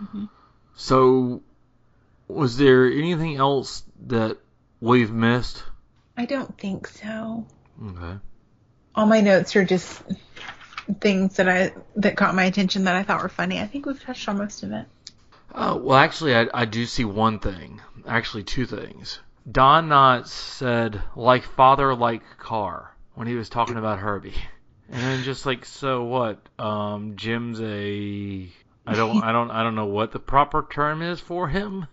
Mm-hmm. 0.00 0.24
So, 0.76 1.42
was 2.28 2.56
there 2.56 2.86
anything 2.86 3.36
else 3.36 3.82
that 4.06 4.38
we've 4.80 5.10
missed? 5.10 5.64
I 6.16 6.26
don't 6.26 6.56
think 6.56 6.86
so. 6.86 7.46
Okay. 7.82 8.18
All 8.96 9.06
my 9.06 9.20
notes 9.20 9.54
are 9.56 9.64
just 9.64 10.02
things 11.00 11.36
that 11.36 11.48
I 11.48 11.72
that 11.96 12.16
caught 12.16 12.34
my 12.34 12.44
attention 12.44 12.84
that 12.84 12.96
I 12.96 13.02
thought 13.02 13.22
were 13.22 13.28
funny. 13.28 13.60
I 13.60 13.66
think 13.66 13.86
we've 13.86 14.02
touched 14.02 14.28
on 14.28 14.38
most 14.38 14.62
of 14.62 14.72
it. 14.72 14.86
Uh, 15.54 15.78
well, 15.80 15.98
actually, 15.98 16.34
I, 16.34 16.46
I 16.52 16.64
do 16.64 16.86
see 16.86 17.04
one 17.04 17.38
thing. 17.38 17.80
Actually, 18.06 18.44
two 18.44 18.66
things. 18.66 19.20
Don 19.50 19.88
Knotts 19.88 20.28
said, 20.28 21.00
like 21.14 21.44
father, 21.44 21.94
like 21.94 22.22
car, 22.38 22.94
when 23.14 23.26
he 23.28 23.34
was 23.34 23.48
talking 23.48 23.76
about 23.76 23.98
Herbie. 23.98 24.34
And 24.90 25.00
then 25.00 25.22
just 25.24 25.46
like, 25.46 25.64
so 25.64 26.04
what? 26.04 26.38
Um, 26.58 27.16
Jim's 27.16 27.60
a. 27.60 28.48
I 28.86 28.94
don't, 28.94 29.22
I 29.22 29.32
don't, 29.32 29.50
I 29.50 29.62
don't 29.64 29.74
know 29.74 29.86
what 29.86 30.12
the 30.12 30.20
proper 30.20 30.66
term 30.70 31.02
is 31.02 31.20
for 31.20 31.48
him. 31.48 31.86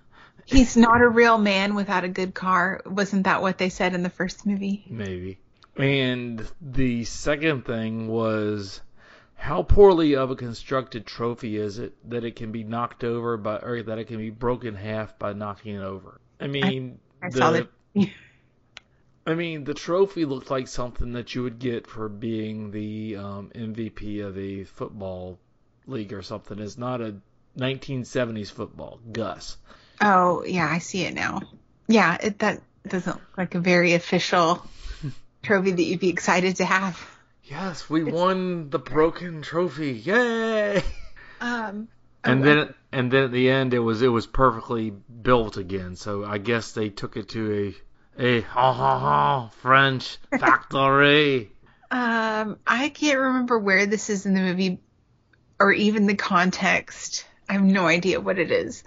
He's 0.45 0.78
not 0.78 1.01
a 1.01 1.08
real 1.08 1.38
man 1.38 1.74
without 1.74 2.04
a 2.04 2.10
good 2.10 2.34
car. 2.34 2.82
Wasn't 2.86 3.24
that 3.24 3.41
what 3.41 3.58
they 3.58 3.70
said 3.70 3.95
in 3.95 4.04
the 4.04 4.10
first 4.10 4.45
movie? 4.45 4.86
Maybe. 4.89 5.39
And 5.76 6.47
the 6.61 7.03
second 7.05 7.65
thing 7.65 8.07
was 8.07 8.82
how 9.36 9.63
poorly 9.63 10.15
of 10.15 10.30
a 10.32 10.36
constructed 10.36 11.05
trophy 11.05 11.57
is 11.57 11.80
it 11.80 11.93
that 12.09 12.24
it 12.24 12.36
can 12.36 12.51
be 12.51 12.63
knocked 12.63 13.03
over 13.03 13.38
by, 13.38 13.57
or 13.57 13.82
that 13.84 13.97
it 13.97 14.05
can 14.05 14.17
be 14.17 14.30
broken 14.30 14.76
half 14.76 15.17
by 15.17 15.34
knocking 15.34 15.76
it 15.76 15.84
over? 15.84 16.21
I 16.39 16.47
mean, 16.47 16.99
I 17.21 17.30
the, 17.30 17.38
saw 17.38 17.51
that. 17.51 17.67
I 19.26 19.36
mean, 19.36 19.63
the 19.63 19.74
trophy 19.74 20.26
looked 20.26 20.51
like 20.51 20.67
something 20.67 21.13
that 21.13 21.34
you 21.34 21.43
would 21.43 21.57
get 21.57 21.88
for 21.88 22.09
being 22.09 22.71
the 22.71 23.15
um, 23.15 23.51
MVP 23.55 24.24
of 24.26 24.38
a 24.38 24.65
football 24.65 25.39
league 25.88 26.13
or 26.13 26.21
something. 26.21 26.59
It's 26.59 26.78
not 26.78 27.01
a 27.01 27.15
1970s 27.57 28.51
football. 28.51 28.99
Gus. 29.11 29.57
Oh, 30.01 30.43
yeah, 30.43 30.67
I 30.69 30.80
see 30.80 31.05
it 31.05 31.13
now. 31.13 31.41
Yeah, 31.88 32.17
it, 32.21 32.39
that 32.39 32.61
doesn't 32.88 33.15
look 33.15 33.38
like 33.38 33.55
a 33.55 33.59
very 33.59 33.93
official 33.93 34.65
trophy 35.43 35.71
that 35.71 35.83
you'd 35.83 35.99
be 35.99 36.09
excited 36.09 36.55
to 36.57 36.65
have. 36.65 36.99
Yes, 37.43 37.89
we 37.89 38.03
won 38.03 38.69
the 38.69 38.79
broken 38.79 39.41
trophy. 39.41 39.91
Yay! 39.91 40.81
Um, 41.41 41.89
And 42.23 42.43
then, 42.43 42.73
and 42.93 43.11
then 43.11 43.23
at 43.25 43.31
the 43.33 43.49
end, 43.49 43.73
it 43.73 43.79
was 43.79 44.01
it 44.01 44.07
was 44.07 44.25
perfectly 44.25 44.89
built 44.91 45.57
again. 45.57 45.95
So 45.97 46.23
I 46.23 46.37
guess 46.37 46.71
they 46.71 46.89
took 46.89 47.17
it 47.17 47.29
to 47.29 47.75
a 48.17 48.23
a 48.39 48.41
ha 48.41 48.71
ha 48.73 48.99
ha 48.99 49.49
French 49.61 50.17
factory. 50.39 51.51
um, 51.91 52.57
I 52.65 52.89
can't 52.89 53.19
remember 53.19 53.59
where 53.59 53.85
this 53.85 54.09
is 54.09 54.25
in 54.25 54.33
the 54.35 54.41
movie 54.41 54.79
or 55.59 55.73
even 55.73 56.07
the 56.07 56.15
context. 56.15 57.25
I 57.49 57.53
have 57.53 57.63
no 57.63 57.85
idea 57.87 58.21
what 58.21 58.39
it 58.39 58.51
is, 58.51 58.83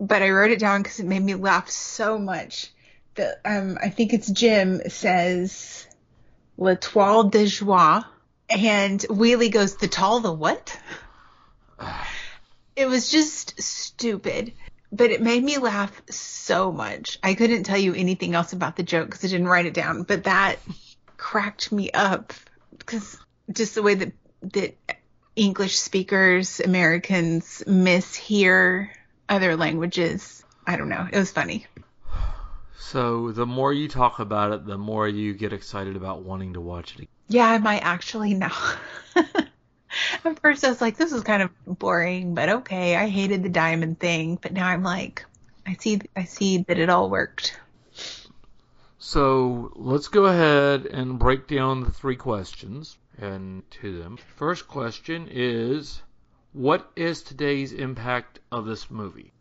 but 0.00 0.22
I 0.22 0.30
wrote 0.30 0.50
it 0.52 0.58
down 0.58 0.82
because 0.82 1.00
it 1.00 1.06
made 1.06 1.22
me 1.22 1.34
laugh 1.34 1.68
so 1.68 2.18
much. 2.18 2.72
That 3.14 3.40
um, 3.44 3.78
I 3.80 3.90
think 3.90 4.12
it's 4.12 4.30
Jim 4.30 4.82
says 4.88 5.86
"L'Etoile 6.56 7.24
de 7.24 7.46
Joie," 7.46 8.04
and 8.50 9.00
Wheely 9.02 9.50
goes, 9.50 9.76
"The 9.76 9.88
tall, 9.88 10.20
the 10.20 10.32
what?" 10.32 10.78
It 12.76 12.88
was 12.88 13.08
just 13.08 13.62
stupid, 13.62 14.52
but 14.90 15.12
it 15.12 15.22
made 15.22 15.44
me 15.44 15.58
laugh 15.58 16.02
so 16.10 16.72
much. 16.72 17.20
I 17.22 17.34
couldn't 17.34 17.62
tell 17.62 17.78
you 17.78 17.94
anything 17.94 18.34
else 18.34 18.52
about 18.52 18.74
the 18.74 18.82
joke 18.82 19.06
because 19.06 19.24
I 19.24 19.28
didn't 19.28 19.46
write 19.46 19.66
it 19.66 19.74
down, 19.74 20.02
but 20.02 20.24
that 20.24 20.58
cracked 21.16 21.70
me 21.70 21.92
up 21.92 22.32
because 22.76 23.16
just 23.52 23.76
the 23.76 23.82
way 23.82 23.94
that 23.94 24.12
that 24.52 24.74
English 25.36 25.78
speakers, 25.78 26.60
Americans 26.60 27.62
mishear 27.66 28.90
other 29.28 29.56
languages. 29.56 30.44
I 30.66 30.76
don't 30.76 30.88
know. 30.88 31.06
It 31.12 31.18
was 31.18 31.30
funny. 31.30 31.66
So 32.78 33.32
the 33.32 33.46
more 33.46 33.72
you 33.72 33.88
talk 33.88 34.18
about 34.18 34.52
it, 34.52 34.66
the 34.66 34.78
more 34.78 35.08
you 35.08 35.34
get 35.34 35.52
excited 35.52 35.96
about 35.96 36.22
wanting 36.22 36.54
to 36.54 36.60
watch 36.60 36.98
it. 36.98 37.08
Yeah, 37.28 37.46
I 37.46 37.58
might 37.58 37.80
actually 37.80 38.34
now. 38.34 38.56
At 40.24 40.40
first, 40.40 40.64
I 40.64 40.70
was 40.70 40.80
like, 40.80 40.96
this 40.96 41.12
is 41.12 41.22
kind 41.22 41.42
of 41.42 41.50
boring, 41.66 42.34
but 42.34 42.48
okay. 42.48 42.96
I 42.96 43.08
hated 43.08 43.42
the 43.42 43.48
diamond 43.48 44.00
thing, 44.00 44.38
but 44.40 44.52
now 44.52 44.66
I'm 44.66 44.82
like, 44.82 45.24
I 45.66 45.74
see, 45.74 46.00
I 46.16 46.24
see 46.24 46.58
that 46.68 46.78
it 46.78 46.90
all 46.90 47.08
worked. 47.10 47.58
So 48.98 49.72
let's 49.76 50.08
go 50.08 50.24
ahead 50.24 50.86
and 50.86 51.18
break 51.18 51.46
down 51.46 51.84
the 51.84 51.92
three 51.92 52.16
questions 52.16 52.96
and 53.18 53.62
to 53.82 53.98
them. 53.98 54.16
First 54.16 54.66
question 54.66 55.28
is, 55.30 56.02
what 56.52 56.90
is 56.96 57.22
today's 57.22 57.72
impact 57.72 58.40
of 58.50 58.66
this 58.66 58.90
movie? 58.90 59.32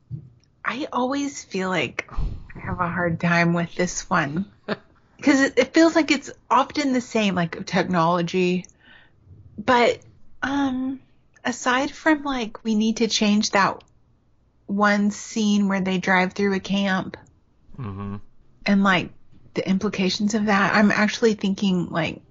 I 0.65 0.88
always 0.91 1.43
feel 1.43 1.69
like 1.69 2.09
I 2.56 2.60
have 2.60 2.80
a 2.80 2.88
hard 2.88 3.20
time 3.20 3.54
with 3.54 3.74
this 3.76 4.10
one 4.10 4.45
because 5.18 5.41
it, 5.41 5.58
it 5.58 5.74
feels 5.74 5.95
like 5.95 6.12
it's 6.12 6.32
often 6.49 6.93
the 6.93 7.01
same, 7.01 7.36
like 7.36 7.66
technology. 7.66 8.66
But 9.58 9.99
um, 10.41 10.99
aside 11.43 11.91
from 11.91 12.24
like 12.24 12.64
we 12.64 12.76
need 12.76 12.97
to 12.97 13.08
change 13.08 13.51
that 13.51 13.84
one 14.66 15.12
scene 15.12 15.68
where 15.68 15.82
they 15.82 15.97
drive 15.97 16.34
through 16.34 16.54
a 16.54 16.60
camp 16.60 17.18
Mm-hmm. 17.78 18.18
and 18.66 18.84
like 18.84 19.10
the 19.56 19.68
implications 19.68 20.34
of 20.34 20.45
that, 20.45 20.76
I'm 20.76 20.91
actually 20.91 21.34
thinking 21.34 21.89
like 21.89 22.22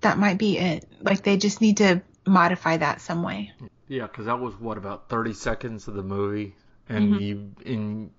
that 0.00 0.18
might 0.18 0.38
be 0.38 0.58
it. 0.58 0.86
Like 1.00 1.22
they 1.22 1.36
just 1.36 1.60
need 1.60 1.78
to 1.78 2.02
modify 2.26 2.78
that 2.78 3.00
some 3.00 3.22
way. 3.22 3.52
Yeah, 3.88 4.06
because 4.06 4.26
that 4.26 4.40
was 4.40 4.58
what 4.58 4.78
about 4.78 5.08
30 5.08 5.34
seconds 5.34 5.88
of 5.88 5.94
the 5.94 6.02
movie, 6.02 6.54
and 6.88 7.20
you 7.20 7.52
and 7.64 8.10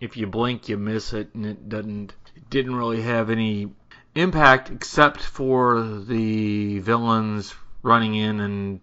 if 0.00 0.16
you 0.16 0.26
blink, 0.26 0.68
you 0.68 0.76
miss 0.76 1.12
it, 1.12 1.34
and 1.34 1.46
it 1.46 1.68
doesn't 1.68 2.14
it 2.34 2.50
didn't 2.50 2.74
really 2.76 3.02
have 3.02 3.30
any 3.30 3.68
impact 4.14 4.70
except 4.70 5.20
for 5.20 5.82
the 5.82 6.78
villains 6.80 7.54
running 7.82 8.14
in 8.14 8.40
and 8.40 8.80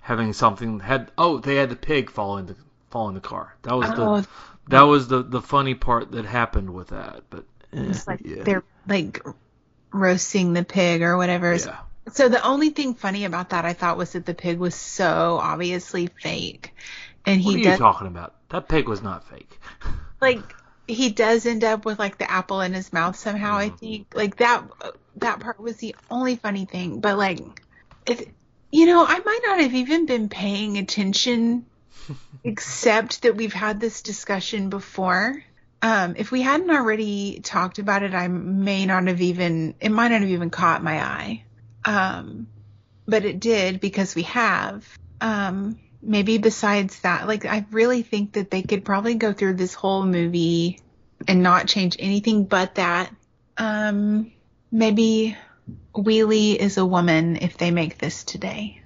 having 0.00 0.32
something 0.32 0.80
had 0.80 1.10
oh 1.16 1.38
they 1.38 1.56
had 1.56 1.68
the 1.70 1.76
pig 1.76 2.10
fall 2.10 2.38
in 2.38 2.46
the 2.46 2.56
fall 2.90 3.08
in 3.08 3.14
the 3.14 3.20
car. 3.20 3.54
That 3.62 3.74
was 3.74 3.90
Oh. 3.90 4.20
the 4.20 4.28
that 4.68 4.82
was 4.82 5.08
the 5.08 5.22
the 5.22 5.40
funny 5.42 5.74
part 5.74 6.12
that 6.12 6.24
happened 6.24 6.70
with 6.72 6.88
that, 6.88 7.22
but 7.30 7.44
eh, 7.72 7.94
like 8.06 8.20
yeah. 8.24 8.42
they're 8.42 8.64
like 8.86 9.24
roasting 9.92 10.52
the 10.52 10.64
pig 10.64 11.02
or 11.02 11.16
whatever. 11.16 11.54
yeah. 11.54 11.78
So 12.12 12.28
the 12.28 12.44
only 12.44 12.70
thing 12.70 12.94
funny 12.94 13.24
about 13.24 13.50
that 13.50 13.64
I 13.64 13.74
thought 13.74 13.96
was 13.96 14.12
that 14.12 14.26
the 14.26 14.34
pig 14.34 14.58
was 14.58 14.74
so 14.74 15.38
obviously 15.40 16.08
fake. 16.08 16.74
And 17.24 17.44
What 17.44 17.54
are 17.54 17.58
he 17.58 17.58
you 17.58 17.70
does 17.70 17.78
talking 17.78 18.08
about? 18.08 18.34
That 18.48 18.68
pig 18.68 18.88
was 18.88 19.02
not 19.02 19.28
fake. 19.28 19.60
like 20.22 20.54
he 20.86 21.10
does 21.10 21.44
end 21.44 21.64
up 21.64 21.84
with 21.84 21.98
like 21.98 22.18
the 22.18 22.30
apple 22.30 22.60
in 22.60 22.72
his 22.72 22.92
mouth 22.92 23.16
somehow, 23.16 23.56
I 23.56 23.68
think. 23.68 24.06
Like 24.14 24.36
that 24.36 24.64
that 25.16 25.40
part 25.40 25.60
was 25.60 25.76
the 25.76 25.94
only 26.10 26.36
funny 26.36 26.64
thing. 26.64 27.00
But 27.00 27.18
like 27.18 27.40
if 28.06 28.24
you 28.70 28.86
know, 28.86 29.04
I 29.06 29.18
might 29.18 29.40
not 29.44 29.60
have 29.60 29.74
even 29.74 30.06
been 30.06 30.28
paying 30.30 30.78
attention 30.78 31.66
except 32.44 33.22
that 33.22 33.36
we've 33.36 33.52
had 33.52 33.80
this 33.80 34.02
discussion 34.02 34.70
before. 34.70 35.44
Um, 35.82 36.14
if 36.16 36.30
we 36.30 36.42
hadn't 36.42 36.70
already 36.70 37.40
talked 37.40 37.78
about 37.78 38.02
it, 38.02 38.14
I 38.14 38.28
may 38.28 38.86
not 38.86 39.08
have 39.08 39.20
even, 39.20 39.74
it 39.80 39.90
might 39.90 40.08
not 40.08 40.20
have 40.20 40.30
even 40.30 40.48
caught 40.48 40.82
my 40.82 41.02
eye. 41.02 41.44
Um, 41.84 42.46
but 43.06 43.24
it 43.24 43.40
did 43.40 43.80
because 43.80 44.14
we 44.14 44.22
have. 44.22 44.88
Um, 45.20 45.78
maybe 46.02 46.38
besides 46.38 47.00
that, 47.00 47.26
like, 47.26 47.44
I 47.44 47.64
really 47.70 48.02
think 48.02 48.32
that 48.32 48.50
they 48.50 48.62
could 48.62 48.84
probably 48.84 49.14
go 49.14 49.32
through 49.32 49.54
this 49.54 49.74
whole 49.74 50.04
movie 50.04 50.80
and 51.28 51.42
not 51.42 51.68
change 51.68 51.96
anything 51.98 52.44
but 52.44 52.74
that. 52.74 53.14
Um, 53.56 54.32
maybe 54.70 55.36
Wheely 55.94 56.52
is 56.60 56.78
a 56.78 56.86
woman 56.86 57.36
if 57.36 57.56
they 57.56 57.70
make 57.70 57.98
this 57.98 58.24
today. 58.24 58.82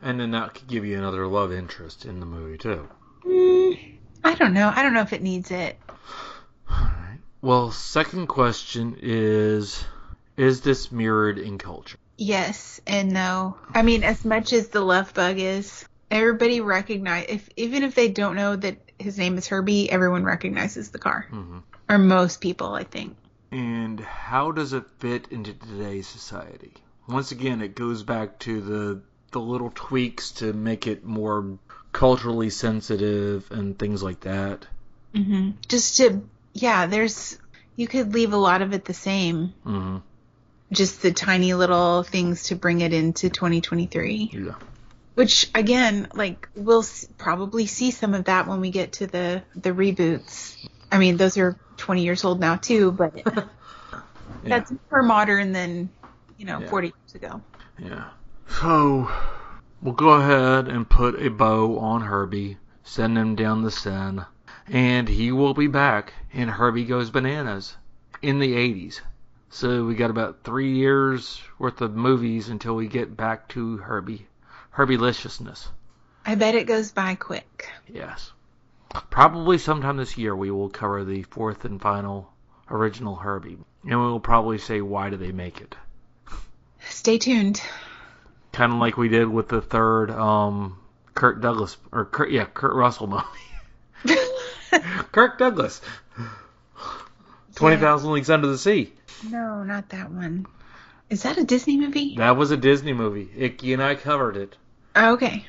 And 0.00 0.20
then 0.20 0.30
that 0.32 0.54
could 0.54 0.68
give 0.68 0.84
you 0.84 0.96
another 0.96 1.26
love 1.26 1.52
interest 1.52 2.04
in 2.04 2.20
the 2.20 2.26
movie 2.26 2.58
too. 2.58 2.88
Mm, 3.24 3.96
I 4.22 4.34
don't 4.34 4.54
know. 4.54 4.72
I 4.74 4.82
don't 4.82 4.94
know 4.94 5.00
if 5.00 5.12
it 5.12 5.22
needs 5.22 5.50
it. 5.50 5.78
Well, 7.40 7.72
second 7.72 8.28
question 8.28 8.96
is 9.02 9.84
is 10.36 10.62
this 10.62 10.90
mirrored 10.90 11.38
in 11.38 11.58
culture? 11.58 11.98
Yes 12.16 12.80
and 12.86 13.12
no. 13.12 13.56
I 13.74 13.82
mean, 13.82 14.04
as 14.04 14.24
much 14.24 14.52
as 14.52 14.68
the 14.68 14.80
love 14.80 15.12
bug 15.14 15.38
is, 15.38 15.84
everybody 16.10 16.60
recognize 16.60 17.26
if 17.28 17.48
even 17.56 17.82
if 17.82 17.94
they 17.94 18.08
don't 18.08 18.36
know 18.36 18.54
that 18.56 18.76
his 18.98 19.18
name 19.18 19.36
is 19.36 19.48
Herbie, 19.48 19.90
everyone 19.90 20.24
recognizes 20.24 20.90
the 20.90 20.98
car, 20.98 21.26
Mhm. 21.30 21.62
or 21.88 21.98
most 21.98 22.40
people, 22.40 22.74
I 22.74 22.84
think. 22.84 23.16
And 23.50 24.00
how 24.00 24.52
does 24.52 24.72
it 24.72 24.84
fit 24.98 25.28
into 25.30 25.52
today's 25.52 26.06
society? 26.06 26.74
Once 27.08 27.32
again, 27.32 27.60
it 27.60 27.74
goes 27.74 28.02
back 28.02 28.38
to 28.40 28.60
the 28.60 29.00
the 29.32 29.40
little 29.40 29.72
tweaks 29.74 30.30
to 30.30 30.52
make 30.52 30.86
it 30.86 31.04
more 31.04 31.58
culturally 31.90 32.50
sensitive 32.50 33.50
and 33.50 33.76
things 33.76 34.00
like 34.00 34.20
that. 34.20 34.64
Mm-hmm. 35.12 35.50
Just 35.68 35.96
to, 35.96 36.22
yeah, 36.52 36.86
there's 36.86 37.36
you 37.74 37.88
could 37.88 38.14
leave 38.14 38.32
a 38.32 38.36
lot 38.36 38.62
of 38.62 38.72
it 38.72 38.84
the 38.84 38.94
same, 38.94 39.52
hmm 39.64 39.96
just 40.74 41.02
the 41.02 41.12
tiny 41.12 41.54
little 41.54 42.02
things 42.02 42.44
to 42.44 42.56
bring 42.56 42.80
it 42.80 42.92
into 42.92 43.30
2023. 43.30 44.30
Yeah. 44.32 44.54
Which 45.14 45.48
again, 45.54 46.08
like 46.14 46.48
we'll 46.56 46.80
s- 46.82 47.06
probably 47.18 47.66
see 47.66 47.90
some 47.92 48.14
of 48.14 48.24
that 48.24 48.46
when 48.48 48.60
we 48.60 48.70
get 48.70 48.92
to 48.94 49.06
the 49.06 49.42
the 49.54 49.70
reboots. 49.70 50.56
I 50.90 50.98
mean, 50.98 51.16
those 51.16 51.38
are 51.38 51.56
20 51.76 52.02
years 52.02 52.24
old 52.24 52.40
now 52.40 52.56
too, 52.56 52.90
but 52.92 53.14
that's 54.44 54.72
more 54.90 55.02
modern 55.02 55.52
than 55.52 55.90
you 56.36 56.46
know 56.46 56.60
Yeah. 56.60 56.68
40 56.68 56.88
years 56.88 57.14
ago. 57.14 57.40
Yeah. 57.78 58.04
So 58.60 59.10
we'll 59.82 59.94
go 59.94 60.10
ahead 60.10 60.68
and 60.68 60.88
put 60.88 61.20
a 61.20 61.30
bow 61.30 61.78
on 61.78 62.02
Herbie, 62.02 62.58
send 62.82 63.16
him 63.16 63.34
down 63.36 63.62
the 63.62 63.70
Seine, 63.70 64.22
and 64.68 65.08
he 65.08 65.30
will 65.32 65.54
be 65.54 65.66
back 65.66 66.12
in 66.32 66.48
Herbie 66.48 66.84
Goes 66.84 67.10
Bananas 67.10 67.76
in 68.22 68.38
the 68.40 68.54
80s. 68.54 69.00
So 69.54 69.84
we 69.84 69.94
got 69.94 70.10
about 70.10 70.42
three 70.42 70.74
years 70.74 71.40
worth 71.60 71.80
of 71.80 71.94
movies 71.94 72.48
until 72.48 72.74
we 72.74 72.88
get 72.88 73.16
back 73.16 73.46
to 73.50 73.76
Herbie. 73.76 74.26
Herbie-liciousness. 74.70 75.68
I 76.26 76.34
bet 76.34 76.56
it 76.56 76.66
goes 76.66 76.90
by 76.90 77.14
quick. 77.14 77.70
Yes. 77.86 78.32
Probably 79.10 79.58
sometime 79.58 79.96
this 79.96 80.18
year 80.18 80.34
we 80.34 80.50
will 80.50 80.70
cover 80.70 81.04
the 81.04 81.22
fourth 81.22 81.64
and 81.64 81.80
final 81.80 82.32
original 82.68 83.14
Herbie. 83.14 83.56
And 83.84 84.00
we 84.00 84.06
will 84.06 84.18
probably 84.18 84.58
say 84.58 84.80
why 84.80 85.10
do 85.10 85.16
they 85.16 85.30
make 85.30 85.60
it. 85.60 85.76
Stay 86.88 87.18
tuned. 87.18 87.62
kind 88.50 88.72
of 88.72 88.80
like 88.80 88.96
we 88.96 89.08
did 89.08 89.28
with 89.28 89.48
the 89.48 89.60
third 89.60 90.10
um 90.10 90.80
Kurt 91.14 91.40
Douglas 91.40 91.76
or 91.92 92.06
Kurt 92.06 92.32
yeah 92.32 92.46
Kurt 92.46 92.74
Russell 92.74 93.06
movie. 93.06 94.18
Kirk 95.12 95.38
Douglas. 95.38 95.80
Twenty 97.54 97.76
Thousand 97.76 98.12
Leagues 98.12 98.30
Under 98.30 98.46
the 98.48 98.58
Sea. 98.58 98.92
No, 99.28 99.62
not 99.62 99.88
that 99.90 100.10
one. 100.10 100.46
Is 101.10 101.22
that 101.22 101.38
a 101.38 101.44
Disney 101.44 101.76
movie? 101.78 102.16
That 102.16 102.36
was 102.36 102.50
a 102.50 102.56
Disney 102.56 102.92
movie. 102.92 103.28
Icky 103.36 103.72
and 103.72 103.82
I 103.82 103.94
covered 103.94 104.36
it. 104.36 104.56
Oh, 104.96 105.14
okay. 105.14 105.44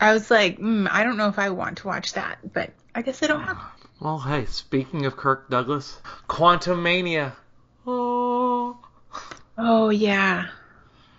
I 0.00 0.12
was 0.12 0.30
like, 0.30 0.58
mm, 0.58 0.88
I 0.90 1.04
don't 1.04 1.16
know 1.16 1.28
if 1.28 1.38
I 1.38 1.50
want 1.50 1.78
to 1.78 1.86
watch 1.86 2.12
that, 2.14 2.38
but 2.52 2.70
I 2.94 3.02
guess 3.02 3.22
I 3.22 3.26
don't 3.26 3.42
have. 3.42 3.58
Well, 4.00 4.20
hey, 4.20 4.44
speaking 4.46 5.06
of 5.06 5.16
Kirk 5.16 5.50
Douglas, 5.50 5.98
Quantumania. 6.28 7.32
Oh, 7.84 8.78
Oh 9.56 9.88
yeah. 9.88 10.46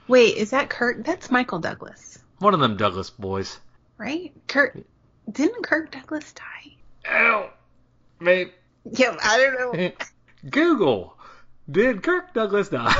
Wait, 0.07 0.37
is 0.37 0.51
that 0.51 0.69
Kirk? 0.69 1.03
That's 1.03 1.29
Michael 1.29 1.59
Douglas, 1.59 2.19
one 2.39 2.53
of 2.53 2.61
them 2.61 2.77
Douglas 2.77 3.09
boys. 3.09 3.59
right? 3.97 4.31
Kirk. 4.47 4.77
Didn't 5.29 5.61
Kirk 5.63 5.91
Douglas 5.91 6.31
die? 6.31 7.11
Ow, 7.11 7.49
mate. 8.21 8.53
Yeah, 8.89 9.17
I 9.21 9.37
don't 9.37 9.73
know. 9.77 9.91
Google, 10.47 11.17
did 11.69 12.03
Kirk 12.03 12.33
Douglas 12.33 12.69
die? 12.69 12.93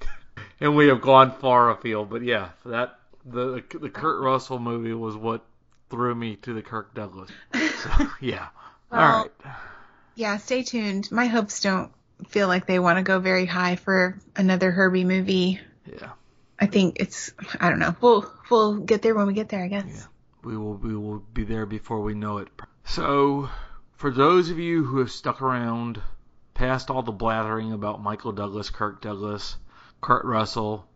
and 0.60 0.76
we 0.76 0.88
have 0.88 1.00
gone 1.00 1.32
far 1.32 1.70
afield, 1.70 2.10
but 2.10 2.22
yeah, 2.22 2.50
that 2.64 2.98
the 3.24 3.62
the 3.80 3.90
Kurt 3.90 4.22
Russell 4.22 4.58
movie 4.58 4.92
was 4.94 5.16
what 5.16 5.44
threw 5.90 6.14
me 6.14 6.36
to 6.36 6.52
the 6.54 6.62
Kirk 6.62 6.94
Douglas. 6.94 7.30
So, 7.52 7.90
yeah. 8.20 8.48
All 8.92 8.98
Well- 8.98 9.22
right. 9.44 9.52
Yeah, 10.18 10.38
stay 10.38 10.62
tuned. 10.62 11.12
My 11.12 11.26
hopes 11.26 11.60
don't 11.60 11.92
feel 12.28 12.48
like 12.48 12.64
they 12.66 12.78
want 12.78 12.96
to 12.96 13.02
go 13.02 13.18
very 13.18 13.44
high 13.44 13.76
for 13.76 14.18
another 14.34 14.70
Herbie 14.70 15.04
movie. 15.04 15.60
Yeah. 15.84 16.12
I 16.58 16.64
think 16.66 16.96
it's 17.00 17.32
I 17.60 17.68
don't 17.68 17.78
know. 17.80 17.94
We'll 18.00 18.32
we'll 18.50 18.76
get 18.78 19.02
there 19.02 19.14
when 19.14 19.26
we 19.26 19.34
get 19.34 19.50
there, 19.50 19.62
I 19.62 19.68
guess. 19.68 19.84
Yeah. 19.86 20.02
We 20.42 20.56
will 20.56 20.74
we 20.74 20.96
will 20.96 21.18
be 21.18 21.44
there 21.44 21.66
before 21.66 22.00
we 22.00 22.14
know 22.14 22.38
it. 22.38 22.48
So, 22.84 23.50
for 23.96 24.10
those 24.10 24.48
of 24.48 24.58
you 24.58 24.84
who 24.84 25.00
have 25.00 25.10
stuck 25.10 25.42
around 25.42 26.00
past 26.56 26.90
all 26.90 27.02
the 27.02 27.12
blathering 27.12 27.72
about 27.72 28.02
Michael 28.02 28.32
Douglas, 28.32 28.70
Kirk 28.70 29.02
Douglas, 29.02 29.56
Kurt 30.00 30.24
Russell, 30.24 30.88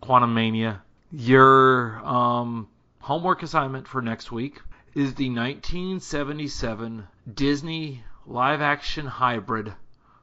Quantumania, 0.00 0.80
your 1.10 2.00
um, 2.06 2.68
homework 3.00 3.42
assignment 3.42 3.88
for 3.88 4.00
next 4.00 4.30
week 4.30 4.60
is 4.94 5.14
the 5.14 5.28
1977 5.28 7.06
Disney 7.34 8.04
live 8.26 8.60
action 8.60 9.06
hybrid 9.06 9.72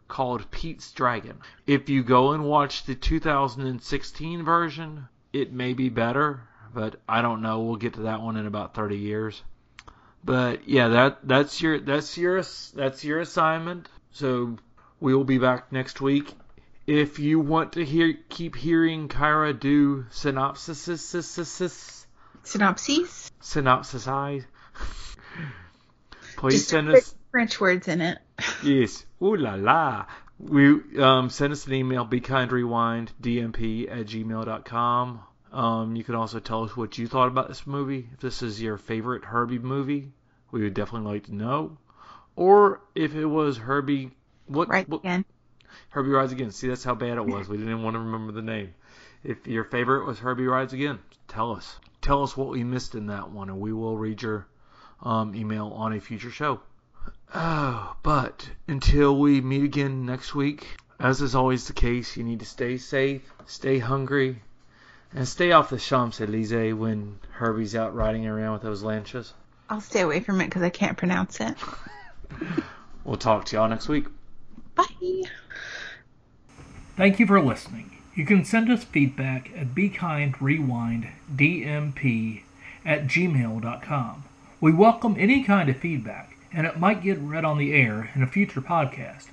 called 0.07 0.49
Pete's 0.49 0.91
Dragon. 0.91 1.39
If 1.67 1.89
you 1.89 2.03
go 2.03 2.31
and 2.31 2.45
watch 2.45 2.85
the 2.85 2.95
2016 2.95 4.43
version, 4.43 5.07
it 5.33 5.51
may 5.51 5.73
be 5.73 5.89
better, 5.89 6.41
but 6.73 6.99
I 7.07 7.21
don't 7.21 7.41
know. 7.41 7.61
We'll 7.61 7.75
get 7.75 7.95
to 7.95 8.03
that 8.03 8.21
one 8.21 8.37
in 8.37 8.45
about 8.45 8.75
30 8.75 8.97
years. 8.97 9.41
But 10.23 10.69
yeah, 10.69 10.87
that 10.87 11.27
that's 11.27 11.61
your 11.61 11.79
that's 11.79 12.17
your 12.17 12.41
that's 12.75 13.03
your 13.03 13.19
assignment. 13.19 13.89
So 14.13 14.57
we 14.99 15.13
will 15.13 15.23
be 15.23 15.37
back 15.37 15.71
next 15.71 15.99
week. 15.99 16.33
If 16.85 17.19
you 17.19 17.39
want 17.39 17.73
to 17.73 17.85
hear 17.85 18.17
keep 18.29 18.55
hearing 18.55 19.07
Kyra 19.07 19.59
do 19.59 20.05
synopsis 20.11 20.87
Synopses. 22.43 23.31
synopsis 23.39 24.07
please 26.35 26.55
Just 26.55 26.69
send 26.69 26.89
us 26.89 27.15
French 27.31 27.59
words 27.59 27.87
in 27.87 28.01
it. 28.01 28.19
Yes. 28.63 29.05
Ooh 29.21 29.35
la 29.35 29.55
la. 29.55 30.05
We 30.39 30.99
um, 30.99 31.29
send 31.29 31.53
us 31.53 31.65
an 31.67 31.73
email, 31.73 32.03
be 32.05 32.19
kind 32.19 32.51
rewind 32.51 33.11
dmp 33.21 33.89
at 33.89 34.07
gmail.com. 34.07 35.21
Um, 35.53 35.95
you 35.95 36.03
can 36.03 36.15
also 36.15 36.39
tell 36.39 36.63
us 36.63 36.75
what 36.75 36.97
you 36.97 37.07
thought 37.07 37.27
about 37.27 37.47
this 37.47 37.65
movie. 37.65 38.09
If 38.13 38.19
this 38.19 38.41
is 38.41 38.61
your 38.61 38.77
favorite 38.77 39.23
Herbie 39.23 39.59
movie, 39.59 40.11
we 40.51 40.63
would 40.63 40.73
definitely 40.73 41.13
like 41.13 41.25
to 41.25 41.35
know. 41.35 41.77
Or 42.35 42.81
if 42.95 43.15
it 43.15 43.25
was 43.25 43.57
Herbie, 43.57 44.11
what 44.47 44.67
Right 44.69 44.87
what, 44.87 44.99
again. 44.99 45.25
Herbie 45.89 46.09
Rides 46.09 46.31
Again. 46.31 46.51
See, 46.51 46.67
that's 46.67 46.83
how 46.83 46.95
bad 46.95 47.17
it 47.17 47.25
was. 47.25 47.47
We 47.47 47.57
didn't 47.57 47.83
want 47.83 47.95
to 47.95 47.99
remember 47.99 48.31
the 48.31 48.41
name. 48.41 48.73
If 49.23 49.47
your 49.47 49.63
favorite 49.63 50.05
was 50.05 50.19
Herbie 50.19 50.45
Rides 50.47 50.73
Again, 50.73 50.99
tell 51.27 51.51
us. 51.51 51.79
Tell 52.01 52.23
us 52.23 52.35
what 52.35 52.49
we 52.49 52.63
missed 52.63 52.95
in 52.95 53.07
that 53.07 53.31
one, 53.31 53.49
and 53.49 53.59
we 53.59 53.71
will 53.71 53.97
read 53.97 54.21
your 54.21 54.47
um, 55.01 55.33
email 55.35 55.67
on 55.67 55.93
a 55.93 55.99
future 55.99 56.31
show. 56.31 56.59
Oh, 57.33 57.95
but 58.03 58.49
until 58.67 59.17
we 59.17 59.41
meet 59.41 59.63
again 59.63 60.05
next 60.05 60.35
week, 60.35 60.67
as 60.99 61.21
is 61.21 61.35
always 61.35 61.67
the 61.67 61.73
case, 61.73 62.15
you 62.17 62.23
need 62.23 62.39
to 62.39 62.45
stay 62.45 62.77
safe, 62.77 63.21
stay 63.45 63.79
hungry, 63.79 64.41
and 65.13 65.27
stay 65.27 65.51
off 65.51 65.69
the 65.69 65.77
Champs 65.77 66.21
Elysees 66.21 66.73
when 66.73 67.19
Herbie's 67.31 67.75
out 67.75 67.95
riding 67.95 68.27
around 68.27 68.53
with 68.53 68.61
those 68.61 68.83
lances. 68.83 69.33
I'll 69.69 69.81
stay 69.81 70.01
away 70.01 70.19
from 70.19 70.41
it 70.41 70.45
because 70.45 70.61
I 70.61 70.69
can't 70.69 70.97
pronounce 70.97 71.39
it. 71.39 71.55
We'll 73.03 73.17
talk 73.17 73.43
to 73.45 73.55
y'all 73.57 73.67
next 73.67 73.89
week. 73.89 74.05
Bye. 74.75 75.23
Thank 76.95 77.19
you 77.19 77.27
for 77.27 77.41
listening. 77.41 77.97
You 78.15 78.25
can 78.25 78.45
send 78.45 78.69
us 78.69 78.85
feedback 78.85 79.51
at 79.57 79.75
BeKindRewindDMP 79.75 82.43
at 82.85 83.07
gmail.com. 83.07 84.23
We 84.61 84.71
welcome 84.71 85.17
any 85.19 85.43
kind 85.43 85.67
of 85.67 85.75
feedback, 85.77 86.37
and 86.53 86.65
it 86.65 86.79
might 86.79 87.03
get 87.03 87.19
read 87.19 87.43
on 87.43 87.57
the 87.57 87.73
air 87.73 88.09
in 88.15 88.23
a 88.23 88.27
future 88.27 88.61
podcast. 88.61 89.25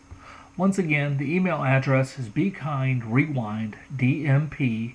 Once 0.56 0.78
again, 0.78 1.18
the 1.18 1.32
email 1.32 1.62
address 1.62 2.18
is 2.18 2.28
BeKindRewindDMP 2.28 4.94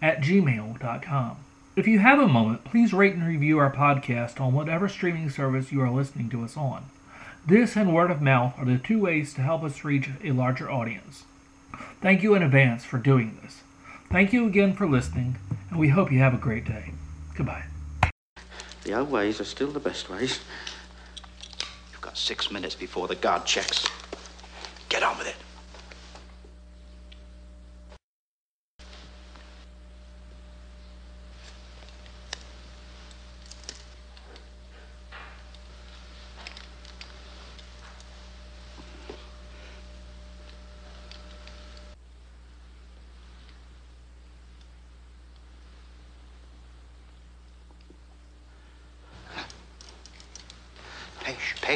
at 0.00 0.20
gmail.com. 0.20 1.36
If 1.76 1.86
you 1.88 1.98
have 1.98 2.20
a 2.20 2.28
moment, 2.28 2.64
please 2.64 2.94
rate 2.94 3.14
and 3.14 3.26
review 3.26 3.58
our 3.58 3.72
podcast 3.72 4.40
on 4.40 4.54
whatever 4.54 4.88
streaming 4.88 5.28
service 5.28 5.72
you 5.72 5.80
are 5.82 5.90
listening 5.90 6.30
to 6.30 6.44
us 6.44 6.56
on. 6.56 6.84
This 7.46 7.76
and 7.76 7.94
word 7.94 8.10
of 8.10 8.22
mouth 8.22 8.54
are 8.58 8.64
the 8.64 8.78
two 8.78 8.98
ways 8.98 9.34
to 9.34 9.42
help 9.42 9.64
us 9.64 9.84
reach 9.84 10.08
a 10.22 10.32
larger 10.32 10.70
audience. 10.70 11.24
Thank 12.00 12.22
you 12.22 12.34
in 12.34 12.42
advance 12.42 12.84
for 12.84 12.96
doing 12.96 13.38
this. 13.42 13.62
Thank 14.10 14.32
you 14.32 14.46
again 14.46 14.72
for 14.72 14.86
listening, 14.88 15.36
and 15.68 15.78
we 15.78 15.88
hope 15.88 16.10
you 16.10 16.20
have 16.20 16.32
a 16.32 16.38
great 16.38 16.64
day. 16.64 16.92
Goodbye. 17.36 17.64
The 18.84 18.94
old 18.94 19.10
ways 19.10 19.42
are 19.42 19.44
still 19.44 19.70
the 19.70 19.78
best 19.78 20.08
ways. 20.08 20.40
You've 21.92 22.00
got 22.00 22.16
six 22.16 22.50
minutes 22.50 22.76
before 22.76 23.08
the 23.08 23.14
guard 23.14 23.44
checks. 23.44 23.86
Get 24.88 25.02
on 25.02 25.18
with 25.18 25.28
it. 25.28 25.36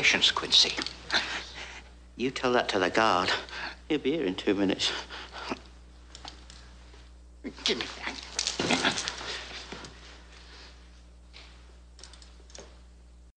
Patience, 0.08 0.30
Quincy. 0.30 0.72
You 2.16 2.30
tell 2.30 2.50
that 2.54 2.66
to 2.70 2.78
the 2.78 2.88
guard. 2.88 3.30
He'll 3.90 3.98
be 3.98 4.12
here 4.12 4.24
in 4.24 4.36
two 4.36 4.54
minutes. 4.54 4.90